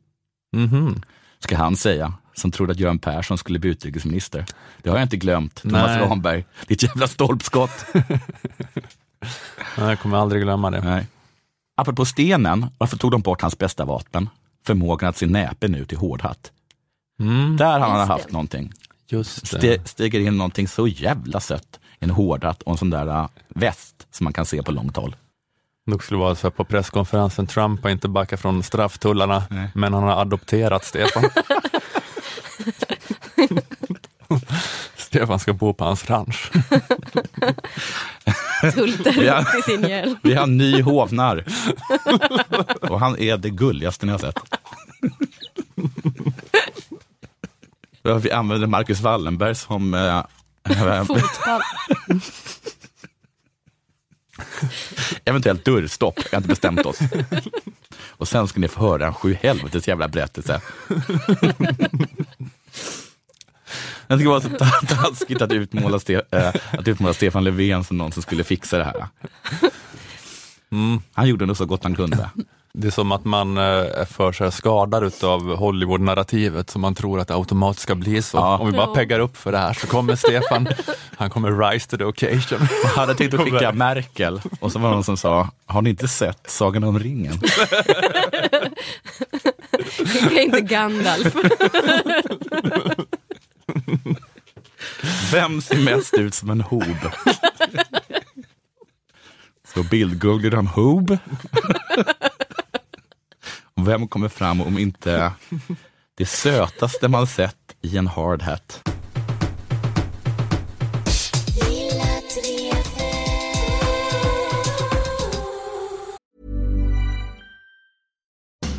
Mhm. 0.56 1.02
Ska 1.40 1.58
han 1.58 1.76
säga, 1.76 2.14
som 2.34 2.52
trodde 2.52 2.72
att 2.72 2.80
Göran 2.80 3.00
Persson 3.00 3.38
skulle 3.38 3.60
bli 3.60 3.70
utrikesminister. 3.70 4.46
Det 4.82 4.90
har 4.90 4.98
jag 4.98 5.06
inte 5.06 5.18
glömt, 5.18 5.56
Thomas 5.62 5.88
Nej. 5.88 6.00
Ramberg. 6.00 6.46
Ditt 6.68 6.84
jävla 6.84 7.08
stolpskott. 7.08 7.86
Nej, 7.94 9.88
Jag 9.90 10.00
kommer 10.00 10.18
aldrig 10.18 10.42
glömma 10.42 10.72
det. 10.72 10.82
Nej. 10.82 11.08
Apropå 11.78 12.06
stenen, 12.06 12.66
varför 12.78 12.98
tog 12.98 13.12
de 13.12 13.22
bort 13.22 13.42
hans 13.42 13.58
bästa 13.58 13.86
vapen? 13.86 14.30
Förmågan 14.66 15.10
att 15.10 15.18
se 15.18 15.26
näpen 15.26 15.76
ut 15.76 15.94
i 15.94 15.96
hårdhatt. 15.96 16.52
Mm, 17.20 17.58
Där 17.58 17.80
har 17.80 17.90
han 17.90 18.08
haft 18.08 18.32
någonting. 18.32 18.74
just 19.10 19.42
det. 19.42 19.58
Ste 19.58 19.82
stiger 19.90 20.20
in 20.20 20.38
någonting 20.38 20.68
så 20.68 20.88
jävla 20.88 21.40
sött. 21.40 21.80
En 22.00 22.10
hårdhatt 22.10 22.62
och 22.62 22.72
en 22.72 22.78
sån 22.78 22.90
där 22.90 23.08
äh, 23.08 23.28
väst 23.50 24.08
som 24.12 24.24
man 24.24 24.34
kan 24.34 24.46
se 24.46 24.64
på 24.64 24.72
långt 24.72 24.96
håll. 24.98 25.16
Det 25.86 26.00
skulle 26.04 26.20
vara 26.20 26.36
så 26.36 26.48
här 26.48 26.52
på 26.52 26.64
presskonferensen, 26.64 27.48
Trump 27.48 27.84
har 27.84 27.90
inte 27.90 28.08
backat 28.08 28.40
från 28.40 28.64
strafftullarna, 28.64 29.44
Nej. 29.50 29.70
men 29.76 29.94
han 29.94 30.04
har 30.04 30.22
adopterat 30.22 30.86
Stefan. 30.86 31.24
Stefan 34.96 35.40
ska 35.40 35.54
bo 35.54 35.74
på 35.74 35.84
hans 35.84 36.10
ranch. 36.10 36.52
Tultar 38.74 39.42
upp 39.42 39.56
i 39.60 39.62
sin 39.62 39.82
hjälm. 39.82 40.16
Vi 40.24 40.34
har 40.34 40.44
en 40.44 40.58
ny 40.58 40.82
hovnarr. 40.82 41.46
och 42.82 43.00
han 43.00 43.20
är 43.20 43.38
det 43.38 43.50
gulligaste 43.50 44.06
ni 44.06 44.12
har 44.12 44.20
sett. 44.20 44.40
Vi 48.24 48.32
använder 48.32 48.68
Marcus 48.68 49.02
Wallenberg 49.02 49.56
som 49.56 49.94
äh, 49.94 50.24
äh, 50.70 51.06
Fotboll. 51.06 51.62
eventuellt 55.26 55.66
dörrstopp. 55.66 56.20
Vi 56.20 56.30
har 56.32 56.38
inte 56.38 56.50
bestämt 56.50 56.86
oss. 56.86 57.00
Och 58.10 58.28
sen 58.28 58.48
ska 58.48 58.60
ni 58.60 58.68
få 58.68 58.82
höra 58.82 59.08
en 59.08 59.14
sju 59.14 59.38
helvetes 59.42 59.88
jävla 59.88 60.08
berättelse. 60.08 60.62
Jag 64.12 64.20
tycker 64.20 64.32
det 64.32 64.40
var 64.40 64.42
så 64.42 64.50
ta- 64.86 64.96
taskigt 65.10 65.42
att 65.42 65.52
utmåla, 65.52 65.98
Ste- 65.98 66.22
äh, 66.32 66.80
att 66.80 66.88
utmåla 66.88 67.14
Stefan 67.14 67.44
Löfven 67.44 67.84
som 67.84 67.98
någon 67.98 68.12
som 68.12 68.22
skulle 68.24 68.44
fixa 68.44 68.78
det 68.78 68.84
här. 68.84 69.06
Han 71.14 71.28
gjorde 71.28 71.46
nog 71.46 71.58
så 71.58 71.66
gott 71.66 71.84
han 71.84 71.96
kunde. 71.96 72.30
Det 72.74 72.88
är 72.88 72.92
som 72.92 73.12
att 73.12 73.26
man 73.26 73.58
eh, 73.58 73.64
är 73.64 74.06
för 74.06 74.32
så 74.32 74.44
här 74.44 74.52
skadad 74.52 75.14
av 75.24 75.56
Hollywood-narrativet, 75.56 76.70
så 76.70 76.80
man 76.80 76.96
tror 76.96 77.20
att 77.20 77.28
det 77.28 77.34
automatiskt 77.36 77.84
ska 77.84 77.96
bli 77.96 78.22
så. 78.22 78.38
Ja. 78.38 78.58
Om 78.58 78.66
vi 78.66 78.72
bara 78.78 78.88
Ja. 78.88 78.96
peggar 78.96 79.20
upp 79.20 79.38
för 79.38 79.52
det 79.52 79.58
här 79.58 79.74
så 79.74 79.88
kommer 79.88 80.16
Stefan, 80.16 80.68
han 81.18 81.30
kommer 81.30 81.70
rise 81.72 81.90
to 81.90 81.98
the 81.98 82.04
occasion. 82.04 82.68
Jag 82.84 82.90
hade 82.90 83.16
tänkt 83.16 83.34
att 83.34 83.40
skicka 83.42 83.72
Merkel 83.72 84.42
och 84.60 84.72
så 84.72 84.80
var 84.80 84.90
det 84.90 84.96
någon 84.96 85.04
som 85.04 85.18
sa, 85.18 85.50
har 85.66 85.82
ni 85.82 85.90
inte 85.90 86.08
sett 86.08 86.50
Sagan 86.50 86.84
om 86.84 87.00
ringen? 87.00 87.40
Är 90.32 90.40
inte 90.40 90.62
Gandalf. 90.62 91.36
Vem 95.32 95.62
ser 95.62 95.84
mest 95.86 96.14
ut 96.14 96.34
som 96.34 96.50
en 96.50 96.62
hob? 96.62 97.12
Så 99.74 99.84
bildgooglade 99.84 100.56
han 100.56 100.68
hob. 100.68 101.18
Vem 103.76 104.08
kommer 104.08 104.30
fram 104.30 104.62
om 104.62 104.78
inte 104.78 105.34
det 106.18 106.26
sötaste 106.26 107.08
man 107.08 107.28
sett 107.28 107.76
i 107.82 107.98
en 107.98 108.08
hard 108.08 108.42
hat? 108.42 108.82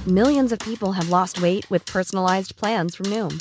Millions 0.06 0.52
of 0.52 0.58
people 0.58 0.92
have 0.92 1.08
lost 1.08 1.40
weight 1.40 1.70
with 1.70 1.86
personalized 1.86 2.56
plans 2.56 2.96
from 2.96 3.06
Noom, 3.06 3.40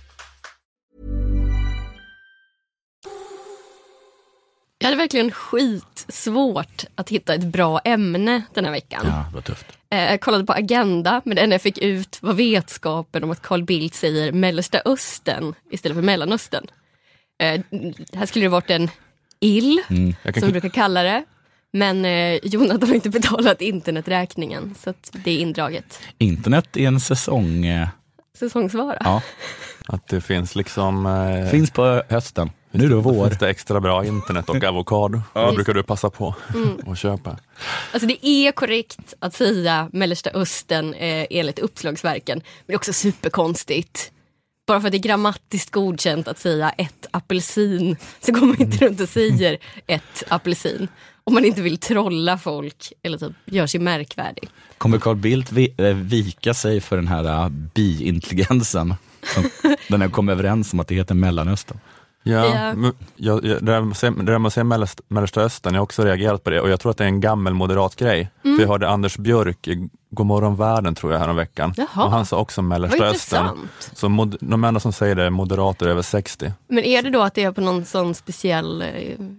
Jag 4.81 4.85
hade 4.85 4.97
verkligen 4.97 5.31
skitsvårt 5.31 6.85
att 6.95 7.09
hitta 7.09 7.33
ett 7.33 7.43
bra 7.43 7.79
ämne 7.79 8.41
den 8.53 8.65
här 8.65 8.71
veckan. 8.71 9.01
Ja, 9.05 9.25
det 9.29 9.35
var 9.35 9.41
tufft. 9.41 9.65
Eh, 9.89 9.99
jag 10.03 10.21
kollade 10.21 10.45
på 10.45 10.53
Agenda, 10.53 11.21
men 11.25 11.35
det 11.35 11.41
enda 11.41 11.53
jag 11.53 11.61
fick 11.61 11.77
ut 11.77 12.17
var 12.21 12.33
vetskapen 12.33 13.23
om 13.23 13.31
att 13.31 13.41
Carl 13.41 13.63
Bildt 13.63 13.95
säger 13.95 14.31
Mellersta 14.31 14.81
Östern 14.85 15.53
istället 15.71 15.95
för 15.95 16.01
Mellanöstern. 16.01 16.67
Eh, 17.43 17.61
här 18.13 18.25
skulle 18.25 18.45
det 18.45 18.49
varit 18.49 18.69
en 18.69 18.89
ill, 19.39 19.81
kan 20.23 20.33
som 20.33 20.45
vi 20.45 20.51
brukar 20.51 20.69
kalla 20.69 21.03
det. 21.03 21.23
Men 21.73 22.05
eh, 22.05 22.39
Jonathan 22.43 22.87
har 22.89 22.95
inte 22.95 23.09
betalat 23.09 23.61
interneträkningen, 23.61 24.75
så 24.79 24.89
att 24.89 25.11
det 25.23 25.31
är 25.31 25.37
indraget. 25.39 25.99
Internet 26.17 26.77
är 26.77 26.87
en 26.87 26.99
säsong. 26.99 27.65
eh, 27.65 27.87
Säsongsvara. 28.39 28.97
Ja, 28.99 29.21
Att 29.87 30.07
det 30.07 30.21
finns 30.21 30.55
liksom... 30.55 31.05
Eh, 31.05 31.49
finns 31.51 31.71
på 31.71 32.03
hösten. 32.09 32.49
Nu 32.71 32.85
är 32.85 32.89
det 32.89 32.95
vår. 32.95 33.27
Finns 33.27 33.39
det 33.39 33.49
extra 33.49 33.79
bra 33.79 34.05
internet 34.05 34.49
och 34.49 34.63
avokado. 34.63 35.21
Vad 35.33 35.55
brukar 35.55 35.73
du 35.73 35.83
passa 35.83 36.09
på 36.09 36.35
Mm. 36.55 36.91
att 36.91 36.97
köpa? 36.99 37.37
Alltså 37.91 38.07
det 38.07 38.27
är 38.27 38.51
korrekt 38.51 39.13
att 39.19 39.33
säga 39.33 39.89
Mellersta 39.93 40.29
Östern 40.29 40.93
eh, 40.93 41.25
enligt 41.29 41.59
uppslagsverken. 41.59 42.37
Men 42.37 42.63
det 42.67 42.73
är 42.73 42.77
också 42.77 42.93
superkonstigt. 42.93 44.11
Bara 44.67 44.81
för 44.81 44.87
att 44.87 44.91
det 44.91 44.97
är 44.97 44.99
grammatiskt 44.99 45.71
godkänt 45.71 46.27
att 46.27 46.39
säga 46.39 46.69
ett 46.69 47.07
apelsin 47.11 47.95
så 48.19 48.31
går 48.31 48.45
man 48.45 48.61
inte 48.61 48.85
runt 48.85 49.01
och 49.01 49.09
säger 49.09 49.57
ett 49.87 50.23
apelsin. 50.27 50.87
Om 51.23 51.33
man 51.33 51.45
inte 51.45 51.61
vill 51.61 51.77
trolla 51.77 52.37
folk 52.37 52.93
eller 53.03 53.17
typ 53.17 53.31
gör 53.45 53.67
sig 53.67 53.79
märkvärdig. 53.79 54.49
Kommer 54.77 54.97
Carl 54.97 55.15
Bildt 55.15 55.51
eh, 55.77 55.85
vika 55.85 56.53
sig 56.53 56.81
för 56.81 56.95
den 56.95 57.07
här 57.07 57.43
uh, 57.45 57.49
bi-intelligensen? 57.49 58.95
Som, 59.33 59.49
den 59.87 60.01
är 60.01 60.09
kom 60.09 60.29
överens 60.29 60.73
om 60.73 60.79
att 60.79 60.87
det 60.87 60.95
heter 60.95 61.15
Mellanöstern. 61.15 61.79
Ja, 62.23 62.45
jag, 62.45 62.93
jag, 63.15 63.43
det 63.43 63.59
där 63.59 63.89
att 63.91 63.97
säga- 63.97 64.11
det 64.11 64.23
där 64.31 64.45
att 64.47 64.53
säga 64.53 64.63
Mellersta, 64.63 65.03
Mellersta 65.07 65.41
Östern, 65.41 65.73
jag 65.73 65.79
har 65.79 65.83
också 65.83 66.03
reagerat 66.03 66.43
på 66.43 66.49
det 66.49 66.61
och 66.61 66.69
jag 66.69 66.79
tror 66.79 66.89
att 66.91 66.97
det 66.97 67.03
är 67.03 67.07
en 67.07 67.21
gammal 67.21 67.53
moderat 67.53 67.95
grej. 67.95 68.29
Mm. 68.43 68.57
För 68.57 68.63
jag 68.63 68.69
hörde 68.69 68.89
Anders 68.89 69.17
Björk 69.17 69.67
i 69.67 69.89
Godmorgon 70.11 70.55
världen 70.55 70.95
tror 70.95 71.11
jag 71.13 71.19
häromveckan. 71.19 71.73
Jaha. 71.77 72.05
Och 72.05 72.11
han 72.11 72.25
sa 72.25 72.37
också 72.37 72.61
Mellersta 72.61 73.05
Östern. 73.05 73.67
Så 73.93 74.09
mod, 74.09 74.37
de 74.41 74.63
enda 74.63 74.79
som 74.79 74.93
säger 74.93 75.15
det 75.15 75.23
är 75.23 75.29
moderater 75.29 75.87
över 75.87 76.01
60. 76.01 76.51
Men 76.67 76.83
är 76.83 77.01
det 77.03 77.09
då 77.09 77.21
att 77.21 77.33
det 77.33 77.43
är 77.43 77.51
på 77.51 77.61
någon 77.61 77.85
sån 77.85 78.15
speciell 78.15 78.81
eh, 78.81 78.87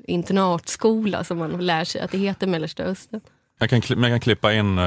internatskola 0.07 1.25
som 1.25 1.39
man 1.39 1.51
lär 1.67 1.85
sig 1.85 2.01
att 2.01 2.11
det 2.11 2.19
heter 2.19 2.47
Mellersta 2.47 2.83
Östern? 2.83 3.21
Jag 3.59 3.71
kan, 3.71 3.83
jag 3.89 4.03
kan 4.11 4.21
klippa 4.21 4.53
in, 4.53 4.79
eh, 4.79 4.85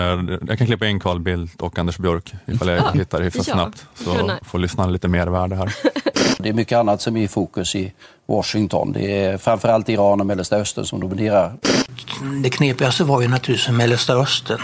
jag 0.47 0.57
kan 0.57 0.67
klippa 0.67 0.85
in 0.87 0.99
Carl 0.99 1.19
Bildt 1.19 1.61
och 1.61 1.79
Anders 1.79 1.97
Björk 1.97 2.33
ifall 2.45 2.67
jag 2.67 2.77
Ja, 2.77 2.91
hittar 2.93 3.17
det 3.19 3.25
hyfsat 3.25 3.47
ja. 3.47 3.53
snabbt. 3.53 3.85
Så 3.95 4.31
får 4.41 4.59
lyssnarna 4.59 4.91
lite 4.91 5.07
mer 5.07 5.27
värde 5.27 5.55
här. 5.55 5.73
Det 6.37 6.49
är 6.49 6.53
mycket 6.53 6.77
annat 6.77 7.01
som 7.01 7.17
är 7.17 7.23
i 7.23 7.27
fokus 7.27 7.75
i 7.75 7.93
Washington. 8.25 8.91
Det 8.91 9.23
är 9.23 9.37
framförallt 9.37 9.89
Iran 9.89 10.19
och 10.19 10.25
Mellersta 10.25 10.55
Östern 10.55 10.85
som 10.85 10.99
dominerar. 10.99 11.53
Det 12.43 12.49
knepigaste 12.49 13.03
var 13.03 13.21
ju 13.21 13.27
naturligtvis 13.27 13.75
Mellersta 13.75 14.13
Östern. 14.13 14.61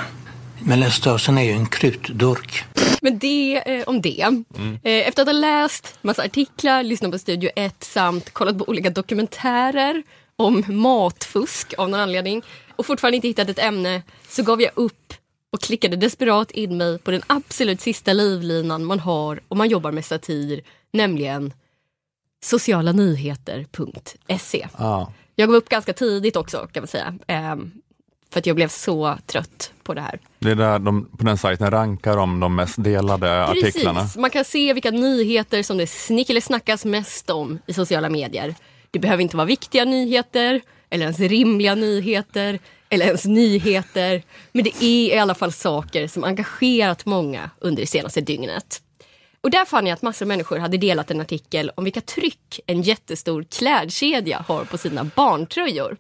Mellersta 0.59 1.11
Östern 1.11 1.37
är 1.37 1.43
ju 1.43 1.51
en 1.51 1.65
krutdurk. 1.65 2.63
Men 3.01 3.19
det 3.19 3.63
eh, 3.65 3.83
om 3.87 4.01
det. 4.01 4.43
Eh, 4.83 5.07
efter 5.07 5.21
att 5.21 5.27
ha 5.27 5.33
läst 5.33 5.97
massa 6.01 6.23
artiklar, 6.23 6.83
lyssnat 6.83 7.11
på 7.11 7.17
Studio 7.17 7.49
1 7.55 7.83
samt 7.83 8.33
kollat 8.33 8.57
på 8.57 8.69
olika 8.69 8.89
dokumentärer 8.89 10.03
om 10.35 10.63
matfusk 10.67 11.73
av 11.77 11.89
någon 11.89 11.99
anledning 11.99 12.41
och 12.75 12.85
fortfarande 12.85 13.15
inte 13.15 13.27
hittat 13.27 13.49
ett 13.49 13.59
ämne 13.59 14.01
så 14.29 14.43
gav 14.43 14.61
jag 14.61 14.71
upp 14.75 15.13
och 15.51 15.61
klickade 15.61 15.95
desperat 15.95 16.51
in 16.51 16.77
mig 16.77 16.99
på 16.99 17.11
den 17.11 17.21
absolut 17.27 17.81
sista 17.81 18.13
livlinan 18.13 18.85
man 18.85 18.99
har 18.99 19.39
om 19.47 19.57
man 19.57 19.69
jobbar 19.69 19.91
med 19.91 20.05
satir, 20.05 20.61
nämligen 20.93 21.53
socialanyheter.se. 22.45 24.67
Ja. 24.77 25.13
Jag 25.35 25.49
gav 25.49 25.55
upp 25.55 25.69
ganska 25.69 25.93
tidigt 25.93 26.35
också 26.35 26.67
kan 26.71 26.81
man 26.81 26.87
säga. 26.87 27.13
Ehm, 27.27 27.71
För 28.31 28.39
att 28.39 28.45
jag 28.45 28.55
blev 28.55 28.67
så 28.67 29.17
trött 29.25 29.73
på 29.83 29.93
det 29.93 30.01
här. 30.01 30.19
Det 30.39 30.51
är 30.51 30.55
där 30.55 30.79
de, 30.79 31.05
på 31.17 31.23
den 31.23 31.37
sajten 31.37 31.71
rankar 31.71 32.17
de 32.17 32.39
de 32.39 32.55
mest 32.55 32.83
delade 32.83 33.45
artiklarna. 33.45 34.01
Precis, 34.01 34.17
man 34.17 34.29
kan 34.29 34.45
se 34.45 34.73
vilka 34.73 34.91
nyheter 34.91 35.63
som 35.63 35.77
det 35.77 35.87
snick 35.87 36.29
eller 36.29 36.41
snackas 36.41 36.85
mest 36.85 37.29
om 37.29 37.59
i 37.65 37.73
sociala 37.73 38.09
medier. 38.09 38.55
Det 38.91 38.99
behöver 38.99 39.23
inte 39.23 39.37
vara 39.37 39.47
viktiga 39.47 39.85
nyheter, 39.85 40.61
eller 40.89 41.03
ens 41.03 41.19
rimliga 41.19 41.75
nyheter, 41.75 42.59
eller 42.91 43.05
ens 43.05 43.25
nyheter. 43.25 44.23
Men 44.51 44.63
det 44.63 44.83
är 44.83 45.15
i 45.15 45.17
alla 45.17 45.35
fall 45.35 45.51
saker 45.51 46.07
som 46.07 46.23
engagerat 46.23 47.05
många 47.05 47.49
under 47.59 47.81
det 47.81 47.87
senaste 47.87 48.21
dygnet. 48.21 48.81
Och 49.41 49.51
där 49.51 49.65
fann 49.65 49.87
jag 49.87 49.93
att 49.93 50.01
massor 50.01 50.25
av 50.25 50.27
människor 50.27 50.57
hade 50.57 50.77
delat 50.77 51.11
en 51.11 51.21
artikel 51.21 51.71
om 51.75 51.83
vilka 51.83 52.01
tryck 52.01 52.59
en 52.65 52.81
jättestor 52.81 53.43
klädkedja 53.43 54.45
har 54.47 54.65
på 54.65 54.77
sina 54.77 55.03
barntröjor. 55.03 55.97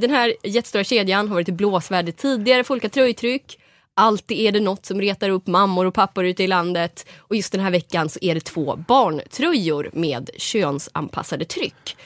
Den 0.00 0.10
här 0.10 0.34
jättestora 0.42 0.84
kedjan 0.84 1.28
har 1.28 1.34
varit 1.34 1.48
i 1.48 1.52
blåsväder 1.52 2.12
tidigare 2.12 2.64
för 2.64 2.74
olika 2.74 2.88
tröjtryck. 2.88 3.58
Alltid 3.94 4.38
är 4.38 4.52
det 4.52 4.60
något 4.60 4.86
som 4.86 5.00
retar 5.00 5.30
upp 5.30 5.46
mammor 5.46 5.86
och 5.86 5.94
pappor 5.94 6.26
ute 6.26 6.44
i 6.44 6.46
landet. 6.46 7.06
Och 7.18 7.36
just 7.36 7.52
den 7.52 7.60
här 7.60 7.70
veckan 7.70 8.08
så 8.08 8.18
är 8.22 8.34
det 8.34 8.40
två 8.40 8.76
barntröjor 8.76 9.90
med 9.92 10.30
könsanpassade 10.36 11.44
tryck. 11.44 11.96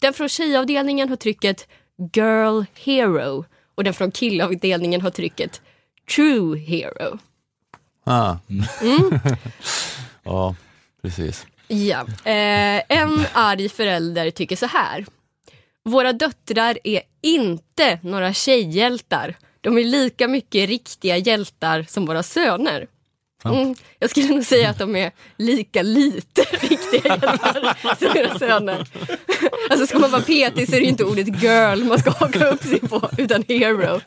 Den 0.00 0.12
från 0.12 0.28
tjejavdelningen 0.28 1.08
har 1.08 1.16
trycket 1.16 1.68
Girl 2.12 2.64
Hero 2.74 3.44
och 3.74 3.84
den 3.84 3.94
från 3.94 4.12
killavdelningen 4.12 5.00
har 5.00 5.10
trycket 5.10 5.60
True 6.14 6.58
Hero. 6.58 7.18
Ah. 8.04 8.36
Mm. 8.80 9.20
ja, 10.22 10.54
precis. 11.02 11.46
Ja. 11.68 12.00
Eh, 12.24 12.82
en 12.88 13.26
arg 13.32 13.68
förälder 13.68 14.30
tycker 14.30 14.56
så 14.56 14.66
här. 14.66 15.06
Våra 15.84 16.12
döttrar 16.12 16.78
är 16.84 17.02
inte 17.20 17.98
några 18.02 18.32
tjejhjältar. 18.32 19.36
De 19.60 19.78
är 19.78 19.84
lika 19.84 20.28
mycket 20.28 20.68
riktiga 20.68 21.16
hjältar 21.16 21.86
som 21.88 22.06
våra 22.06 22.22
söner. 22.22 22.86
Mm, 23.44 23.74
jag 23.98 24.10
skulle 24.10 24.26
nog 24.28 24.44
säga 24.44 24.70
att 24.70 24.78
de 24.78 24.96
är 24.96 25.10
lika 25.36 25.82
lite 25.82 26.42
riktiga 26.60 27.00
hjältar 27.04 27.96
som 27.98 28.16
era 28.16 28.38
söner. 28.38 28.86
Alltså 29.70 29.86
ska 29.86 29.98
man 29.98 30.10
vara 30.10 30.22
petig 30.22 30.68
så 30.68 30.76
är 30.76 30.80
det 30.80 30.86
inte 30.86 31.04
ordet 31.04 31.42
girl 31.42 31.84
man 31.84 31.98
ska 31.98 32.10
haka 32.10 32.46
upp 32.48 32.62
sig 32.62 32.80
på, 32.80 33.10
utan 33.18 33.44
hero. 33.48 34.00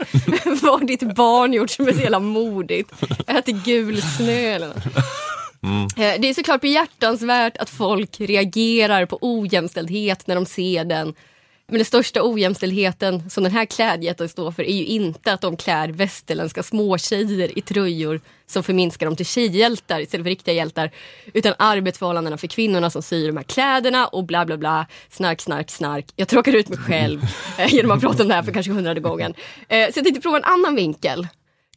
Vad 0.62 0.80
har 0.80 0.88
ditt 0.88 1.16
barn 1.16 1.54
gjort 1.54 1.70
som 1.70 1.88
är 1.88 1.94
så 1.94 2.00
jävla 2.02 2.20
modigt? 2.20 2.92
Äter 3.28 3.66
gul 3.66 4.02
snö 4.02 4.34
eller 4.56 4.68
något. 4.68 4.86
Eh, 5.98 6.22
Det 6.22 6.28
är 6.30 6.34
såklart 6.34 6.62
behjärtansvärt 6.62 7.58
att 7.58 7.70
folk 7.70 8.20
reagerar 8.20 9.06
på 9.06 9.18
ojämställdhet 9.22 10.28
när 10.28 10.36
de 10.36 10.46
ser 10.46 10.86
den. 10.86 11.14
Men 11.68 11.78
den 11.78 11.86
största 11.86 12.24
ojämställdheten 12.24 13.30
som 13.30 13.44
den 13.44 13.52
här 13.52 13.66
klädjätten 13.66 14.30
står 14.30 14.52
för 14.52 14.64
är 14.64 14.76
ju 14.76 14.86
inte 14.86 15.34
att 15.34 15.42
de 15.42 15.58
klär 15.58 15.90
västerländska 15.90 16.64
småtjejer 16.64 17.58
i 17.58 17.62
tröjor 17.62 18.22
som 18.46 18.64
förminskar 18.64 19.06
dem 19.06 19.16
till 19.16 19.26
tjejhjältar 19.26 20.00
istället 20.00 20.24
för 20.24 20.30
riktiga 20.30 20.56
hjältar. 20.56 20.92
Utan 21.34 21.54
arbetsförhållandena 21.60 22.38
för 22.38 22.48
kvinnorna 22.48 22.90
som 22.90 23.02
syr 23.02 23.28
de 23.28 23.38
här 23.38 23.44
kläderna 23.44 24.08
och 24.08 24.24
bla 24.26 24.46
bla 24.46 24.58
bla. 24.58 24.88
Snark, 25.10 25.42
snark, 25.42 25.72
snark. 25.72 26.06
Jag 26.16 26.28
tråkar 26.28 26.54
ut 26.56 26.70
mig 26.70 26.78
själv 26.78 27.22
eh, 27.58 27.74
genom 27.74 27.92
att 27.92 28.02
prata 28.02 28.24
om 28.24 28.30
det 28.30 28.36
här 28.36 28.44
för 28.44 28.52
kanske 28.52 28.72
hundrade 28.72 29.00
gången. 29.00 29.34
Eh, 29.68 29.92
Så 29.92 29.98
jag 30.00 30.06
tänkte 30.06 30.22
prova 30.22 30.38
en 30.38 30.44
annan 30.44 30.76
vinkel. 30.76 31.28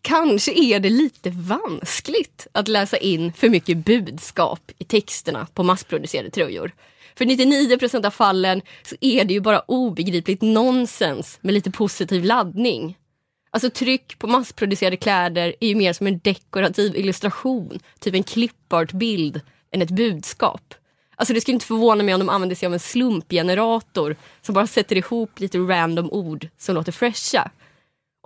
Kanske 0.03 0.53
är 0.53 0.81
det 0.81 0.91
lite 0.91 1.31
vanskligt 1.31 2.47
att 2.53 2.69
läsa 2.69 2.97
in 2.97 3.33
för 3.33 3.49
mycket 3.49 3.77
budskap 3.77 4.61
i 4.79 4.85
texterna 4.85 5.47
på 5.55 5.63
massproducerade 5.63 6.31
tröjor. 6.31 6.73
För 7.19 7.27
99 7.27 7.79
procent 7.79 8.05
av 8.05 8.11
fallen 8.11 8.63
så 8.83 8.97
är 9.01 9.25
det 9.25 9.35
ju 9.35 9.41
bara 9.41 9.61
obegripligt 9.61 10.43
nonsens 10.43 11.39
med 11.41 11.55
lite 11.55 11.71
positiv 11.71 12.25
laddning. 12.25 12.99
Alltså 13.51 13.71
tryck 13.71 14.19
på 14.19 14.27
massproducerade 14.27 14.97
kläder 14.97 15.55
är 15.61 15.69
ju 15.69 15.75
mer 15.75 15.93
som 15.93 16.07
en 16.07 16.19
dekorativ 16.19 16.97
illustration, 16.97 17.79
typ 18.01 18.15
en 18.15 18.23
clipart-bild, 18.23 19.41
än 19.73 19.83
ett 19.83 19.91
budskap. 19.91 20.75
Alltså 21.17 21.35
det 21.35 21.41
skulle 21.41 21.55
inte 21.55 21.67
förvåna 21.67 22.05
mig 22.05 22.15
om 22.15 22.21
de 22.21 22.29
använder 22.29 22.57
sig 22.57 22.67
av 22.67 22.73
en 22.73 22.81
slumpgenerator 22.81 24.17
som 24.43 24.55
bara 24.55 24.67
sätter 24.67 24.97
ihop 24.97 25.41
lite 25.41 25.59
random 25.59 26.11
ord 26.11 26.49
som 26.59 26.75
låter 26.75 26.93
fräscha. 26.93 27.51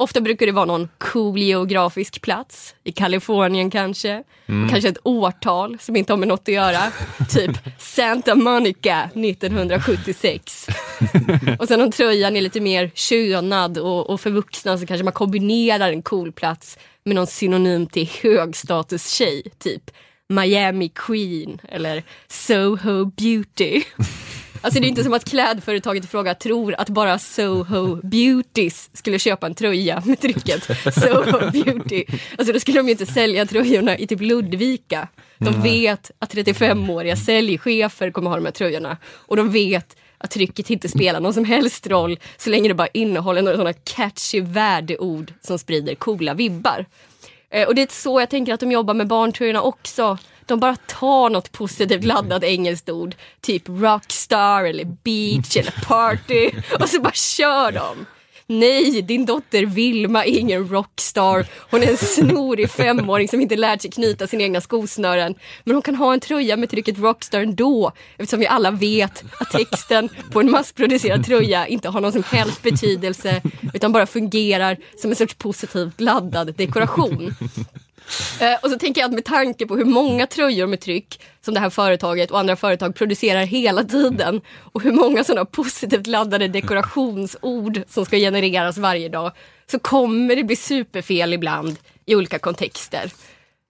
Ofta 0.03 0.21
brukar 0.21 0.47
det 0.47 0.53
vara 0.53 0.65
någon 0.65 0.89
cool 0.99 1.39
geografisk 1.39 2.23
plats, 2.23 2.75
i 2.85 2.93
Kalifornien 2.93 3.71
kanske. 3.71 4.23
Mm. 4.47 4.69
Kanske 4.69 4.89
ett 4.89 4.99
årtal 5.03 5.79
som 5.81 5.97
inte 5.97 6.13
har 6.13 6.19
med 6.19 6.29
något 6.29 6.49
att 6.49 6.55
göra. 6.55 6.81
typ 7.31 7.51
Santa 7.79 8.35
Monica 8.35 9.11
1976. 9.15 10.67
och 11.59 11.69
sen 11.69 11.81
om 11.81 11.91
tröjan 11.91 12.37
är 12.37 12.41
lite 12.41 12.61
mer 12.61 12.91
könad 12.95 13.79
och, 13.79 14.11
och 14.11 14.21
förvuxnad 14.21 14.81
så 14.81 14.87
kanske 14.87 15.05
man 15.05 15.13
kombinerar 15.13 15.93
en 15.93 16.03
cool 16.03 16.33
plats 16.33 16.79
med 17.05 17.15
någon 17.15 17.27
synonym 17.27 17.87
till 17.87 18.11
högstatus-tjej. 18.23 19.43
Typ 19.59 19.91
Miami 20.29 20.89
Queen 20.89 21.61
eller 21.69 22.03
Soho 22.29 23.05
Beauty. 23.05 23.83
Alltså 24.65 24.81
det 24.81 24.87
är 24.87 24.89
inte 24.89 25.05
som 25.05 25.13
att 25.13 25.25
klädföretaget 25.25 26.05
i 26.05 26.07
fråga 26.07 26.35
tror 26.35 26.75
att 26.79 26.89
bara 26.89 27.19
Soho 27.19 27.97
Beauties 28.03 28.91
skulle 28.93 29.19
köpa 29.19 29.47
en 29.47 29.55
tröja 29.55 30.03
med 30.07 30.21
trycket 30.21 30.65
Soho 30.95 31.51
Beauty. 31.51 32.05
Alltså 32.39 32.53
då 32.53 32.61
skulle 32.61 32.79
de 32.79 32.87
ju 32.87 32.93
inte 32.93 33.07
sälja 33.07 33.47
tröjorna 33.47 33.99
i 33.99 34.07
typ 34.07 34.21
Ludvika. 34.21 35.09
De 35.39 35.63
vet 35.63 36.11
att 36.19 36.35
35-åriga 36.35 37.17
säljchefer 37.17 38.11
kommer 38.11 38.31
ha 38.31 38.37
de 38.37 38.45
här 38.45 38.53
tröjorna. 38.53 38.97
Och 39.13 39.37
de 39.37 39.51
vet 39.51 39.97
att 40.19 40.31
trycket 40.31 40.71
inte 40.71 40.89
spelar 40.89 41.21
någon 41.21 41.35
som 41.35 41.45
helst 41.45 41.87
roll 41.87 42.19
så 42.37 42.51
länge 42.51 42.69
det 42.69 42.75
bara 42.75 42.89
innehåller 42.89 43.43
några 43.43 43.57
sådana 43.57 43.73
catchy 43.85 44.41
värdeord 44.41 45.33
som 45.41 45.59
sprider 45.59 45.95
coola 45.95 46.35
vibbar. 46.35 46.87
Eh, 47.51 47.69
Och 47.69 47.75
det 47.75 47.83
är 47.83 47.89
så 47.91 48.21
jag 48.21 48.31
tänker 48.31 48.55
att 48.55 48.61
de 48.61 48.73
jobbar 48.73 48.95
med 48.95 49.07
barntröjorna 49.07 49.63
också. 49.63 50.19
De 50.47 50.61
bara 50.61 50.77
tar 50.77 51.31
något 51.31 51.53
positivt 51.53 52.05
laddat 52.05 52.45
engelskt 52.45 52.91
ord, 52.91 53.15
typ 53.41 53.63
rockstar 53.69 54.65
eller 54.65 54.85
beach 54.85 55.57
eller 55.57 55.85
party 55.85 56.51
och 56.81 56.89
så 56.89 57.01
bara 57.01 57.13
kör 57.13 57.73
de. 57.73 58.07
Nej, 58.47 59.03
din 59.03 59.27
dotter 59.27 59.67
Vilma 59.67 60.25
är 60.25 60.39
ingen 60.39 60.69
rockstar. 60.69 61.47
Hon 61.71 61.83
är 61.83 61.91
en 61.91 61.97
snorig 61.97 62.71
femåring 62.71 63.29
som 63.29 63.41
inte 63.41 63.57
lärt 63.57 63.83
sig 63.83 63.91
knyta 63.91 64.27
sina 64.27 64.43
egna 64.43 64.61
skosnören. 64.61 65.35
Men 65.65 65.75
hon 65.75 65.83
kan 65.83 65.95
ha 65.95 66.13
en 66.13 66.21
tröja 66.21 66.57
med 66.57 66.71
trycket 66.71 66.99
rockstar 66.99 67.41
ändå 67.41 67.93
eftersom 68.17 68.41
vi 68.41 68.47
alla 68.47 68.71
vet 68.71 69.25
att 69.39 69.51
texten 69.51 70.09
på 70.33 70.41
en 70.41 70.51
massproducerad 70.51 71.27
tröja 71.27 71.67
inte 71.67 71.89
har 71.89 72.01
någon 72.01 72.13
som 72.13 72.23
helst 72.23 72.63
betydelse 72.63 73.43
utan 73.75 73.93
bara 73.93 74.07
fungerar 74.07 74.77
som 74.97 75.11
en 75.11 75.17
sorts 75.17 75.35
positivt 75.35 76.01
laddad 76.01 76.55
dekoration. 76.57 77.35
Eh, 78.41 78.59
och 78.63 78.71
så 78.71 78.79
tänker 78.79 79.01
jag 79.01 79.09
att 79.09 79.15
med 79.15 79.25
tanke 79.25 79.67
på 79.67 79.77
hur 79.77 79.85
många 79.85 80.27
tröjor 80.27 80.67
med 80.67 80.81
tryck 80.81 81.21
som 81.45 81.55
det 81.55 81.61
här 81.61 81.71
företaget 81.71 82.31
och 82.31 82.39
andra 82.39 82.57
företag 82.57 82.95
producerar 82.95 83.45
hela 83.45 83.85
tiden 83.85 84.41
och 84.73 84.83
hur 84.83 84.93
många 84.93 85.25
sådana 85.25 85.45
positivt 85.45 86.07
laddade 86.07 86.49
dekorationsord 86.49 87.83
som 87.89 88.07
ska 88.07 88.17
genereras 88.17 88.79
varje 88.79 89.09
dag 89.09 89.33
så 89.71 89.79
kommer 89.79 90.37
det 90.37 90.45
bli 90.45 90.57
superfel 90.57 91.33
ibland 91.33 91.79
i 92.07 92.15
olika 92.15 92.39
kontexter. 92.39 93.13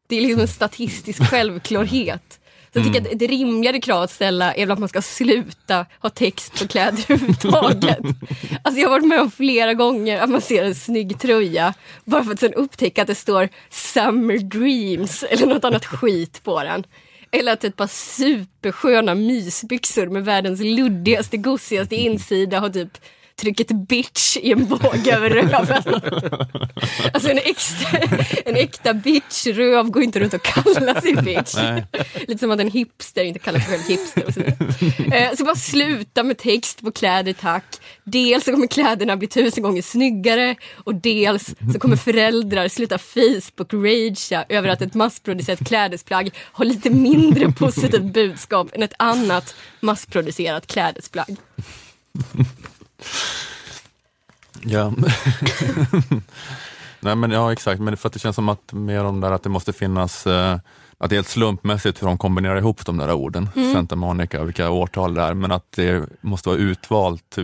Det 0.08 0.16
är 0.16 0.20
liksom 0.20 0.40
en 0.40 0.48
statistisk 0.48 1.30
självklarhet. 1.30 2.38
Så 2.72 2.78
jag 2.78 2.84
tycker 2.86 3.00
Mm. 3.00 3.12
att 3.16 3.22
ett 3.22 3.28
rimligare 3.30 3.80
krav 3.80 4.02
att 4.02 4.10
ställa 4.10 4.54
är 4.54 4.60
väl 4.60 4.70
att 4.70 4.78
man 4.78 4.88
ska 4.88 5.02
sluta 5.02 5.86
ha 6.00 6.10
text 6.10 6.60
på 6.60 6.68
kläder 6.68 7.04
överhuvudtaget. 7.08 7.98
Alltså 8.62 8.80
jag 8.80 8.88
har 8.88 8.90
varit 8.98 9.06
med 9.08 9.20
om 9.20 9.30
flera 9.30 9.74
gånger 9.74 10.20
att 10.20 10.30
man 10.30 10.40
ser 10.40 10.64
en 10.64 10.74
snygg 10.74 11.18
tröja 11.20 11.74
bara 12.04 12.24
för 12.24 12.32
att 12.32 12.40
sen 12.40 12.54
upptäcka 12.54 13.02
att 13.02 13.08
det 13.08 13.14
står 13.14 13.48
Summer 13.70 14.38
Dreams 14.38 15.22
eller 15.22 15.46
något 15.46 15.64
annat 15.64 15.84
skit 15.86 16.40
på 16.44 16.62
den. 16.62 16.84
Eller 17.30 17.52
att 17.52 17.64
ett 17.64 17.76
par 17.76 17.86
supersköna 17.86 19.14
mysbyxor 19.14 20.06
med 20.06 20.24
världens 20.24 20.60
luddigaste, 20.60 21.36
gossigaste 21.36 21.96
insida 22.06 22.60
har 22.60 22.68
typ 22.70 22.98
trycket 23.36 23.68
bitch 23.88 24.36
i 24.36 24.52
en 24.52 24.66
båge 24.66 25.16
över 25.16 25.30
röven. 25.30 25.82
Alltså 27.14 27.30
en, 27.30 27.38
extra, 27.38 27.98
en 28.44 28.56
äkta 28.56 28.92
bitch-röv 28.92 29.90
går 29.90 30.02
inte 30.02 30.20
runt 30.20 30.34
och 30.34 30.42
kallar 30.42 31.00
sig 31.00 31.14
bitch. 31.14 31.54
Nej. 31.54 31.84
Lite 32.28 32.38
som 32.38 32.50
att 32.50 32.60
en 32.60 32.70
hipster 32.70 33.24
inte 33.24 33.38
kallar 33.38 33.60
sig 33.60 33.68
själv 33.68 33.82
hipster. 33.88 34.26
Och 34.26 34.34
så, 34.34 34.40
vidare. 34.40 35.18
Eh, 35.18 35.36
så 35.36 35.44
bara 35.44 35.56
sluta 35.56 36.22
med 36.22 36.38
text 36.38 36.80
på 36.80 36.92
kläder 36.92 37.32
tack. 37.32 37.64
Dels 38.04 38.44
så 38.44 38.52
kommer 38.52 38.66
kläderna 38.66 39.16
bli 39.16 39.28
tusen 39.28 39.62
gånger 39.62 39.82
snyggare 39.82 40.56
och 40.84 40.94
dels 40.94 41.54
så 41.72 41.78
kommer 41.78 41.96
föräldrar 41.96 42.68
sluta 42.68 42.98
Facebook-ragea 42.98 44.44
över 44.48 44.68
att 44.68 44.82
ett 44.82 44.94
massproducerat 44.94 45.66
klädesplagg 45.66 46.30
har 46.38 46.64
lite 46.64 46.90
mindre 46.90 47.52
positivt 47.52 48.12
budskap 48.14 48.68
än 48.72 48.82
ett 48.82 48.94
annat 48.98 49.54
massproducerat 49.80 50.66
klädesplagg. 50.66 51.36
Ja. 54.64 54.92
Nej 57.00 57.16
men 57.16 57.30
ja 57.30 57.52
exakt, 57.52 57.80
men 57.80 57.96
för 57.96 58.08
att 58.08 58.12
det 58.12 58.18
känns 58.18 58.36
som 58.36 58.48
att 58.48 58.72
mer 58.72 59.04
om 59.04 59.20
där 59.20 59.30
att 59.30 59.42
det 59.42 59.48
måste 59.48 59.72
finnas, 59.72 60.26
eh, 60.26 60.54
att 60.98 61.10
det 61.10 61.14
är 61.14 61.16
helt 61.16 61.28
slumpmässigt 61.28 62.02
hur 62.02 62.06
de 62.06 62.18
kombinerar 62.18 62.56
ihop 62.56 62.86
de 62.86 62.96
där 62.96 63.12
orden, 63.12 63.48
Mm. 63.56 63.72
Santa 63.74 63.96
Monica 63.96 64.40
och 64.40 64.46
vilka 64.48 64.70
årtal 64.70 65.14
det 65.14 65.22
är, 65.22 65.34
men 65.34 65.52
att 65.52 65.72
det 65.76 66.08
måste 66.20 66.48
vara 66.48 66.58
utvalt, 66.58 67.36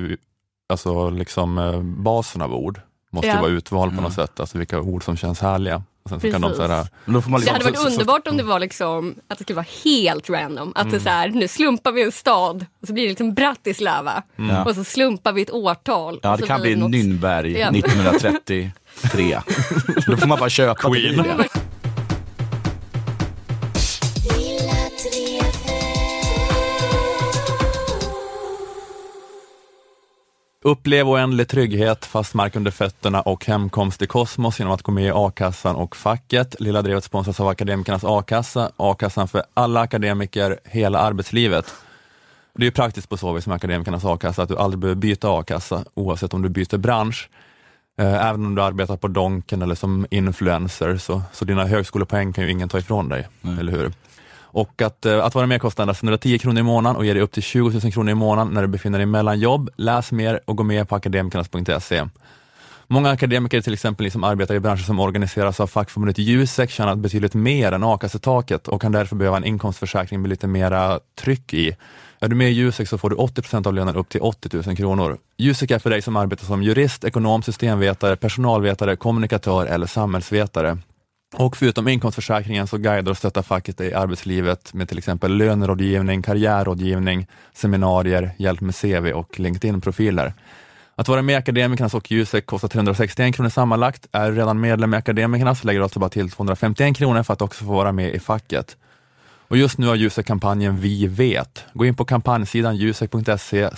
alltså 0.69 1.11
liksom 1.11 1.59
eh, 1.59 1.81
basen 1.83 2.43
av 2.43 2.55
ord. 2.55 2.81
måste 3.11 3.29
Ja. 3.29 3.41
vara 3.41 3.51
utvald 3.51 3.97
på 3.97 4.03
något 4.03 4.15
sätt, 4.15 4.41
alltså 4.41 4.59
vilka 4.59 4.81
ord 4.81 5.05
som 5.05 5.17
känns 5.17 5.41
härliga. 5.41 5.83
Och 6.03 6.11
sen 6.11 6.21
så 6.21 6.31
kan 6.31 6.41
de 6.41 6.49
Precis. 6.51 6.67
så 6.67 6.73
här, 6.73 6.87
Då 7.07 7.23
får 7.23 7.31
man 7.31 7.41
Det 7.41 7.45
liksom, 7.45 7.53
hade 7.55 7.65
varit 7.65 7.77
så- 7.77 7.83
så- 7.83 7.89
underbart 7.91 8.29
om 8.29 8.37
det 8.37 8.43
var 8.43 8.61
liksom, 8.61 9.15
att 9.29 9.39
det 9.39 9.45
skulle 9.45 9.57
vara 9.57 9.67
helt 9.85 10.31
random. 10.31 10.73
Att 10.75 10.81
Mm. 10.83 10.91
det 10.93 10.97
är 10.99 11.01
så 11.01 11.09
här, 11.09 11.29
nu 11.29 11.49
slumpar 11.49 11.93
vi 11.93 12.03
en 12.03 12.13
stad 12.13 12.67
och 12.83 12.87
så 12.87 12.93
blir 12.95 13.03
det 13.05 13.09
liksom 13.09 13.35
Bratislava. 13.35 14.23
Mm. 14.39 14.67
Och 14.67 14.75
så 14.75 14.85
slumpar 14.85 15.33
vi 15.33 15.43
ett 15.43 15.51
årtal. 15.51 16.21
Ja, 16.23 16.31
det 16.37 16.39
så 16.43 16.47
kan 16.47 16.61
bli 16.61 16.77
något- 16.77 16.91
Nürnberg 16.91 17.59
Ja. 17.59 17.71
1933. 17.71 18.71
Då 20.07 20.17
får 20.17 20.27
man 20.27 20.39
bara 20.39 20.51
köpa 20.51 20.89
det. 20.89 21.01
Queen. 21.01 21.25
Upplev 30.69 31.09
oändlig 31.09 31.49
trygghet, 31.49 32.05
fast 32.05 32.35
mark 32.35 32.57
under 32.57 32.71
fötterna 32.71 33.21
och 33.21 33.47
hemkomst 33.47 34.03
i 34.03 34.07
kosmos 34.07 34.59
genom 34.59 34.75
att 34.75 34.83
gå 34.83 34.93
med 34.93 35.05
i 35.05 35.11
a-kassan 35.15 35.77
och 35.77 35.97
facket. 35.97 36.61
Lilla 36.61 36.83
Drevet 36.83 37.05
sponsras 37.05 37.41
av 37.41 37.49
Akademikernas 37.49 38.05
a-kassa, 38.05 38.71
a-kassan 38.77 39.29
för 39.29 39.43
alla 39.55 39.81
akademiker 39.81 40.59
hela 40.65 40.99
arbetslivet. 40.99 41.75
Det 42.55 42.63
är 42.63 42.65
ju 42.65 42.71
praktiskt 42.71 43.09
på 43.09 43.17
så 43.17 43.33
vis 43.33 43.47
med 43.47 43.57
Akademikernas 43.57 44.05
a-kassa 44.05 44.43
att 44.43 44.49
du 44.49 44.57
aldrig 44.57 44.79
behöver 44.81 45.01
byta 45.01 45.29
a-kassa 45.39 45.85
oavsett 45.95 46.35
om 46.35 46.43
du 46.43 46.49
byter 46.49 46.77
bransch. 46.77 47.29
Eh, 48.01 48.27
Även 48.29 48.47
om 48.47 48.55
du 48.55 48.63
arbetar 48.63 48.97
på 48.97 49.09
Donken 49.09 49.63
eller 49.63 49.75
som 49.75 50.07
influencer 50.11 50.97
så, 50.97 51.23
så 51.33 51.45
dina 51.45 51.65
högskolepoäng 51.67 52.33
kan 52.33 52.45
ju 52.45 52.51
ingen 52.51 52.69
ta 52.69 52.79
ifrån 52.79 53.09
dig, 53.09 53.29
eller 53.61 53.73
hur? 53.73 53.93
Och 54.51 54.83
att, 54.83 55.07
eh, 55.07 55.25
att 55.25 55.35
vara 55.35 55.47
med 55.47 55.61
kostar 55.61 55.83
endast 55.83 56.03
110 56.03 56.39
kronor 56.39 56.61
i 56.61 56.63
månaden 56.63 56.97
och 56.97 57.05
ger 57.05 57.15
dig 57.15 57.23
upp 57.23 57.33
till 57.33 57.43
20 57.43 57.81
000 57.83 57.93
kronor 57.93 58.11
i 58.11 58.15
månaden 58.15 58.55
när 58.55 58.63
du 58.63 58.69
befinner 58.69 58.99
dig 58.99 59.07
mellan 59.07 59.41
jobb. 59.41 59.71
Läs 59.77 60.13
mer 60.13 60.41
och 60.45 60.57
gå 60.57 60.63
med 60.63 60.89
på 60.89 60.97
akademikernas.se. 60.97 62.05
Många 62.91 63.11
akademiker 63.11 63.61
till 63.61 63.73
exempel 63.73 64.11
som 64.11 64.25
arbetar 64.25 64.55
i 64.55 64.61
branscher 64.61 64.83
som 64.83 65.01
organiseras 65.01 65.61
av 65.61 65.67
fackförbundet 65.67 66.19
Jusek 66.19 66.71
tjänar 66.71 66.97
betydligt 66.97 67.35
mer 67.35 67.73
än 67.73 67.85
a-kassetaket 67.85 68.69
och 68.69 68.81
kan 68.83 68.93
därför 68.93 69.17
behöva 69.17 69.37
en 69.37 69.45
inkomstförsäkring 69.45 70.23
med 70.23 70.29
lite 70.29 70.47
mera 70.47 71.01
tryck 71.21 71.55
i. 71.55 71.77
Är 72.21 72.29
du 72.29 72.37
med 72.37 72.51
i 72.51 72.55
Jusek 72.55 72.89
så 72.89 72.99
får 72.99 73.11
du 73.11 73.17
80% 73.17 73.67
av 73.67 73.75
lönen 73.75 73.97
upp 73.97 74.09
till 74.09 74.21
80 74.21 74.63
000 74.67 74.77
kronor. 74.77 75.19
Jusek 75.37 75.71
är 75.71 75.79
för 75.79 75.91
dig 75.91 76.03
som 76.03 76.17
arbetar 76.17 76.47
som 76.47 76.63
jurist, 76.63 77.05
ekonom, 77.05 77.43
systemvetare, 77.43 78.17
personalvetare, 78.17 78.97
kommunikatör 78.97 79.67
eller 79.67 79.87
samhällsvetare. 79.87 80.79
Och 81.37 81.57
förutom 81.57 81.89
inkomstförsäkringen 81.89 82.67
så 82.67 82.79
guidar 82.79 83.11
och 83.11 83.17
stöttar 83.17 83.43
facket 83.43 83.79
dig 83.79 83.89
i 83.89 83.95
arbetslivet 83.95 84.75
med 84.75 84.89
till 84.89 84.99
exempel 84.99 85.37
lönerådgivning, 85.37 86.23
karriärrådgivning, 86.23 87.27
seminarier, 87.53 88.31
hjälp 88.39 88.61
med 88.61 88.77
CV 88.77 89.13
och 89.13 89.41
LinkedIn-profiler. 89.41 90.33
Att 90.95 91.09
vara 91.09 91.23
med 91.23 91.33
i 91.33 91.37
Akademikernas 91.37 91.95
och 91.95 92.11
Jusek 92.11 92.47
kostar 92.47 92.69
361 92.69 93.35
kronor 93.35 93.51
sammanlagt. 93.51 94.07
Är 94.13 94.31
du 94.31 94.37
redan 94.37 94.61
medlem 94.61 94.95
i 94.95 94.97
Akademikerna 94.97 95.55
så 95.55 95.67
lägger 95.67 95.81
du 95.81 95.85
alltså 95.85 96.01
bara 96.01 96.11
till 96.11 96.31
251 96.31 96.97
kronor 96.97 97.23
för 97.23 97.33
att 97.33 97.43
också 97.43 97.65
få 97.65 97.73
vara 97.73 97.93
med 97.93 98.15
i 98.15 98.21
facket. 98.21 98.77
Och 99.49 99.57
just 99.57 99.79
nu 99.79 99.87
har 99.87 99.95
Jusek 99.95 100.27
kampanjen 100.27 100.77
Vi 100.77 101.07
vet. 101.07 101.65
Gå 101.73 101.87
in 101.87 101.95
på 101.95 102.05
kampanjsidan 102.05 102.77
jusek.se 102.77 103.71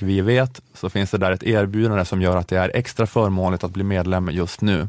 vi 0.00 0.20
vet 0.20 0.60
så 0.74 0.90
finns 0.90 1.10
det 1.10 1.18
där 1.18 1.32
ett 1.32 1.42
erbjudande 1.42 2.04
som 2.04 2.22
gör 2.22 2.36
att 2.36 2.48
det 2.48 2.58
är 2.58 2.70
extra 2.74 3.06
förmånligt 3.06 3.64
att 3.64 3.70
bli 3.70 3.84
medlem 3.84 4.28
just 4.32 4.60
nu. 4.60 4.88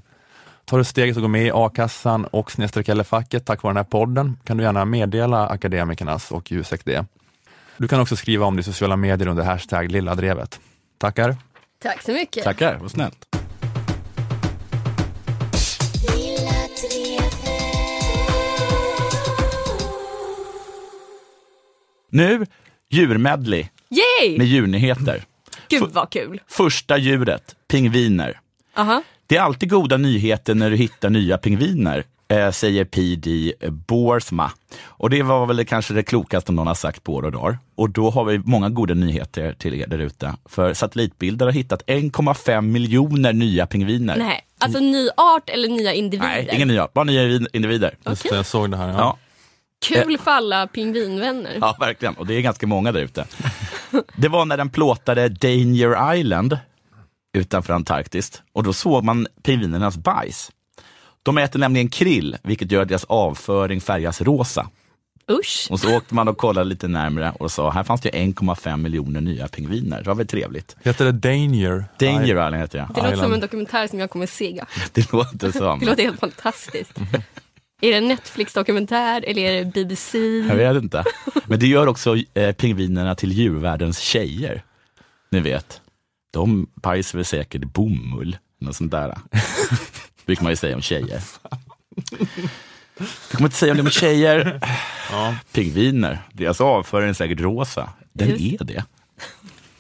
Tar 0.66 0.78
du 0.78 0.84
steget 0.84 1.16
och 1.16 1.22
går 1.22 1.30
med 1.30 1.46
i 1.46 1.52
a-kassan 1.54 2.26
och 2.26 2.52
snedstreck 2.52 2.90
eller 2.90 3.04
facket 3.04 3.46
tack 3.46 3.64
vare 3.64 3.72
den 3.74 3.78
här 3.78 3.84
podden 3.84 4.38
kan 4.44 4.58
du 4.58 4.64
gärna 4.64 4.86
meddela 4.86 5.48
Akademikernas 5.48 6.32
och 6.32 6.52
Jusek 6.52 6.86
det. 6.86 7.06
Du 7.78 7.88
kan 7.88 8.00
också 8.02 8.16
skriva 8.16 8.46
om 8.46 8.56
det 8.56 8.60
i 8.60 8.64
sociala 8.64 8.96
medier 8.96 9.28
under 9.28 9.44
hashtag 9.44 9.92
lilla 9.92 10.16
drevet. 10.16 10.60
Tackar! 10.98 11.36
Tack 11.84 12.02
så 12.02 12.12
mycket. 12.12 12.44
Tackar, 12.44 12.78
vad 12.82 12.92
snällt. 12.92 13.26
Nu, 22.10 22.46
djurmedley 22.90 23.68
Yay! 23.90 24.38
med 24.38 24.48
djurnyheter. 24.48 25.24
Gud 25.70 25.90
vad 25.94 26.10
kul. 26.10 26.42
Första 26.48 26.98
djuret, 26.98 27.56
pingviner. 27.68 28.40
Aha. 28.78 29.04
Det 29.28 29.38
är 29.38 29.42
alltid 29.42 29.70
goda 29.70 29.98
nyheter 29.98 30.56
när 30.56 30.70
du 30.70 30.76
hittar 30.76 31.10
nya 31.10 31.38
pingviner, 31.38 32.04
eh, 32.28 32.52
säger 32.52 32.86
P.D. 32.86 33.54
Boersma. 33.70 34.52
Och 34.84 35.10
det 35.10 35.24
var 35.24 35.46
väl 35.46 35.66
kanske 35.66 35.94
det 35.94 36.04
klokaste 36.04 36.52
någon 36.52 36.68
har 36.68 36.76
sagt 36.76 37.04
på 37.04 37.14
år 37.14 37.24
och 37.24 37.32
dagar. 37.32 37.58
Och 37.76 37.90
då 37.90 38.10
har 38.10 38.26
vi 38.26 38.40
många 38.40 38.70
goda 38.70 38.94
nyheter 38.94 39.54
till 39.54 39.74
er 39.74 39.88
där 39.88 40.00
ute. 40.00 40.34
För 40.46 40.74
satellitbilder 40.74 41.46
har 41.46 41.54
hittat 41.54 41.84
1,5 41.88 42.62
miljoner 42.62 43.34
nya 43.34 43.68
pingviner. 43.68 44.16
Nej, 44.18 44.42
alltså 44.60 44.80
ny 44.80 45.10
art 45.18 45.50
eller 45.50 45.68
nya 45.68 45.94
individer? 45.94 46.28
Nej, 46.28 46.50
ingen 46.54 46.68
nya, 46.68 46.88
bara 46.94 47.06
nya 47.06 47.40
individer. 47.54 47.98
Just 48.06 48.24
det, 48.30 48.36
jag 48.36 48.46
såg 48.46 48.72
det 48.72 48.78
här. 48.78 48.88
Ja. 48.90 48.98
Ja. 48.98 49.18
Kul 49.88 50.18
för 50.18 50.32
alla 50.32 50.68
pingvinvänner. 50.68 51.58
Ja, 51.62 51.76
verkligen. 51.80 52.14
Och 52.14 52.28
det 52.28 52.34
är 52.34 52.42
ganska 52.42 52.68
många 52.68 52.92
där 52.92 53.02
ute. 53.02 53.26
Det 54.16 54.28
var 54.28 54.46
när 54.46 54.58
den 54.58 54.70
plåtade 54.70 55.30
Danger 55.30 56.16
Island 56.16 56.58
utanför 57.36 57.74
Antarktis 57.74 58.42
och 58.54 58.64
då 58.64 58.74
såg 58.74 59.04
man 59.04 59.28
pingvinernas 59.44 59.98
bajs. 59.98 60.52
De 61.24 61.38
äter 61.38 61.60
nämligen 61.60 61.90
krill, 61.90 62.38
vilket 62.44 62.72
gör 62.72 62.82
att 62.82 62.88
deras 62.88 63.04
avföring 63.04 63.82
färgas 63.82 64.22
rosa. 64.22 64.70
Usch. 65.32 65.68
Och 65.70 65.80
så 65.80 65.98
åkte 65.98 66.16
man 66.16 66.28
och 66.28 66.38
kollade 66.38 66.70
lite 66.70 66.88
närmre 66.88 67.34
och 67.40 67.52
sa, 67.52 67.70
här 67.72 67.84
fanns 67.84 68.02
det 68.02 68.10
1,5 68.10 68.78
miljoner 68.78 69.22
nya 69.22 69.48
pingviner. 69.48 69.98
Det 70.02 70.08
var 70.08 70.16
väl 70.16 70.28
trevligt. 70.28 70.76
Heter 70.84 71.06
det 71.06 71.12
Danger? 71.12 71.86
Danger 72.00 72.28
Island 72.28 72.56
heter 72.56 72.78
jag. 72.78 72.88
Det 72.96 73.02
låter 73.02 73.16
som 73.16 73.34
en 73.34 73.40
dokumentär 73.40 73.88
som 73.88 74.00
jag 74.00 74.10
kommer 74.10 74.28
se. 74.28 74.64
Det 74.94 75.12
låter 75.12 75.52
som. 75.52 75.80
Det 75.80 75.86
låter 75.86 76.04
helt 76.04 76.20
fantastiskt. 76.20 77.00
Är 77.82 77.92
det 77.92 77.98
en 77.98 78.08
Netflix-dokumentär 78.08 79.26
eller 79.28 79.42
är 79.42 79.64
det 79.64 79.72
BBC? 79.72 80.18
Jag 80.50 80.56
vet 80.56 80.84
inte. 80.84 81.04
Men 81.46 81.60
det 81.60 81.68
gör 81.68 81.88
också 81.88 82.16
eh, 82.34 82.52
pingvinerna 82.52 83.16
till 83.16 83.32
djurvärldens 83.32 84.00
tjejer. 84.00 84.64
Ni 85.32 85.40
vet, 85.40 85.82
de 86.36 86.68
bajsar 86.76 87.18
väl 87.18 87.26
säkert 87.26 87.64
bomull, 87.64 88.38
något 88.60 88.76
sånt 88.76 88.92
där. 88.92 89.18
brukar 90.26 90.44
man 90.44 90.52
ju 90.52 90.56
säga 90.56 90.76
om 90.76 90.82
tjejer. 90.82 91.22
Du 92.98 93.38
kommer 93.38 93.48
inte 93.48 93.56
säga 93.56 93.72
om 93.72 93.78
det 93.78 93.84
med 93.84 93.94
tjejer. 93.94 94.60
Pingviner, 95.52 96.20
deras 96.34 96.62
avföring 96.62 97.10
är 97.10 97.14
säkert 97.14 97.40
rosa. 97.40 97.90
Den 98.14 98.30
Just. 98.30 98.62
är 98.62 98.66
det. 98.66 98.84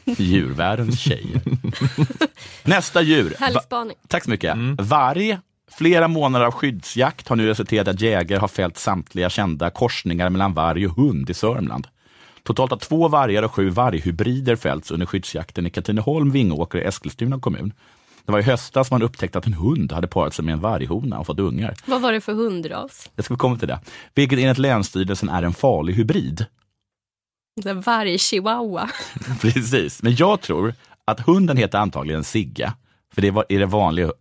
Djurvärldens 0.05 0.99
tjejer. 0.99 1.41
Nästa 2.63 3.01
djur. 3.01 3.35
Härlig 3.39 3.61
spaning. 3.61 3.95
Tack 4.07 4.23
så 4.23 4.29
mycket. 4.29 4.57
Varg. 4.77 5.37
Flera 5.71 6.07
månader 6.07 6.45
av 6.45 6.51
skyddsjakt 6.51 7.27
har 7.27 7.35
nu 7.35 7.47
resulterat 7.47 7.87
i 7.87 7.89
att 7.89 8.01
jägare 8.01 8.39
har 8.39 8.47
fällt 8.47 8.77
samtliga 8.77 9.29
kända 9.29 9.69
korsningar 9.69 10.29
mellan 10.29 10.53
varg 10.53 10.87
och 10.87 10.95
hund 10.95 11.29
i 11.29 11.33
Sörmland. 11.33 11.87
Totalt 12.45 12.71
har 12.71 12.77
två 12.77 13.07
vargar 13.07 13.43
och 13.43 13.51
sju 13.51 13.69
varghybrider 13.69 14.55
fällts 14.55 14.91
under 14.91 15.05
skyddsjakten 15.05 15.67
i 15.67 15.69
Katrineholm, 15.69 16.31
Vingåker 16.31 16.79
och 16.79 16.85
Eskilstuna 16.85 17.39
kommun. 17.39 17.73
Det 18.25 18.31
var 18.31 18.39
i 18.39 18.43
höstas 18.43 18.91
man 18.91 19.01
upptäckte 19.01 19.37
att 19.37 19.47
en 19.47 19.53
hund 19.53 19.91
hade 19.91 20.07
parat 20.07 20.33
sig 20.33 20.45
med 20.45 20.53
en 20.53 20.59
varghona 20.59 21.19
och 21.19 21.25
fått 21.25 21.39
ungar. 21.39 21.75
Vad 21.85 22.01
var 22.01 22.13
det 22.13 22.21
för 22.21 22.33
hundras? 22.33 23.09
Jag 23.15 23.25
ska 23.25 23.37
komma 23.37 23.57
till 23.57 23.67
det. 23.67 23.79
Vilket 24.13 24.39
enligt 24.39 24.57
Länsstyrelsen 24.57 25.29
är 25.29 25.43
en 25.43 25.53
farlig 25.53 25.93
hybrid. 25.93 26.45
Så 27.63 27.69
här 27.69 27.75
Varg 27.75 28.17
chihuahua. 28.17 28.89
Precis, 29.41 30.03
men 30.03 30.15
jag 30.15 30.41
tror 30.41 30.73
att 31.05 31.19
hunden 31.19 31.57
heter 31.57 31.77
antagligen 31.77 32.23
Sigge. 32.23 32.73
För 33.13 33.21
det 33.21 33.27
är 33.27 33.59
det 33.59 33.65
vanliga, 33.65 34.11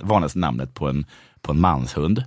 vanligaste 0.00 0.38
namnet 0.38 0.74
på 0.74 0.88
en, 0.88 1.06
på 1.40 1.52
en 1.52 1.60
manshund. 1.60 2.24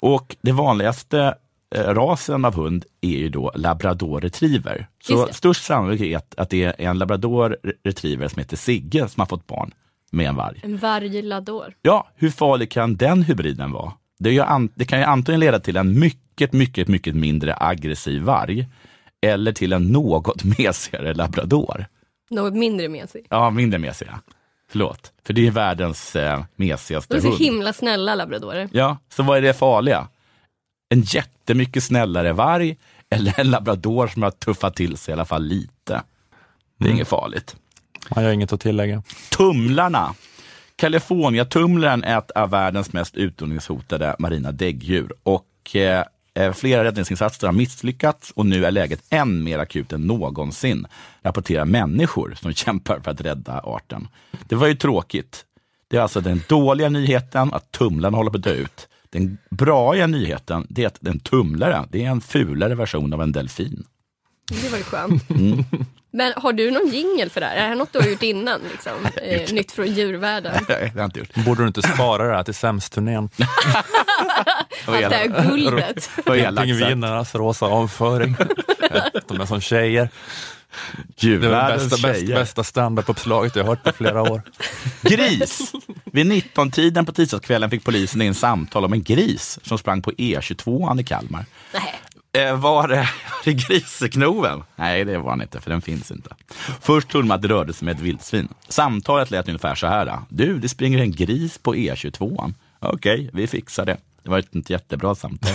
Och 0.00 0.36
det 0.40 0.52
vanligaste 0.52 1.34
rasen 1.74 2.44
av 2.44 2.54
hund 2.54 2.84
är 3.00 3.08
ju 3.18 3.28
då 3.28 3.52
labrador 3.54 4.20
retriever. 4.20 4.88
Så 5.02 5.26
störst 5.30 5.64
sannolikhet 5.64 6.34
att 6.36 6.50
det 6.50 6.64
är 6.64 6.74
en 6.78 6.98
labrador 6.98 7.56
retriever 7.84 8.28
som 8.28 8.38
heter 8.40 8.56
Sigge 8.56 9.08
som 9.08 9.20
har 9.20 9.26
fått 9.26 9.46
barn 9.46 9.70
med 10.10 10.28
en 10.28 10.36
varg. 10.36 10.60
En 10.62 10.76
varglador. 10.76 11.74
Ja, 11.82 12.08
hur 12.16 12.30
farlig 12.30 12.70
kan 12.70 12.96
den 12.96 13.22
hybriden 13.22 13.72
vara? 13.72 13.92
Det, 14.18 14.30
ju 14.30 14.44
det 14.74 14.84
kan 14.84 14.98
ju 14.98 15.04
antingen 15.04 15.40
leda 15.40 15.60
till 15.60 15.76
en 15.76 15.98
mycket, 15.98 16.52
mycket, 16.52 16.88
mycket 16.88 17.14
mindre 17.14 17.56
aggressiv 17.60 18.22
varg 18.22 18.66
eller 19.20 19.52
till 19.52 19.72
en 19.72 19.82
något 19.84 20.44
mesigare 20.58 21.14
labrador. 21.14 21.86
Något 22.30 22.54
mindre 22.54 22.88
med 22.88 23.10
sig. 23.10 23.24
Ja, 23.30 23.50
mindre 23.50 23.78
mesiga. 23.78 24.20
Förlåt, 24.68 25.12
för 25.26 25.32
det 25.32 25.46
är 25.46 25.50
världens 25.50 26.16
eh, 26.16 26.44
mesigaste 26.56 27.14
De 27.14 27.18
är 27.18 27.22
så 27.22 27.28
hund. 27.28 27.38
himla 27.40 27.72
snälla 27.72 28.14
labradorer. 28.14 28.68
Ja, 28.72 28.96
så 29.08 29.22
vad 29.22 29.38
är 29.38 29.42
det 29.42 29.54
farliga? 29.54 30.08
En 30.92 31.02
jättemycket 31.02 31.84
snällare 31.84 32.32
varg 32.32 32.76
eller 33.10 33.40
en 33.40 33.50
labrador 33.50 34.06
som 34.06 34.22
har 34.22 34.30
tuffat 34.30 34.76
till 34.76 34.96
sig 34.96 35.12
i 35.12 35.14
alla 35.14 35.24
fall 35.24 35.44
lite? 35.44 36.02
Det 36.78 36.88
är 36.88 36.92
inget 36.92 37.08
farligt. 37.08 37.56
Jag 38.08 38.22
har 38.22 38.30
inget 38.30 38.52
att 38.52 38.60
tillägga. 38.60 39.02
Tumlarna. 39.30 40.14
California-tumlaren 40.76 42.04
är 42.04 42.18
ett 42.18 42.30
av 42.30 42.50
världens 42.50 42.92
mest 42.92 43.16
utrotningshotade 43.16 44.16
marina 44.18 44.52
däggdjur. 44.52 45.12
Och 45.22 45.76
eh, 45.76 46.04
eh, 46.34 46.52
flera 46.52 46.84
räddningsinsatser 46.84 47.46
har 47.46 47.54
misslyckats 47.54 48.30
och 48.30 48.46
nu 48.46 48.64
är 48.64 48.70
läget 48.70 49.02
än 49.10 49.44
mer 49.44 49.58
akut 49.58 49.92
än 49.92 50.06
någonsin, 50.06 50.86
rapporterar 51.22 51.64
människor 51.64 52.34
som 52.40 52.52
kämpar 52.54 53.00
för 53.00 53.10
att 53.10 53.20
rädda 53.20 53.60
arten. 53.64 54.08
Det 54.42 54.54
var 54.54 54.66
ju 54.66 54.74
tråkigt. 54.74 55.44
Det 55.88 55.96
är 55.96 56.00
alltså 56.00 56.20
den 56.20 56.42
dåliga 56.48 56.88
nyheten 56.88 57.54
att 57.54 57.72
tumlaren 57.72 58.14
håller 58.14 58.30
på 58.30 58.36
att 58.36 58.44
dö 58.44 58.54
ut. 58.54 58.88
Den 59.10 59.38
braiga 59.50 60.06
nyheten 60.06 60.66
det 60.68 60.82
är 60.82 60.86
att 60.86 60.98
den 61.00 61.20
tumlare, 61.20 61.84
det 61.90 62.04
är 62.04 62.10
en 62.10 62.20
fulare 62.20 62.74
version 62.74 63.12
av 63.12 63.22
en 63.22 63.32
delfin. 63.32 63.84
Det 64.50 64.68
var 64.68 64.78
ju 64.78 64.84
skönt. 64.84 65.30
Mm. 65.30 65.64
Men 66.12 66.32
har 66.36 66.52
du 66.52 66.70
någon 66.70 66.88
jingel 66.88 67.30
för 67.30 67.40
det 67.40 67.46
här? 67.46 67.56
Är 67.56 67.62
det 67.62 67.68
här 67.68 67.74
något 67.74 67.92
du 67.92 67.98
har 67.98 68.06
gjort 68.06 68.22
innan? 68.22 68.60
Liksom? 68.72 68.92
Eh, 69.22 69.52
nytt 69.52 69.72
från 69.72 69.86
djurvärlden? 69.86 70.52
Nej, 70.54 70.64
det 70.68 70.74
har 70.74 71.00
jag 71.00 71.04
inte 71.04 71.18
gjort. 71.18 71.34
Borde 71.34 71.62
du 71.62 71.66
inte 71.66 71.82
spara 71.82 72.28
det 72.28 72.34
här 72.36 72.42
till 72.42 72.54
sämst-turnén? 72.54 73.28
Allt 74.86 75.10
det 75.10 75.16
här 75.16 75.48
guldet. 75.48 76.10
Pingvinernas 76.26 77.34
rosa 77.34 77.66
avföring. 77.66 78.36
De 79.28 79.40
är 79.40 79.46
som 79.46 79.60
tjejer. 79.60 80.08
Det 81.20 81.26
är 81.26 81.38
det 81.38 81.48
bästa, 81.48 82.08
bästa, 82.08 82.34
bästa 82.34 82.62
standup-uppslaget 82.62 83.56
jag 83.56 83.64
har 83.64 83.68
hört 83.68 83.82
på 83.82 83.92
flera 83.92 84.22
år. 84.22 84.42
Gris! 85.02 85.72
Vid 86.04 86.26
19-tiden 86.26 87.06
på 87.06 87.12
tisdagskvällen 87.12 87.70
fick 87.70 87.84
polisen 87.84 88.22
in 88.22 88.34
samtal 88.34 88.84
om 88.84 88.92
en 88.92 89.02
gris 89.02 89.58
som 89.62 89.78
sprang 89.78 90.02
på 90.02 90.10
E22 90.10 91.00
i 91.00 91.04
Kalmar. 91.04 91.44
Nej. 91.72 92.00
Eh, 92.32 92.56
var 92.56 92.88
det, 92.88 92.96
var 92.96 93.44
det 93.44 93.52
griseknoven? 93.52 94.62
Nej, 94.76 95.04
det 95.04 95.18
var 95.18 95.30
den 95.30 95.42
inte, 95.42 95.60
för 95.60 95.70
den 95.70 95.82
finns 95.82 96.10
inte. 96.10 96.34
Först 96.80 97.08
trodde 97.08 97.28
man 97.28 97.34
att 97.34 97.42
det 97.42 97.48
rörde 97.48 97.72
sig 97.72 97.86
med 97.86 97.96
ett 97.96 98.02
vildsvin. 98.02 98.48
Samtalet 98.68 99.30
lät 99.30 99.48
ungefär 99.48 99.74
så 99.74 99.86
här. 99.86 100.18
Du, 100.28 100.58
det 100.58 100.68
springer 100.68 100.98
en 100.98 101.12
gris 101.12 101.58
på 101.58 101.74
E22. 101.74 102.54
Okej, 102.78 103.30
vi 103.32 103.46
fixar 103.46 103.86
det. 103.86 103.96
Det 104.22 104.30
var 104.30 104.38
ett 104.38 104.54
inte 104.54 104.72
jättebra 104.72 105.14
samtal. 105.14 105.52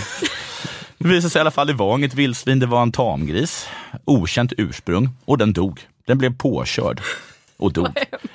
Det 0.98 1.08
visade 1.08 1.30
sig 1.30 1.38
i 1.38 1.40
alla 1.40 1.50
fall, 1.50 1.66
det 1.66 1.72
var 1.72 1.98
inget 1.98 2.14
vildsvin, 2.14 2.58
det 2.58 2.66
var 2.66 2.82
en 2.82 2.92
tamgris. 2.92 3.68
Okänt 4.04 4.52
ursprung. 4.56 5.08
Och 5.24 5.38
den 5.38 5.52
dog. 5.52 5.80
Den 6.06 6.18
blev 6.18 6.36
påkörd 6.36 7.00
och 7.56 7.72
dog. 7.72 7.88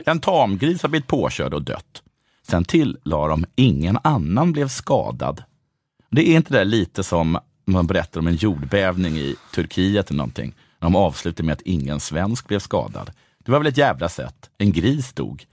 En 0.06 0.20
tamgris 0.20 0.82
har 0.82 0.90
blivit 0.90 1.08
påkörd 1.08 1.54
och 1.54 1.62
dött. 1.62 2.04
Sen 2.48 2.66
tillade 2.66 3.28
de, 3.28 3.46
ingen 3.56 3.98
annan 4.04 4.52
blev 4.52 4.68
skadad. 4.68 5.44
Det 6.10 6.30
är 6.30 6.36
inte 6.36 6.54
det 6.54 6.64
lite 6.64 7.04
som 7.04 7.40
man 7.66 7.88
berättar 7.88 8.20
om 8.20 8.28
en 8.28 8.36
jordbävning 8.36 9.18
i 9.18 9.36
Turkiet 9.56 10.10
eller 10.10 10.18
någonting. 10.18 10.54
De 10.80 10.96
avslutar 10.96 11.44
med 11.44 11.54
att 11.54 11.62
ingen 11.62 12.00
svensk 12.00 12.48
blev 12.48 12.60
skadad. 12.60 13.12
Det 13.46 13.52
var 13.52 13.60
väl 13.60 13.68
ett 13.68 13.78
jävla 13.78 14.10
sätt. 14.10 14.50
En 14.58 14.72
gris 14.72 15.14
dog. 15.14 15.46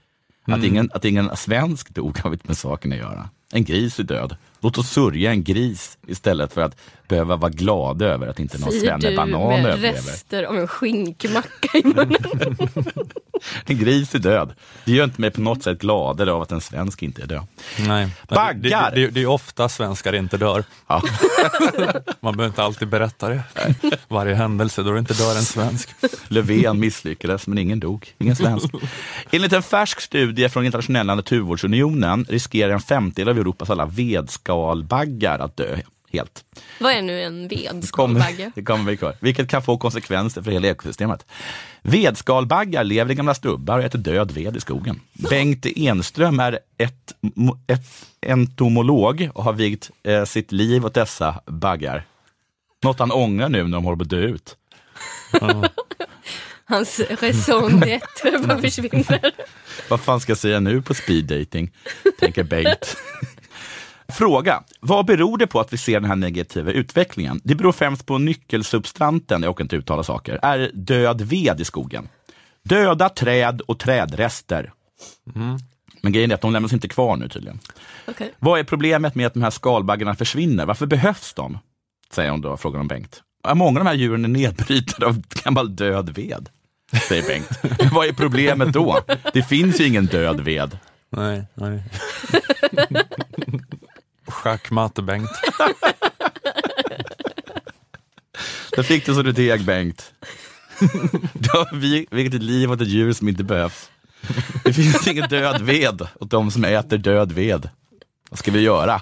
Att, 0.45 0.63
ingen, 0.63 0.89
att 0.93 1.05
ingen 1.05 1.35
svensk 1.35 1.89
dog 1.89 2.17
har 2.19 2.33
inte 2.33 2.47
med 2.47 2.57
saken 2.57 2.91
att 2.91 2.97
göra. 2.97 3.29
En 3.51 3.63
gris 3.63 3.99
är 3.99 4.03
död. 4.03 4.35
Låt 4.59 4.77
oss 4.77 4.89
sörja 4.89 5.31
en 5.31 5.43
gris 5.43 5.97
istället 6.07 6.53
för 6.53 6.61
att 6.61 6.81
behöva 7.09 7.35
vara 7.35 7.51
glada 7.51 8.05
över 8.05 8.27
att 8.27 8.39
inte 8.39 8.57
någon 8.57 8.71
Säger 8.71 8.95
du 8.95 9.01
svennebanan 9.01 9.47
med 9.47 9.65
överlever. 9.65 9.97
rester 9.97 10.43
av 10.43 10.57
en 10.57 10.67
skinkmacka 10.67 11.77
i 11.77 11.83
munnen. 11.83 12.57
En 13.65 13.77
gris 13.77 14.15
är 14.15 14.19
död. 14.19 14.53
Det 14.85 14.91
gör 14.91 15.03
inte 15.03 15.21
mig 15.21 15.31
på 15.31 15.41
något 15.41 15.63
sätt 15.63 15.79
gladare 15.79 16.31
av 16.31 16.41
att 16.41 16.51
en 16.51 16.61
svensk 16.61 17.03
inte 17.03 17.21
är 17.21 17.27
död. 17.27 17.47
Nej. 17.87 18.07
Baggar! 18.29 18.91
Det, 18.95 19.01
det, 19.01 19.07
det 19.07 19.21
är 19.21 19.25
ofta 19.25 19.69
svenskar 19.69 20.15
inte 20.15 20.37
dör. 20.37 20.63
Ja. 20.87 21.01
Man 22.19 22.37
behöver 22.37 22.45
inte 22.47 22.63
alltid 22.63 22.87
berätta 22.87 23.29
det. 23.29 23.43
Varje 24.07 24.35
händelse 24.35 24.83
då 24.83 24.91
det 24.91 24.99
inte 24.99 25.13
dör 25.13 25.35
en 25.37 25.43
svensk. 25.43 25.89
Löfven 26.27 26.79
misslyckades, 26.79 27.47
men 27.47 27.57
ingen 27.57 27.79
dog. 27.79 28.13
Ingen 28.17 28.35
svensk. 28.35 28.65
Enligt 29.31 29.53
en 29.53 29.63
färsk 29.63 30.01
studie 30.01 30.49
från 30.49 30.65
Internationella 30.65 31.15
naturvårdsunionen 31.15 32.25
riskerar 32.29 32.73
en 32.73 32.79
femtedel 32.81 33.29
av 33.29 33.37
Europas 33.37 33.69
alla 33.69 33.85
vedskalbaggar 33.85 35.39
att 35.39 35.57
dö 35.57 35.77
helt. 36.11 36.45
Vad 36.79 36.93
är 36.93 37.01
nu 37.01 37.23
en 37.23 37.47
vedskalbagge? 37.47 38.51
det 38.55 38.63
kommer 38.63 38.91
vi 38.91 38.97
kvar. 39.03 39.15
Vilket 39.19 39.49
kan 39.49 39.61
få 39.61 39.77
konsekvenser 39.77 40.41
för 40.41 40.51
hela 40.51 40.67
ekosystemet. 40.67 41.25
Vedskalbaggar 41.81 42.83
lever 42.83 43.11
i 43.11 43.15
gamla 43.15 43.33
stubbar 43.33 43.79
och 43.79 43.83
äter 43.85 43.99
död 43.99 44.31
ved 44.31 44.57
i 44.57 44.59
skogen. 44.59 45.01
Bengt 45.29 45.65
Enström 45.75 46.39
är 46.39 46.59
ett, 46.77 47.13
ett 47.67 48.05
entomolog 48.21 49.29
och 49.33 49.43
har 49.43 49.53
vigt 49.53 49.89
eh, 50.03 50.25
sitt 50.25 50.51
liv 50.51 50.85
åt 50.85 50.93
dessa 50.93 51.41
baggar. 51.45 52.05
Något 52.83 52.99
han 52.99 53.11
ångrar 53.11 53.49
nu 53.49 53.63
när 53.63 53.77
de 53.77 53.83
håller 53.85 53.97
på 53.97 54.03
att 54.03 54.09
dö 54.09 54.19
ut. 54.19 54.55
Hans 56.65 56.99
raison 57.21 57.83
d'être 57.83 58.47
bara 58.47 58.61
försvinner. 58.61 59.31
Vad 59.89 59.99
fan 60.01 60.19
ska 60.19 60.31
jag 60.31 60.37
säga 60.37 60.59
nu 60.59 60.81
på 60.81 60.93
speed 60.93 61.25
dating? 61.25 61.71
tänker 62.19 62.43
Bengt. 62.43 62.97
Fråga. 64.09 64.63
Vad 64.79 65.05
beror 65.05 65.37
det 65.37 65.47
på 65.47 65.59
att 65.59 65.73
vi 65.73 65.77
ser 65.77 65.99
den 65.99 66.09
här 66.09 66.15
negativa 66.15 66.71
utvecklingen? 66.71 67.41
Det 67.43 67.55
beror 67.55 67.71
främst 67.71 68.05
på 68.05 68.17
nyckelsubstanten, 68.17 69.43
jag 69.43 69.51
orkar 69.51 69.63
inte 69.63 69.75
uttala 69.75 70.03
saker, 70.03 70.39
är 70.41 70.71
död 70.73 71.21
ved 71.21 71.61
i 71.61 71.65
skogen. 71.65 72.09
Döda 72.63 73.09
träd 73.09 73.61
och 73.61 73.79
trädrester. 73.79 74.73
Men 76.01 76.11
grejen 76.11 76.31
är 76.31 76.35
att 76.35 76.41
de 76.41 76.53
lämnas 76.53 76.73
inte 76.73 76.87
kvar 76.87 77.15
nu 77.17 77.29
tydligen. 77.29 77.59
Okej. 78.07 78.33
Vad 78.39 78.59
är 78.59 78.63
problemet 78.63 79.15
med 79.15 79.27
att 79.27 79.33
de 79.33 79.43
här 79.43 79.49
skalbaggarna 79.49 80.15
försvinner? 80.15 80.65
Varför 80.65 80.85
behövs 80.85 81.33
de? 81.33 81.57
Säger 82.11 82.31
hon 82.31 82.41
då, 82.41 82.57
frågar 82.57 82.77
de 82.77 82.87
Bengt. 82.87 83.21
Många 83.53 83.79
av 83.79 83.85
de 83.85 83.89
här 83.89 83.95
djuren 83.95 84.25
är 84.25 84.29
nedbrytade 84.29 85.05
av 85.05 85.21
gammal 85.43 85.75
död 85.75 86.09
ved, 86.09 86.49
säger 87.07 87.27
Bengt. 87.27 87.59
Men 87.79 87.89
vad 87.93 88.07
är 88.07 88.13
problemet 88.13 88.73
då? 88.73 88.99
Det 89.33 89.43
finns 89.43 89.81
ju 89.81 89.87
ingen 89.87 90.05
död 90.05 90.39
ved. 90.39 90.77
Nej, 91.09 91.43
nej. 91.53 91.83
Schackmatte 94.43 95.01
Bengt. 95.01 95.29
Där 98.75 98.83
fick 98.83 99.05
du 99.05 99.13
så 99.15 99.21
du 99.21 99.33
teg, 99.33 99.65
Bengt. 99.65 100.13
Du 101.33 101.49
har 101.49 101.75
vi- 101.75 102.07
vilket 102.11 102.33
ett 102.33 102.43
liv 102.43 102.71
åt 102.71 102.81
ett 102.81 102.87
djur 102.87 103.13
som 103.13 103.27
inte 103.29 103.43
behövs. 103.43 103.89
Det 104.63 104.73
finns 104.73 105.07
ingen 105.07 105.29
död 105.29 105.61
ved 105.61 106.07
åt 106.19 106.29
de 106.31 106.51
som 106.51 106.63
äter 106.65 106.97
död 106.97 107.31
ved. 107.31 107.69
Vad 108.29 108.39
ska 108.39 108.51
vi 108.51 108.59
göra? 108.61 109.01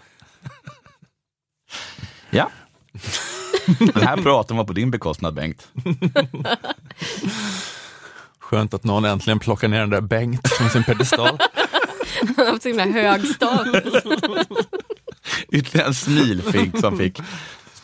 Ja. 2.29 2.49
Den 3.79 4.03
här 4.03 4.17
praten 4.17 4.57
var 4.57 4.63
på 4.63 4.73
din 4.73 4.91
bekostnad, 4.91 5.33
Bengt. 5.33 5.67
Skönt 8.39 8.73
att 8.73 8.83
någon 8.83 9.05
äntligen 9.05 9.39
plockar 9.39 9.67
ner 9.67 9.79
den 9.79 9.89
där 9.89 10.01
Bengt 10.01 10.47
från 10.47 10.69
sin 10.69 10.83
pedestal. 10.83 11.37
Han 12.21 12.35
har 12.37 12.45
haft 12.45 12.61
så 12.63 12.67
himla 12.69 12.85
hög 12.85 13.25
status. 13.27 14.03
Ytterligare 15.51 15.87
en 15.87 15.93
smilfink 15.93 16.79
som 16.79 16.97
fick 16.97 17.19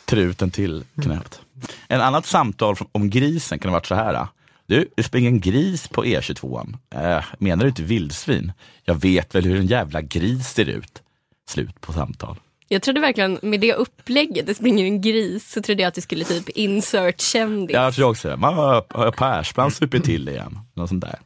truten 0.05 0.51
till 0.51 0.83
knäppt. 1.01 1.41
En 1.87 2.01
annat 2.01 2.25
samtal 2.25 2.75
om 2.91 3.09
grisen 3.09 3.59
kan 3.59 3.69
ha 3.69 3.77
varit 3.77 3.85
så 3.85 3.95
här. 3.95 4.27
Du, 4.65 4.89
det 4.95 5.03
springer 5.03 5.29
en 5.29 5.39
gris 5.39 5.87
på 5.87 6.05
E22. 6.05 6.75
Äh, 6.95 7.23
menar 7.39 7.63
du 7.63 7.69
inte 7.69 7.83
vildsvin? 7.83 8.51
Jag 8.83 8.95
vet 9.01 9.35
väl 9.35 9.43
hur 9.45 9.59
en 9.59 9.65
jävla 9.65 10.01
gris 10.01 10.47
ser 10.47 10.69
ut. 10.69 11.01
Slut 11.49 11.81
på 11.81 11.93
samtal. 11.93 12.39
Jag 12.67 12.81
trodde 12.81 13.01
verkligen 13.01 13.39
med 13.41 13.59
det 13.59 13.73
upplägget, 13.73 14.45
det 14.45 14.55
springer 14.55 14.85
en 14.85 15.01
gris, 15.01 15.51
så 15.51 15.61
trodde 15.61 15.81
jag 15.81 15.87
att 15.87 15.95
du 15.95 16.01
skulle 16.01 16.25
typ 16.25 16.49
insert 16.49 17.21
kändis. 17.21 17.73
Jag 17.73 17.93
tror 17.93 18.09
också 18.09 18.29
det. 18.29 18.37
Man 18.37 18.53
har, 18.53 18.85
har 18.89 19.11
Persbrandt 19.11 19.75
supit 19.75 20.03
till 20.03 20.29
igen. 20.29 20.59
Något 20.73 20.89
sånt 20.89 21.03
där. 21.03 21.19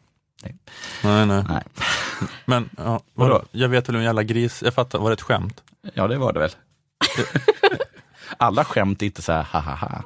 Nej, 1.03 1.25
nej. 1.25 1.43
Nej. 1.49 1.63
Men 2.45 2.69
ja, 2.77 2.83
Vadå? 3.13 3.33
vadå? 3.33 3.45
jag 3.51 3.69
vet 3.69 3.89
väl 3.89 3.95
hur 3.95 3.99
en 3.99 4.05
jävla 4.05 4.23
gris, 4.23 4.61
jag 4.65 4.73
fattar, 4.73 4.99
var 4.99 5.09
det 5.09 5.13
ett 5.13 5.21
skämt? 5.21 5.63
Ja, 5.93 6.07
det 6.07 6.17
var 6.17 6.33
det 6.33 6.39
väl. 6.39 6.51
Alla 8.37 8.65
skämt 8.65 9.01
är 9.01 9.05
inte 9.05 9.21
så 9.21 9.31
här 9.31 9.43
ha 9.43 9.59
ha 9.59 9.75
ha. 9.75 10.03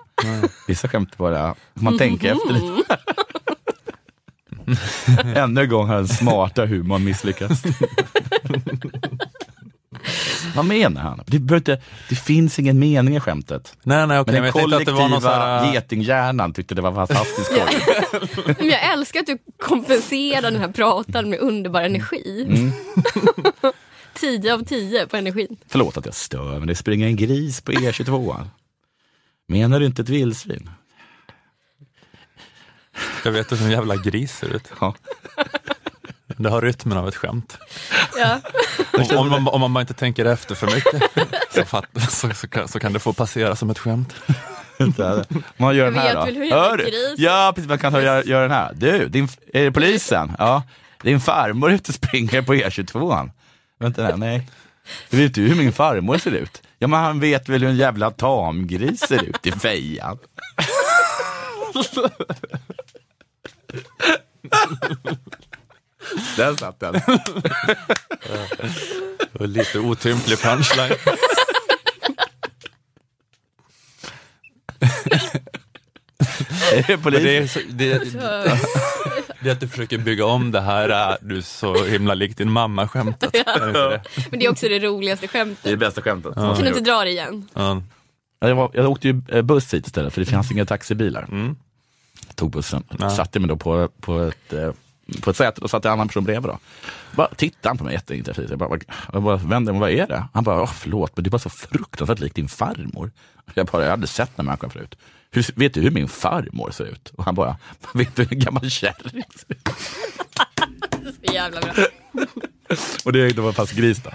Vissa 0.67 0.88
skämt 0.88 1.17
bara, 1.17 1.55
man 1.73 1.97
tänker 1.97 2.32
efter 2.32 2.53
lite. 2.53 2.97
Ännu 5.36 5.61
en 5.61 5.69
gång 5.69 5.88
har 5.88 5.95
den 5.95 6.07
smarta 6.07 6.65
humorn 6.65 7.03
misslyckats. 7.03 7.63
Vad 10.55 10.65
menar 10.65 11.01
han? 11.01 11.23
Det, 11.25 11.38
inte, 11.38 11.82
det 12.09 12.15
finns 12.15 12.59
ingen 12.59 12.79
mening 12.79 13.15
i 13.15 13.19
skämtet. 13.19 13.77
Nej, 13.84 14.07
nej, 14.07 14.19
okej, 14.19 14.34
Men 14.34 14.41
den 14.41 14.49
att 14.49 14.53
kollektiva 14.53 15.19
här... 15.19 15.73
getinghjärnan 15.73 16.53
tyckte 16.53 16.75
det 16.75 16.82
var 16.82 16.93
fantastiskt 16.93 17.51
skoj. 17.51 17.63
Men 18.59 18.67
jag 18.67 18.91
älskar 18.93 19.19
att 19.19 19.25
du 19.25 19.38
kompenserar 19.59 20.41
den 20.41 20.55
här 20.55 20.67
pratan 20.67 21.29
med 21.29 21.39
underbar 21.39 21.82
energi. 21.82 22.45
Mm. 22.47 22.71
10 24.22 24.53
av 24.53 24.63
10 24.65 25.07
på 25.07 25.17
energin. 25.17 25.57
Förlåt 25.67 25.97
att 25.97 26.05
jag 26.05 26.15
stör, 26.15 26.59
men 26.59 26.67
det 26.67 26.76
springer 26.76 27.07
en 27.07 27.15
gris 27.15 27.61
på 27.61 27.72
E22. 27.72 28.45
Menar 29.47 29.80
du 29.80 29.86
inte 29.86 30.01
ett 30.01 30.09
vildsvin? 30.09 30.69
Jag 33.26 33.32
vet 33.32 33.51
hur 33.51 33.61
en 33.61 33.72
jävla 33.72 33.95
gris 33.95 34.38
ser 34.38 34.55
ut. 34.55 34.72
Ja. 34.82 34.95
Det 36.38 36.49
har 36.49 36.61
rytmen 36.61 36.97
av 36.97 37.07
ett 37.07 37.15
skämt. 37.15 37.57
Ja. 38.17 38.39
Om, 38.93 39.17
om, 39.17 39.30
man, 39.30 39.47
om 39.47 39.61
man 39.61 39.74
bara 39.74 39.82
inte 39.82 39.93
tänker 39.93 40.26
efter 40.26 40.55
för 40.55 40.67
mycket 40.67 41.03
så, 41.55 41.65
fatt, 41.65 41.86
så, 42.09 42.30
så, 42.34 42.47
kan, 42.47 42.67
så 42.67 42.80
kan 42.80 42.93
det 42.93 42.99
få 42.99 43.13
passera 43.13 43.55
som 43.55 43.69
ett 43.69 43.80
skämt. 43.80 44.13
Man 45.57 45.76
gör 45.76 45.86
den 45.86 45.95
här 45.95 46.15
då. 46.15 46.55
Hör 46.55 46.78
du? 46.78 47.24
Ja, 47.24 47.51
precis. 47.55 47.69
Man 47.69 47.80
kan 47.80 47.93
göra, 47.93 48.24
göra 48.24 48.41
den 48.41 48.51
här. 48.51 48.74
Du, 48.74 49.07
din, 49.07 49.28
är 49.53 49.63
det 49.63 49.72
polisen? 49.72 50.32
Ja. 50.39 50.63
Din 51.01 51.19
farmor 51.19 51.69
är 51.69 51.74
ute 51.76 51.91
och 51.91 51.95
springer 51.95 52.41
på 52.41 52.53
E22. 52.53 53.30
Vänta, 53.82 54.03
nej, 54.03 54.17
nej. 54.17 54.47
Vet 55.09 55.34
du 55.34 55.47
hur 55.47 55.55
min 55.55 55.73
farmor 55.73 56.17
ser 56.17 56.32
ut? 56.32 56.61
Ja, 56.79 56.88
men 56.88 56.99
han 56.99 57.19
vet 57.19 57.49
väl 57.49 57.61
hur 57.61 57.69
en 57.69 57.77
jävla 57.77 58.11
tamgris 58.11 58.99
ser 58.99 59.23
ut 59.23 59.47
i 59.47 59.51
fejan. 59.51 60.17
Där 66.38 66.55
satt 66.55 66.79
den. 66.79 67.01
Och 69.34 69.47
lite 69.47 69.79
otymplig 69.79 70.39
punchline. 70.39 70.97
Är 76.71 76.88
det 76.88 76.97
polis? 76.97 77.55
Men 77.55 77.77
det, 77.77 77.91
är 77.91 77.99
så, 78.05 78.17
det, 78.19 79.30
det 79.44 79.50
är 79.50 79.54
att 79.54 79.60
du 79.60 79.68
försöker 79.68 79.98
bygga 79.98 80.26
om 80.26 80.52
det 80.52 80.62
här, 80.62 81.12
äh, 81.12 81.16
du 81.22 81.38
är 81.38 81.42
så 81.42 81.84
himla 81.86 82.14
lik 82.14 82.38
din 82.38 82.52
mamma 82.52 82.88
skämtet. 82.88 83.36
Är 83.36 83.74
det? 83.89 84.02
Men 84.32 84.39
det 84.39 84.46
är 84.46 84.52
också 84.52 84.68
det 84.70 84.80
roligaste 84.80 85.26
Det 85.26 85.30
är 85.30 85.39
skämtet. 85.46 85.64
det 85.64 85.78
bästa 85.78 86.02
skämtet. 86.02 86.34
Kan 86.36 86.58
du 86.62 86.68
inte 86.68 86.80
dra 86.80 87.04
det 87.04 87.10
igen? 87.10 87.50
Ja. 87.54 87.82
Ja, 88.39 88.48
Jag, 88.48 88.56
var, 88.56 88.72
jag 88.74 88.89
åkte 88.89 89.08
ju 89.08 89.22
eh, 89.28 89.42
buss 89.42 89.74
hit 89.74 89.86
istället 89.88 90.14
för 90.14 90.22
det 90.22 90.26
fanns 90.32 90.52
inga 90.52 90.66
taxibilar. 90.66 91.28
Mm. 91.32 91.56
Jag 92.28 92.36
tog 92.36 92.52
bussen, 92.52 92.84
Ja. 93.00 93.10
satte 93.10 93.39
mig 93.39 93.50
då 93.50 93.56
på, 93.58 93.89
på, 94.00 94.20
ett, 94.22 94.54
eh, 94.54 94.72
på 95.22 95.30
ett 95.30 95.38
säte 95.38 95.62
och 95.62 95.70
satt 95.70 95.86
en 95.86 95.92
annan 95.92 96.08
person 96.08 96.24
bredvid. 96.24 96.50
Då. 96.50 96.60
Bara 97.16 97.28
tittade 97.28 97.70
han 97.70 97.78
på 97.78 97.84
mig 97.84 97.94
jätteintensivt. 97.94 98.50
Jag 98.50 98.60
bara, 98.60 98.80
jag 99.14 99.24
bara 99.24 99.36
vände 99.36 99.72
mig, 99.72 99.82
vad 99.82 99.89
är 99.92 100.08
det? 100.08 100.24
Han 100.34 100.44
bara, 100.44 100.68
förlåt 100.68 101.12
men 101.18 101.24
du 101.24 101.30
bara 101.30 101.39
så 101.39 101.50
fruktansvärt 101.50 102.20
lik 102.20 102.36
din 102.36 102.48
farmor. 102.48 103.12
Jag 103.54 103.66
bara, 103.68 103.84
jag 103.84 103.89
hade 103.89 104.08
sett 104.08 104.32
den 104.38 104.46
människan 104.46 104.70
förut. 104.70 104.96
Hur, 105.34 105.45
vet 105.55 105.73
du 105.73 105.82
hur 105.82 105.91
min 105.91 106.07
farmor 106.07 106.71
ser 106.71 106.86
ut? 106.86 107.11
Och 107.17 107.25
han 107.25 107.36
bara, 107.36 107.57
vet 107.93 108.15
du 108.15 108.23
hur 108.23 108.34
en 108.34 108.39
gammal 108.39 108.69
kärring 108.69 109.23
ser 109.36 109.51
ut? 109.51 109.69
Så 111.25 111.34
jävla 111.34 111.61
bra. 111.61 111.73
Och 113.05 113.13
det, 113.13 113.29
det 113.29 113.41
var 113.41 113.51
fast 113.51 113.73
gris 113.73 114.01
då. 114.03 114.11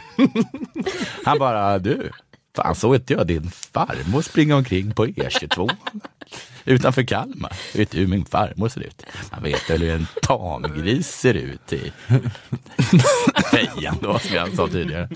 Han 1.25 1.39
bara, 1.39 1.79
du, 1.79 2.11
fan 2.57 2.75
såg 2.75 2.95
inte 2.95 3.13
jag 3.13 3.27
din 3.27 3.51
farmor 3.51 4.23
springa 4.23 4.57
omkring 4.57 4.93
på 4.93 5.07
E22 5.07 5.71
utanför 6.65 7.03
Kalmar? 7.03 7.53
Vet 7.75 7.91
du 7.91 7.99
hur 7.99 8.07
min 8.07 8.25
farmor 8.25 8.69
ser 8.69 8.81
ut? 8.81 9.03
Man 9.33 9.43
vet 9.43 9.71
väl 9.71 9.81
hur 9.83 9.91
en 9.91 10.07
tamgris 10.23 11.09
ser 11.09 11.35
ut 11.35 11.73
i 11.73 11.93
fejan 13.51 13.99
då, 14.01 14.19
som 14.19 14.37
jag 14.37 14.57
sa 14.57 14.69
tidigare. 14.69 15.09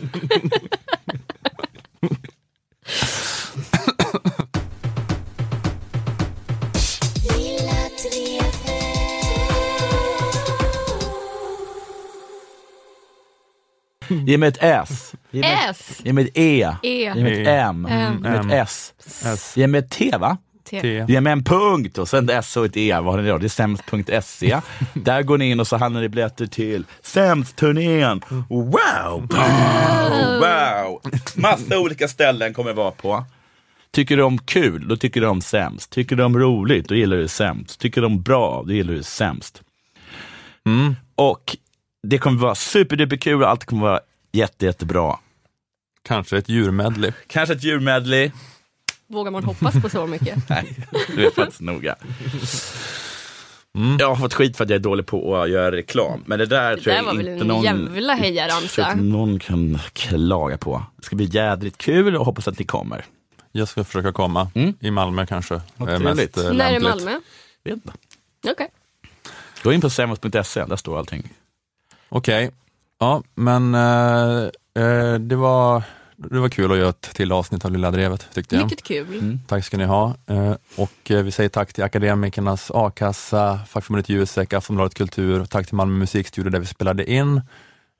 Ge 14.26 14.38
mig 14.38 14.48
ett 14.48 14.58
S. 14.60 15.14
Ge 15.30 15.40
mig, 15.40 15.58
S. 15.70 16.00
ge 16.04 16.12
mig 16.12 16.24
ett 16.24 16.30
E. 16.34 16.62
E. 16.82 17.12
Ge 17.16 17.22
mig 17.22 17.42
ett 17.42 17.48
M. 17.48 17.86
M. 17.90 18.24
Ge 18.24 18.42
mig 18.42 18.58
ett 18.58 18.68
S. 18.68 18.92
S. 19.24 19.56
Ge 19.56 19.66
mig 19.66 19.78
ett 19.78 19.90
T 19.90 20.10
va? 20.18 20.36
T. 20.70 21.04
Ge 21.08 21.20
mig 21.20 21.32
en 21.32 21.44
punkt 21.44 21.98
och 21.98 22.08
sen 22.08 22.28
ett 22.28 22.44
S 22.44 22.56
och 22.56 22.64
ett 22.64 22.76
E. 22.76 22.94
Vad 22.94 23.14
har 23.14 23.22
ni 23.22 23.28
då? 23.28 23.38
Det 23.38 23.46
är 23.46 23.48
sämst.se. 23.48 24.60
Där 24.94 25.22
går 25.22 25.38
ni 25.38 25.50
in 25.50 25.60
och 25.60 25.66
så 25.66 25.76
handlar 25.76 26.00
ni 26.00 26.08
biljetter 26.08 26.46
till 26.46 26.84
Sämst-turnén. 27.02 28.20
Wow! 28.48 28.70
Wow! 29.10 29.28
wow! 30.40 31.00
Massa 31.34 31.78
olika 31.78 32.08
ställen 32.08 32.54
kommer 32.54 32.72
vara 32.72 32.90
på. 32.90 33.24
Tycker 33.92 34.16
du 34.16 34.22
om 34.22 34.38
kul, 34.38 34.88
då 34.88 34.96
tycker 34.96 35.20
du 35.20 35.26
om 35.26 35.40
sämst. 35.40 35.90
Tycker 35.90 36.16
du 36.16 36.22
om 36.22 36.38
roligt, 36.38 36.88
då 36.88 36.94
gillar 36.94 37.16
du 37.16 37.28
sämst. 37.28 37.80
Tycker 37.80 38.00
du 38.00 38.06
om 38.06 38.22
bra, 38.22 38.62
då 38.66 38.72
gillar 38.72 38.94
du 38.94 39.02
sämst. 39.02 39.62
Mm. 40.66 40.96
Och 41.14 41.56
det 42.02 42.18
kommer 42.18 42.38
vara 42.40 42.54
superduper 42.54 43.16
kul 43.16 43.42
och 43.42 43.50
allt 43.50 43.64
kommer 43.64 43.82
vara 43.82 44.00
jätte, 44.32 44.66
jättebra. 44.66 45.18
Kanske 46.02 46.38
ett 46.38 46.48
djurmedley. 46.48 47.12
Kanske 47.26 47.54
ett 47.54 47.64
djurmedley. 47.64 48.30
Vågar 49.06 49.30
man 49.30 49.44
hoppas 49.44 49.82
på 49.82 49.88
så 49.88 50.06
mycket? 50.06 50.38
Nej, 50.48 50.76
du 51.16 51.26
är 51.26 51.30
faktiskt 51.30 51.60
noga. 51.60 51.96
Mm. 53.78 53.96
Jag 54.00 54.08
har 54.08 54.16
fått 54.16 54.34
skit 54.34 54.56
för 54.56 54.64
att 54.64 54.70
jag 54.70 54.76
är 54.76 54.80
dålig 54.82 55.06
på 55.06 55.36
att 55.36 55.50
göra 55.50 55.72
reklam, 55.76 56.22
men 56.26 56.38
det 56.38 56.46
där 56.46 56.76
Det 56.76 56.82
tror 56.82 56.92
där 56.92 56.98
jag 56.98 57.04
var 57.04 57.14
väl 57.14 57.28
inte 57.28 57.40
en 57.40 57.46
någon, 57.46 57.64
jävla 57.64 58.14
hejaramsa. 58.14 58.94
någon 58.94 59.38
kan 59.38 59.78
klaga 59.92 60.58
på. 60.58 60.82
Det 60.96 61.04
ska 61.04 61.16
bli 61.16 61.24
jädrigt 61.24 61.78
kul 61.78 62.16
och 62.16 62.26
hoppas 62.26 62.48
att 62.48 62.58
ni 62.58 62.64
kommer. 62.64 63.04
Jag 63.52 63.68
ska 63.68 63.84
försöka 63.84 64.12
komma. 64.12 64.50
Mm. 64.54 64.74
I 64.80 64.90
Malmö 64.90 65.26
kanske. 65.26 65.60
Mest, 65.76 66.38
eh, 66.38 66.52
När 66.52 66.72
är 66.72 66.80
lämpligt. 66.80 66.82
Malmö? 66.82 67.20
Vet 67.64 67.74
inte. 67.74 67.92
Okej. 68.50 68.68
Gå 69.62 69.72
in 69.72 69.80
på 69.80 69.90
semos.se, 69.90 70.64
där 70.64 70.76
står 70.76 70.98
allting. 70.98 71.28
Okej, 72.08 72.50
ja 73.00 73.22
men 73.34 73.74
eh, 73.74 74.42
eh, 74.84 75.14
det, 75.14 75.36
var, 75.36 75.82
det 76.16 76.38
var 76.38 76.48
kul 76.48 76.72
att 76.72 76.78
göra 76.78 76.88
ett 76.88 77.00
till 77.14 77.32
avsnitt 77.32 77.64
av 77.64 77.72
Lilla 77.72 77.90
Drevet 77.90 78.28
tyckte 78.34 78.56
jag. 78.56 78.64
Mycket 78.64 78.82
kul. 78.82 79.38
Tack 79.46 79.64
ska 79.64 79.76
ni 79.76 79.84
ha. 79.84 80.14
Eh, 80.26 80.54
och 80.76 81.10
eh, 81.10 81.22
vi 81.22 81.30
säger 81.30 81.48
tack 81.48 81.72
till 81.72 81.84
Akademikernas 81.84 82.70
A-kassa, 82.74 83.60
Fackförbundet 83.68 84.08
Jusek, 84.08 84.52
Aftonbladet 84.52 84.94
Kultur 84.94 85.40
och 85.40 85.50
tack 85.50 85.66
till 85.66 85.76
Malmö 85.76 85.98
musikstudio 85.98 86.50
där 86.50 86.58
vi 86.60 86.66
spelade 86.66 87.10
in. 87.10 87.40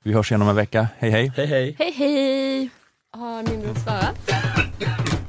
Vi 0.03 0.13
hörs 0.13 0.31
igen 0.31 0.41
om 0.41 0.49
en 0.49 0.55
vecka. 0.55 0.87
Hej 0.97 1.11
hej! 1.11 1.31
Hej 1.35 1.45
hej! 1.47 1.75
Hej 1.79 1.91
hej! 1.91 2.69
Har 3.13 3.43
min 3.43 3.61
bror 3.61 3.75
svarat? 3.75 5.20